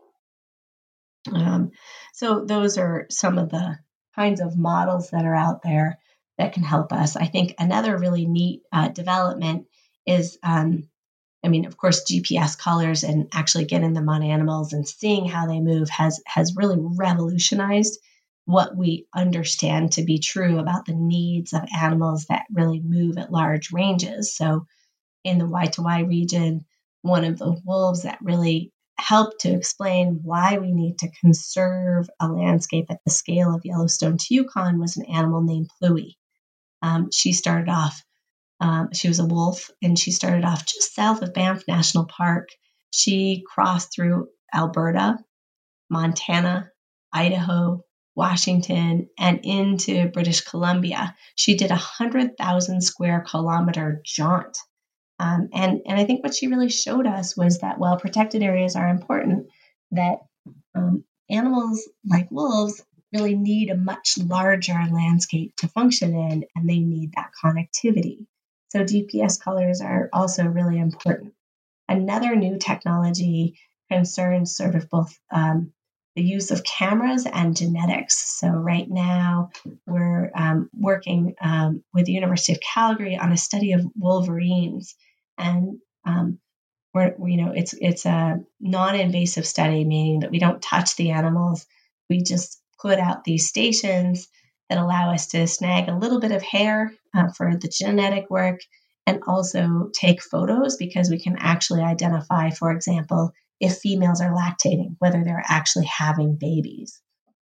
Um, 1.32 1.72
so 2.14 2.46
those 2.46 2.78
are 2.78 3.08
some 3.10 3.38
of 3.38 3.50
the 3.50 3.78
kinds 4.16 4.42
of 4.42 4.58
models 4.58 5.12
that 5.12 5.26
are 5.26 5.36
out 5.36 5.62
there 5.64 6.00
that 6.38 6.54
can 6.54 6.64
help 6.64 6.92
us. 6.92 7.16
I 7.16 7.26
think 7.26 7.56
another 7.60 7.98
really 7.98 8.26
neat 8.26 8.62
uh, 8.72 8.90
development 8.90 9.68
is, 10.06 10.38
um, 10.44 10.90
I 11.44 11.50
mean, 11.50 11.66
of 11.66 11.78
course, 11.78 12.04
GPS 12.10 12.58
collars 12.58 13.04
and 13.04 13.28
actually 13.34 13.66
getting 13.66 13.94
them 13.94 14.10
on 14.10 14.24
animals 14.24 14.74
and 14.74 14.88
seeing 14.88 15.26
how 15.26 15.48
they 15.48 15.60
move 15.60 15.90
has 15.90 16.22
has 16.26 16.56
really 16.56 16.78
revolutionized 16.80 18.00
what 18.46 18.76
we 18.76 19.06
understand 19.16 19.94
to 19.94 20.04
be 20.04 20.20
true 20.20 20.60
about 20.60 20.86
the 20.86 20.96
needs 20.96 21.54
of 21.54 21.62
animals 21.80 22.26
that 22.26 22.46
really 22.52 22.80
move 22.80 23.18
at 23.18 23.32
large 23.32 23.72
ranges. 23.72 24.36
So, 24.36 24.66
in 25.24 25.38
the 25.38 25.46
Y2Y 25.46 26.08
region, 26.08 26.66
one 27.02 27.26
of 27.26 27.38
the 27.38 27.60
wolves 27.66 28.04
that 28.04 28.20
really 28.22 28.72
helped 28.98 29.42
to 29.42 29.50
explain 29.50 30.20
why 30.24 30.58
we 30.60 30.72
need 30.72 31.00
to 31.00 31.12
conserve 31.20 32.08
a 32.20 32.28
landscape 32.28 32.86
at 32.90 33.00
the 33.04 33.12
scale 33.12 33.54
of 33.54 33.66
Yellowstone 33.66 34.18
to 34.18 34.34
Yukon 34.34 34.80
was 34.80 34.98
an 34.98 35.06
animal 35.06 35.42
named 35.42 35.70
Pluie. 35.82 36.18
Um, 36.82 37.10
she 37.12 37.34
started 37.34 37.70
off, 37.70 38.04
um, 38.60 38.90
she 38.94 39.08
was 39.08 39.20
a 39.20 39.26
wolf, 39.26 39.72
and 39.82 39.98
she 39.98 40.12
started 40.12 40.46
off 40.46 40.66
just 40.66 40.94
south 40.94 41.22
of 41.22 41.34
Banff 41.34 41.64
National 41.68 42.06
Park. 42.06 42.50
She 42.92 43.44
crossed 43.48 43.94
through 43.94 44.28
Alberta, 44.54 45.18
Montana, 45.90 46.70
Idaho, 47.12 47.84
Washington, 48.16 49.10
and 49.18 49.40
into 49.44 50.10
British 50.10 50.42
Columbia. 50.42 51.16
She 51.36 51.56
did 51.56 51.72
a 51.72 51.76
100,000 51.76 52.82
square 52.82 53.26
kilometer 53.28 54.02
jaunt. 54.06 54.58
Um, 55.22 55.50
and, 55.54 55.82
and 55.86 56.00
I 56.00 56.06
think 56.06 56.24
what 56.24 56.34
she 56.34 56.48
really 56.48 56.70
showed 56.70 57.06
us 57.06 57.38
was 57.38 57.60
that 57.60 57.78
while 57.78 58.00
protected 58.00 58.42
areas 58.42 58.76
are 58.76 58.88
important, 58.88 59.50
that 59.92 60.20
um, 60.74 61.04
animals 61.30 61.88
like 62.04 62.32
wolves 62.32 62.84
really 63.14 63.36
need 63.36 63.70
a 63.70 63.78
much 63.78 64.18
larger 64.18 64.74
landscape 64.92 65.56
to 65.58 65.68
function 65.68 66.16
in, 66.16 66.46
and 66.56 66.68
they 66.68 66.80
need 66.80 67.12
that 67.16 67.32
connectivity. 67.44 68.26
So 68.70 68.80
GPS 68.80 69.40
collars 69.40 69.80
are 69.80 70.10
also 70.12 70.46
really 70.46 70.80
important. 70.80 71.34
Another 71.88 72.36
new 72.36 72.58
technology 72.58 73.60
concerns 73.92 74.56
sort 74.56 74.74
of 74.76 74.90
both 74.90 75.20
um, 75.30 75.72
the 76.16 76.24
use 76.24 76.50
of 76.50 76.64
cameras 76.64 77.28
and 77.32 77.56
genetics. 77.56 78.40
So 78.40 78.48
right 78.48 78.90
now 78.90 79.52
we're 79.86 80.32
um, 80.34 80.70
working 80.74 81.36
um, 81.42 81.84
with 81.94 82.06
the 82.06 82.14
University 82.14 82.54
of 82.54 82.60
Calgary 82.62 83.18
on 83.18 83.32
a 83.32 83.38
study 83.38 83.74
of 83.74 83.86
wolverines, 83.96 84.96
and 85.38 85.80
um, 86.06 86.40
we're 86.94 87.16
you 87.26 87.38
know 87.38 87.54
it's 87.56 87.74
it's 87.80 88.06
a 88.06 88.40
non-invasive 88.60 89.46
study, 89.46 89.86
meaning 89.86 90.22
that 90.22 90.32
we 90.32 90.40
don't 90.40 90.62
touch 90.62 90.96
the 90.96 91.12
animals. 91.12 91.66
We 92.10 92.24
just 92.24 92.62
put 92.82 93.00
out 93.00 93.24
these 93.24 93.48
stations 93.48 94.28
that 94.70 94.78
allow 94.78 95.14
us 95.14 95.28
to 95.28 95.48
snag 95.48 95.90
a 95.90 95.98
little 95.98 96.20
bit 96.20 96.32
of 96.32 96.42
hair 96.42 96.94
uh, 97.16 97.28
for 97.36 97.56
the 97.56 97.68
genetic 97.68 98.30
work 98.30 98.62
and 99.06 99.22
also 99.28 99.90
take 99.94 100.22
photos 100.22 100.78
because 100.78 101.10
we 101.10 101.20
can 101.20 101.36
actually 101.38 101.82
identify, 101.82 102.50
for 102.52 102.72
example, 102.72 103.32
if 103.60 103.78
females 103.78 104.22
are 104.22 104.34
lactating, 104.34 104.96
whether 105.00 105.24
they're 105.24 105.44
actually 105.48 105.86
having 105.86 106.36
babies. 106.36 107.02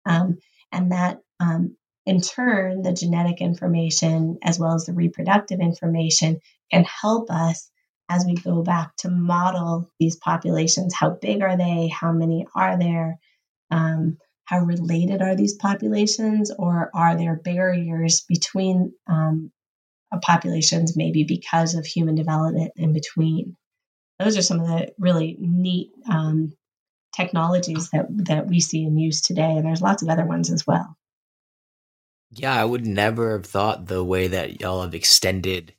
Um, 0.05 0.37
and 0.71 0.91
that, 0.91 1.19
um, 1.39 1.75
in 2.05 2.21
turn, 2.21 2.83
the 2.83 2.93
genetic 2.93 3.41
information 3.41 4.37
as 4.43 4.59
well 4.59 4.75
as 4.75 4.85
the 4.85 4.93
reproductive 4.93 5.59
information 5.59 6.39
can 6.71 6.83
help 6.83 7.31
us 7.31 7.69
as 8.09 8.25
we 8.25 8.35
go 8.35 8.61
back 8.61 8.95
to 8.97 9.09
model 9.09 9.89
these 9.99 10.15
populations. 10.15 10.93
How 10.93 11.11
big 11.11 11.41
are 11.41 11.57
they? 11.57 11.87
How 11.87 12.11
many 12.11 12.45
are 12.55 12.77
there? 12.77 13.19
Um, 13.71 14.17
how 14.45 14.59
related 14.59 15.21
are 15.21 15.35
these 15.35 15.55
populations, 15.55 16.51
or 16.51 16.91
are 16.93 17.17
there 17.17 17.35
barriers 17.35 18.23
between 18.29 18.93
um, 19.07 19.51
populations, 20.21 20.95
maybe 20.95 21.23
because 21.23 21.73
of 21.73 21.85
human 21.85 22.13
development 22.13 22.71
in 22.75 22.93
between? 22.93 23.57
Those 24.19 24.37
are 24.37 24.43
some 24.43 24.59
of 24.59 24.67
the 24.67 24.93
really 24.99 25.35
neat 25.39 25.91
um, 26.09 26.53
technologies 27.15 27.89
that 27.89 28.05
that 28.25 28.47
we 28.47 28.59
see 28.59 28.83
in 28.83 28.97
use 28.97 29.21
today, 29.21 29.57
and 29.57 29.65
there's 29.65 29.81
lots 29.81 30.03
of 30.03 30.09
other 30.09 30.25
ones 30.25 30.51
as 30.51 30.65
well. 30.67 30.95
Yeah, 32.29 32.53
I 32.53 32.65
would 32.65 32.85
never 32.85 33.31
have 33.33 33.45
thought 33.45 33.87
the 33.87 34.03
way 34.03 34.27
that 34.27 34.61
y'all 34.61 34.81
have 34.83 34.95
extended 34.95 35.73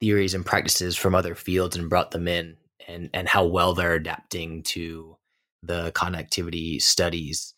theories 0.00 0.34
and 0.34 0.44
practices 0.44 0.96
from 0.96 1.14
other 1.14 1.34
fields 1.34 1.76
and 1.76 1.90
brought 1.90 2.10
them 2.10 2.28
in, 2.28 2.56
and 2.86 3.10
and 3.12 3.28
how 3.28 3.46
well 3.46 3.74
they're 3.74 3.94
adapting 3.94 4.62
to 4.62 5.16
the 5.62 5.90
connectivity 5.92 6.80
studies 6.80 7.54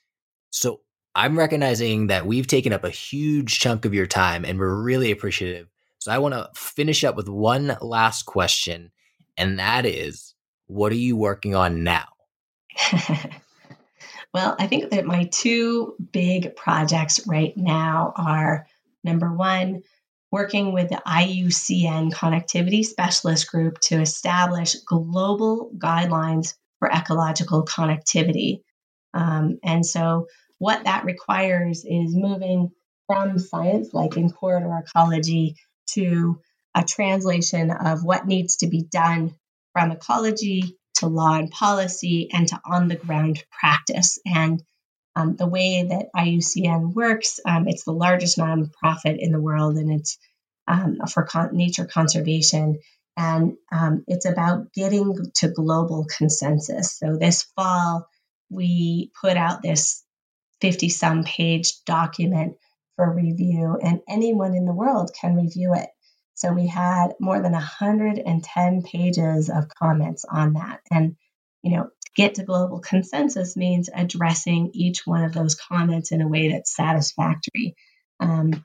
so 0.51 0.81
I'm 1.15 1.39
recognizing 1.39 2.09
that 2.09 2.27
we've 2.27 2.47
taken 2.47 2.73
up 2.73 2.85
a 2.85 2.91
huge 2.91 3.59
chunk 3.59 3.85
of 3.85 3.95
your 3.95 4.07
time 4.07 4.45
and 4.45 4.59
we're 4.59 4.83
really 4.83 5.11
appreciative. 5.11 5.69
So 5.99 6.13
I 6.13 6.19
want 6.19 6.35
to 6.35 6.49
finish 6.55 7.05
up 7.05 7.17
with 7.17 7.29
one 7.29 7.77
last 7.81 8.25
question, 8.25 8.93
and 9.37 9.59
that 9.59 9.85
is 9.85 10.35
what 10.67 10.93
are 10.93 10.97
you 10.97 11.17
working 11.17 11.55
on 11.55 11.83
now? 11.83 12.07
well, 14.33 14.55
I 14.59 14.69
think 14.69 14.91
that 14.91 15.07
my 15.07 15.25
two 15.33 15.97
big 16.13 16.55
projects 16.55 17.27
right 17.27 17.57
now 17.57 18.13
are 18.15 18.67
number 19.03 19.33
one, 19.33 19.83
working 20.31 20.73
with 20.73 20.89
the 20.91 21.03
IUCN 21.07 22.13
Connectivity 22.13 22.85
Specialist 22.85 23.51
Group 23.51 23.79
to 23.81 24.01
establish 24.01 24.75
global 24.87 25.71
guidelines 25.77 26.55
for 26.79 26.91
ecological 26.91 27.65
connectivity. 27.65 28.61
Um, 29.15 29.59
and 29.65 29.85
so, 29.85 30.27
what 30.59 30.85
that 30.85 31.05
requires 31.05 31.85
is 31.85 32.15
moving 32.15 32.71
from 33.07 33.39
science, 33.39 33.95
like 33.95 34.17
in 34.17 34.31
corridor 34.31 34.83
ecology, 34.85 35.57
to 35.91 36.41
a 36.75 36.85
translation 36.85 37.71
of 37.71 38.05
what 38.05 38.27
needs 38.27 38.57
to 38.59 38.67
be 38.67 38.83
done 38.83 39.35
from 39.73 39.91
ecology 39.91 40.77
to 40.95 41.07
law 41.07 41.35
and 41.35 41.51
policy 41.51 42.29
and 42.33 42.49
to 42.49 42.61
on 42.65 42.89
the 42.89 42.97
ground 42.97 43.43
practice. 43.51 44.19
And 44.27 44.63
um, 45.19 45.35
the 45.35 45.49
way 45.49 45.83
that 45.83 46.11
IUCN 46.15 46.95
works, 46.95 47.41
um, 47.45 47.67
it's 47.67 47.85
the 47.85 47.93
largest 47.93 48.39
nonprofit 48.39 49.19
in 49.19 49.33
the 49.33 49.41
world 49.41 49.77
and 49.77 49.93
it's 49.93 50.17
um, 50.69 50.99
for 51.13 51.25
con- 51.25 51.57
nature 51.57 51.87
conservation. 51.87 52.79
And 53.17 53.57
um, 53.73 54.05
it's 54.07 54.27
about 54.27 54.73
getting 54.73 55.17
to 55.37 55.49
global 55.49 56.07
consensus. 56.17 56.97
So 56.97 57.17
this 57.17 57.43
fall, 57.57 58.07
we 58.49 59.11
put 59.21 59.37
out 59.37 59.61
this 59.61 60.05
50 60.61 60.89
some 60.89 61.25
page 61.25 61.85
document 61.85 62.57
for 62.95 63.13
review, 63.13 63.77
and 63.83 64.01
anyone 64.09 64.55
in 64.55 64.67
the 64.67 64.73
world 64.73 65.11
can 65.21 65.35
review 65.35 65.75
it. 65.75 65.89
So 66.35 66.53
we 66.53 66.69
had 66.69 67.15
more 67.19 67.41
than 67.41 67.53
110 67.53 68.83
pages 68.83 69.51
of 69.51 69.69
comments 69.69 70.25
on 70.31 70.53
that. 70.53 70.81
And, 70.91 71.17
you 71.63 71.77
know, 71.77 71.91
get 72.15 72.37
to 72.37 72.45
global 72.45 72.81
consensus 72.81 73.57
means 73.57 73.89
addressing 73.93 74.71
each 74.75 75.07
one 75.07 75.25
of 75.25 75.33
those 75.33 75.55
comments 75.55 76.13
in 76.13 76.21
a 76.21 76.29
way 76.29 76.53
that's 76.53 76.75
satisfactory. 76.75 77.77
Um, 78.21 78.65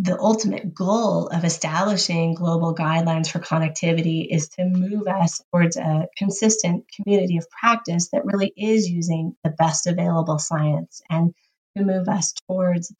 the 0.00 0.18
ultimate 0.18 0.74
goal 0.74 1.28
of 1.28 1.44
establishing 1.44 2.34
global 2.34 2.74
guidelines 2.74 3.30
for 3.30 3.38
connectivity 3.38 4.26
is 4.28 4.48
to 4.50 4.64
move 4.64 5.06
us 5.06 5.40
towards 5.52 5.76
a 5.76 6.08
consistent 6.16 6.84
community 6.96 7.36
of 7.36 7.48
practice 7.48 8.08
that 8.10 8.24
really 8.24 8.52
is 8.56 8.90
using 8.90 9.36
the 9.44 9.50
best 9.50 9.86
available 9.86 10.38
science 10.38 11.00
and 11.08 11.32
to 11.76 11.84
move 11.84 12.08
us 12.08 12.32
towards 12.48 12.92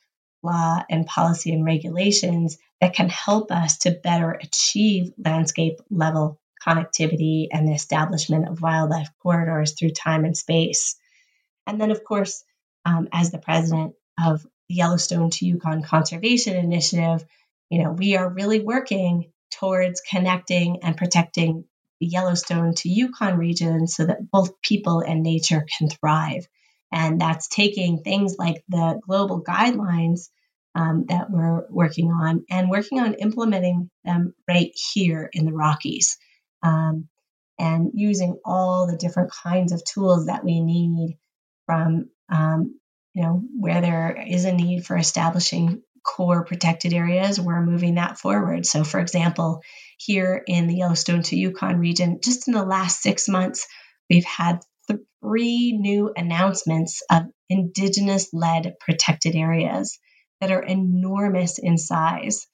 law 0.43 0.83
and 0.89 1.07
policy 1.07 1.53
and 1.53 1.65
regulations 1.65 2.59
that 2.81 2.95
can 2.95 3.09
help 3.09 3.51
us 3.51 3.79
to 3.79 3.91
better 3.91 4.31
achieve 4.31 5.11
landscape 5.19 5.81
level 5.91 6.39
connectivity 6.67 7.49
and 7.51 7.69
the 7.69 7.73
establishment 7.73 8.49
of 8.49 8.61
wildlife 8.61 9.11
corridors 9.23 9.73
through 9.73 9.91
time 9.91 10.25
and 10.25 10.37
space. 10.37 10.97
And 11.67 11.81
then, 11.81 11.91
of 11.91 12.05
course, 12.05 12.45
um, 12.85 13.09
as 13.13 13.31
the 13.31 13.39
president 13.39 13.95
of 14.25 14.43
the 14.69 14.75
Yellowstone 14.77 15.31
to 15.31 15.47
Yukon 15.47 15.83
Conservation 15.83 16.57
Initiative, 16.57 17.25
you 17.71 17.83
know, 17.83 17.93
we 17.93 18.17
are 18.17 18.29
really 18.29 18.61
working 18.61 19.33
towards 19.51 20.01
connecting 20.01 20.83
and 20.83 20.97
protecting 20.97 21.65
the 22.01 22.07
Yellowstone 22.07 22.75
to 22.75 22.89
Yukon 22.89 23.39
region 23.39 23.87
so 23.87 24.07
that 24.07 24.31
both 24.31 24.61
people 24.63 25.01
and 25.01 25.23
nature 25.23 25.65
can 25.79 25.89
thrive. 25.89 26.47
And 26.93 27.21
that's 27.21 27.49
taking 27.49 27.99
things 27.99 28.37
like 28.39 28.63
the 28.69 29.01
global 29.07 29.43
guidelines 29.43 30.29
um, 30.75 31.07
that 31.09 31.31
we're 31.31 31.67
working 31.71 32.11
on 32.11 32.45
and 32.51 32.69
working 32.69 33.01
on 33.01 33.15
implementing 33.15 33.91
them 34.05 34.35
right 34.49 34.73
here 34.93 35.29
in 35.33 35.45
the 35.45 35.53
Rockies 35.53 36.19
um, 36.65 37.09
and 37.59 37.91
using 37.95 38.39
all 38.45 38.87
the 38.87 38.97
different 38.97 39.31
kinds 39.31 39.73
of 39.73 39.85
tools 39.85 40.27
that 40.27 40.45
we 40.45 40.61
need 40.61 41.17
from 41.67 42.11
um, 42.31 42.79
you 43.15 43.23
know 43.23 43.43
where 43.59 43.81
there 43.81 44.25
is 44.27 44.45
a 44.45 44.53
need 44.53 44.85
for 44.85 44.97
establishing 44.97 45.83
core 46.05 46.45
protected 46.45 46.93
areas 46.93 47.41
we're 47.41 47.65
moving 47.65 47.95
that 47.95 48.19
forward 48.19 48.67
so 48.67 48.85
for 48.85 49.01
example 49.01 49.63
here 49.97 50.43
in 50.47 50.67
the 50.67 50.77
yellowstone 50.77 51.23
to 51.23 51.37
yukon 51.37 51.79
region 51.79 52.19
just 52.23 52.49
in 52.49 52.55
the 52.55 52.65
last 52.65 53.01
six 53.01 53.29
months 53.29 53.67
we've 54.11 54.25
had 54.25 54.61
three 55.25 55.73
new 55.73 56.13
announcements 56.15 57.03
of 57.11 57.23
indigenous 57.49 58.29
led 58.33 58.75
protected 58.81 59.35
areas 59.35 59.99
that 60.41 60.51
are 60.51 60.63
enormous 60.63 61.59
in 61.59 61.79
size. 61.79 62.47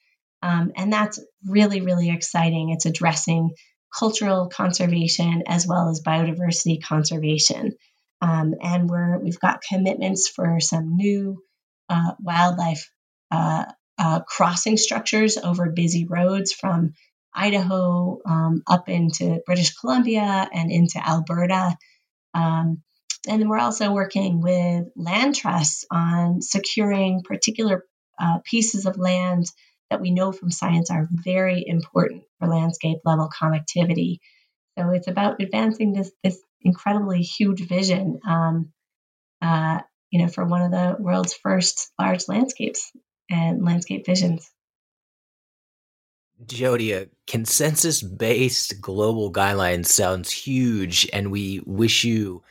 Um, 0.42 0.72
and 0.76 0.92
that's 0.92 1.20
really, 1.46 1.80
really 1.80 2.10
exciting. 2.10 2.70
It's 2.70 2.86
addressing 2.86 3.50
cultural 3.96 4.48
conservation 4.48 5.44
as 5.46 5.66
well 5.66 5.88
as 5.88 6.02
biodiversity 6.02 6.82
conservation. 6.82 7.74
Um, 8.20 8.54
and 8.62 8.88
we're, 8.88 9.18
we've 9.18 9.40
got 9.40 9.62
commitments 9.62 10.28
for 10.28 10.60
some 10.60 10.96
new 10.96 11.42
uh, 11.88 12.12
wildlife 12.20 12.90
uh, 13.30 13.64
uh, 13.98 14.20
crossing 14.20 14.76
structures 14.76 15.36
over 15.36 15.70
busy 15.70 16.06
roads 16.06 16.52
from 16.52 16.94
Idaho 17.34 18.20
um, 18.26 18.62
up 18.66 18.88
into 18.88 19.40
British 19.46 19.74
Columbia 19.74 20.48
and 20.52 20.70
into 20.70 21.06
Alberta. 21.06 21.76
Um, 22.34 22.82
and 23.28 23.48
we're 23.48 23.58
also 23.58 23.92
working 23.92 24.40
with 24.40 24.86
land 24.96 25.36
trusts 25.36 25.84
on 25.90 26.40
securing 26.40 27.22
particular 27.22 27.84
uh, 28.18 28.38
pieces 28.44 28.86
of 28.86 28.98
land 28.98 29.46
that 29.90 30.00
we 30.00 30.12
know 30.12 30.32
from 30.32 30.50
science 30.50 30.90
are 30.90 31.08
very 31.10 31.64
important 31.66 32.22
for 32.38 32.48
landscape 32.48 32.98
level 33.04 33.28
connectivity. 33.28 34.18
So 34.78 34.90
it's 34.90 35.08
about 35.08 35.42
advancing 35.42 35.92
this 35.92 36.10
this 36.22 36.38
incredibly 36.62 37.22
huge 37.22 37.66
vision, 37.66 38.20
um, 38.26 38.72
uh, 39.42 39.80
you 40.10 40.20
know, 40.20 40.28
for 40.28 40.44
one 40.44 40.62
of 40.62 40.70
the 40.70 40.96
world's 40.98 41.34
first 41.34 41.90
large 41.98 42.28
landscapes 42.28 42.90
and 43.28 43.64
landscape 43.64 44.06
visions. 44.06 44.48
Jodi, 46.46 46.92
a 46.92 47.08
consensus 47.26 48.00
based 48.02 48.80
global 48.80 49.32
guideline 49.32 49.84
sounds 49.84 50.30
huge, 50.30 51.08
and 51.12 51.30
we 51.30 51.60
wish 51.66 52.04
you 52.04 52.42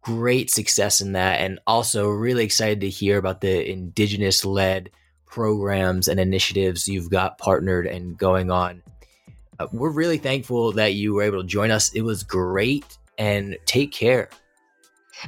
great 0.00 0.50
success 0.50 1.00
in 1.00 1.12
that. 1.12 1.40
And 1.40 1.60
also, 1.66 2.08
really 2.08 2.44
excited 2.44 2.80
to 2.80 2.90
hear 2.90 3.18
about 3.18 3.40
the 3.40 3.70
Indigenous 3.70 4.44
led 4.44 4.90
programs 5.34 6.06
and 6.06 6.20
initiatives 6.20 6.86
you've 6.86 7.10
got 7.10 7.38
partnered 7.38 7.88
and 7.88 8.16
going 8.16 8.52
on. 8.52 8.80
Uh, 9.58 9.66
we're 9.72 9.90
really 9.90 10.16
thankful 10.16 10.70
that 10.70 10.94
you 10.94 11.12
were 11.12 11.22
able 11.22 11.42
to 11.42 11.48
join 11.48 11.72
us. 11.72 11.92
It 11.92 12.02
was 12.02 12.22
great, 12.22 12.98
and 13.18 13.58
take 13.66 13.90
care. 13.90 14.28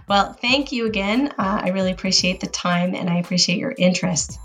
Well, 0.08 0.32
thank 0.32 0.70
you 0.70 0.86
again. 0.86 1.34
Uh, 1.38 1.60
I 1.64 1.70
really 1.70 1.90
appreciate 1.90 2.38
the 2.38 2.46
time 2.46 2.94
and 2.94 3.10
I 3.10 3.18
appreciate 3.18 3.58
your 3.58 3.74
interest. 3.76 4.38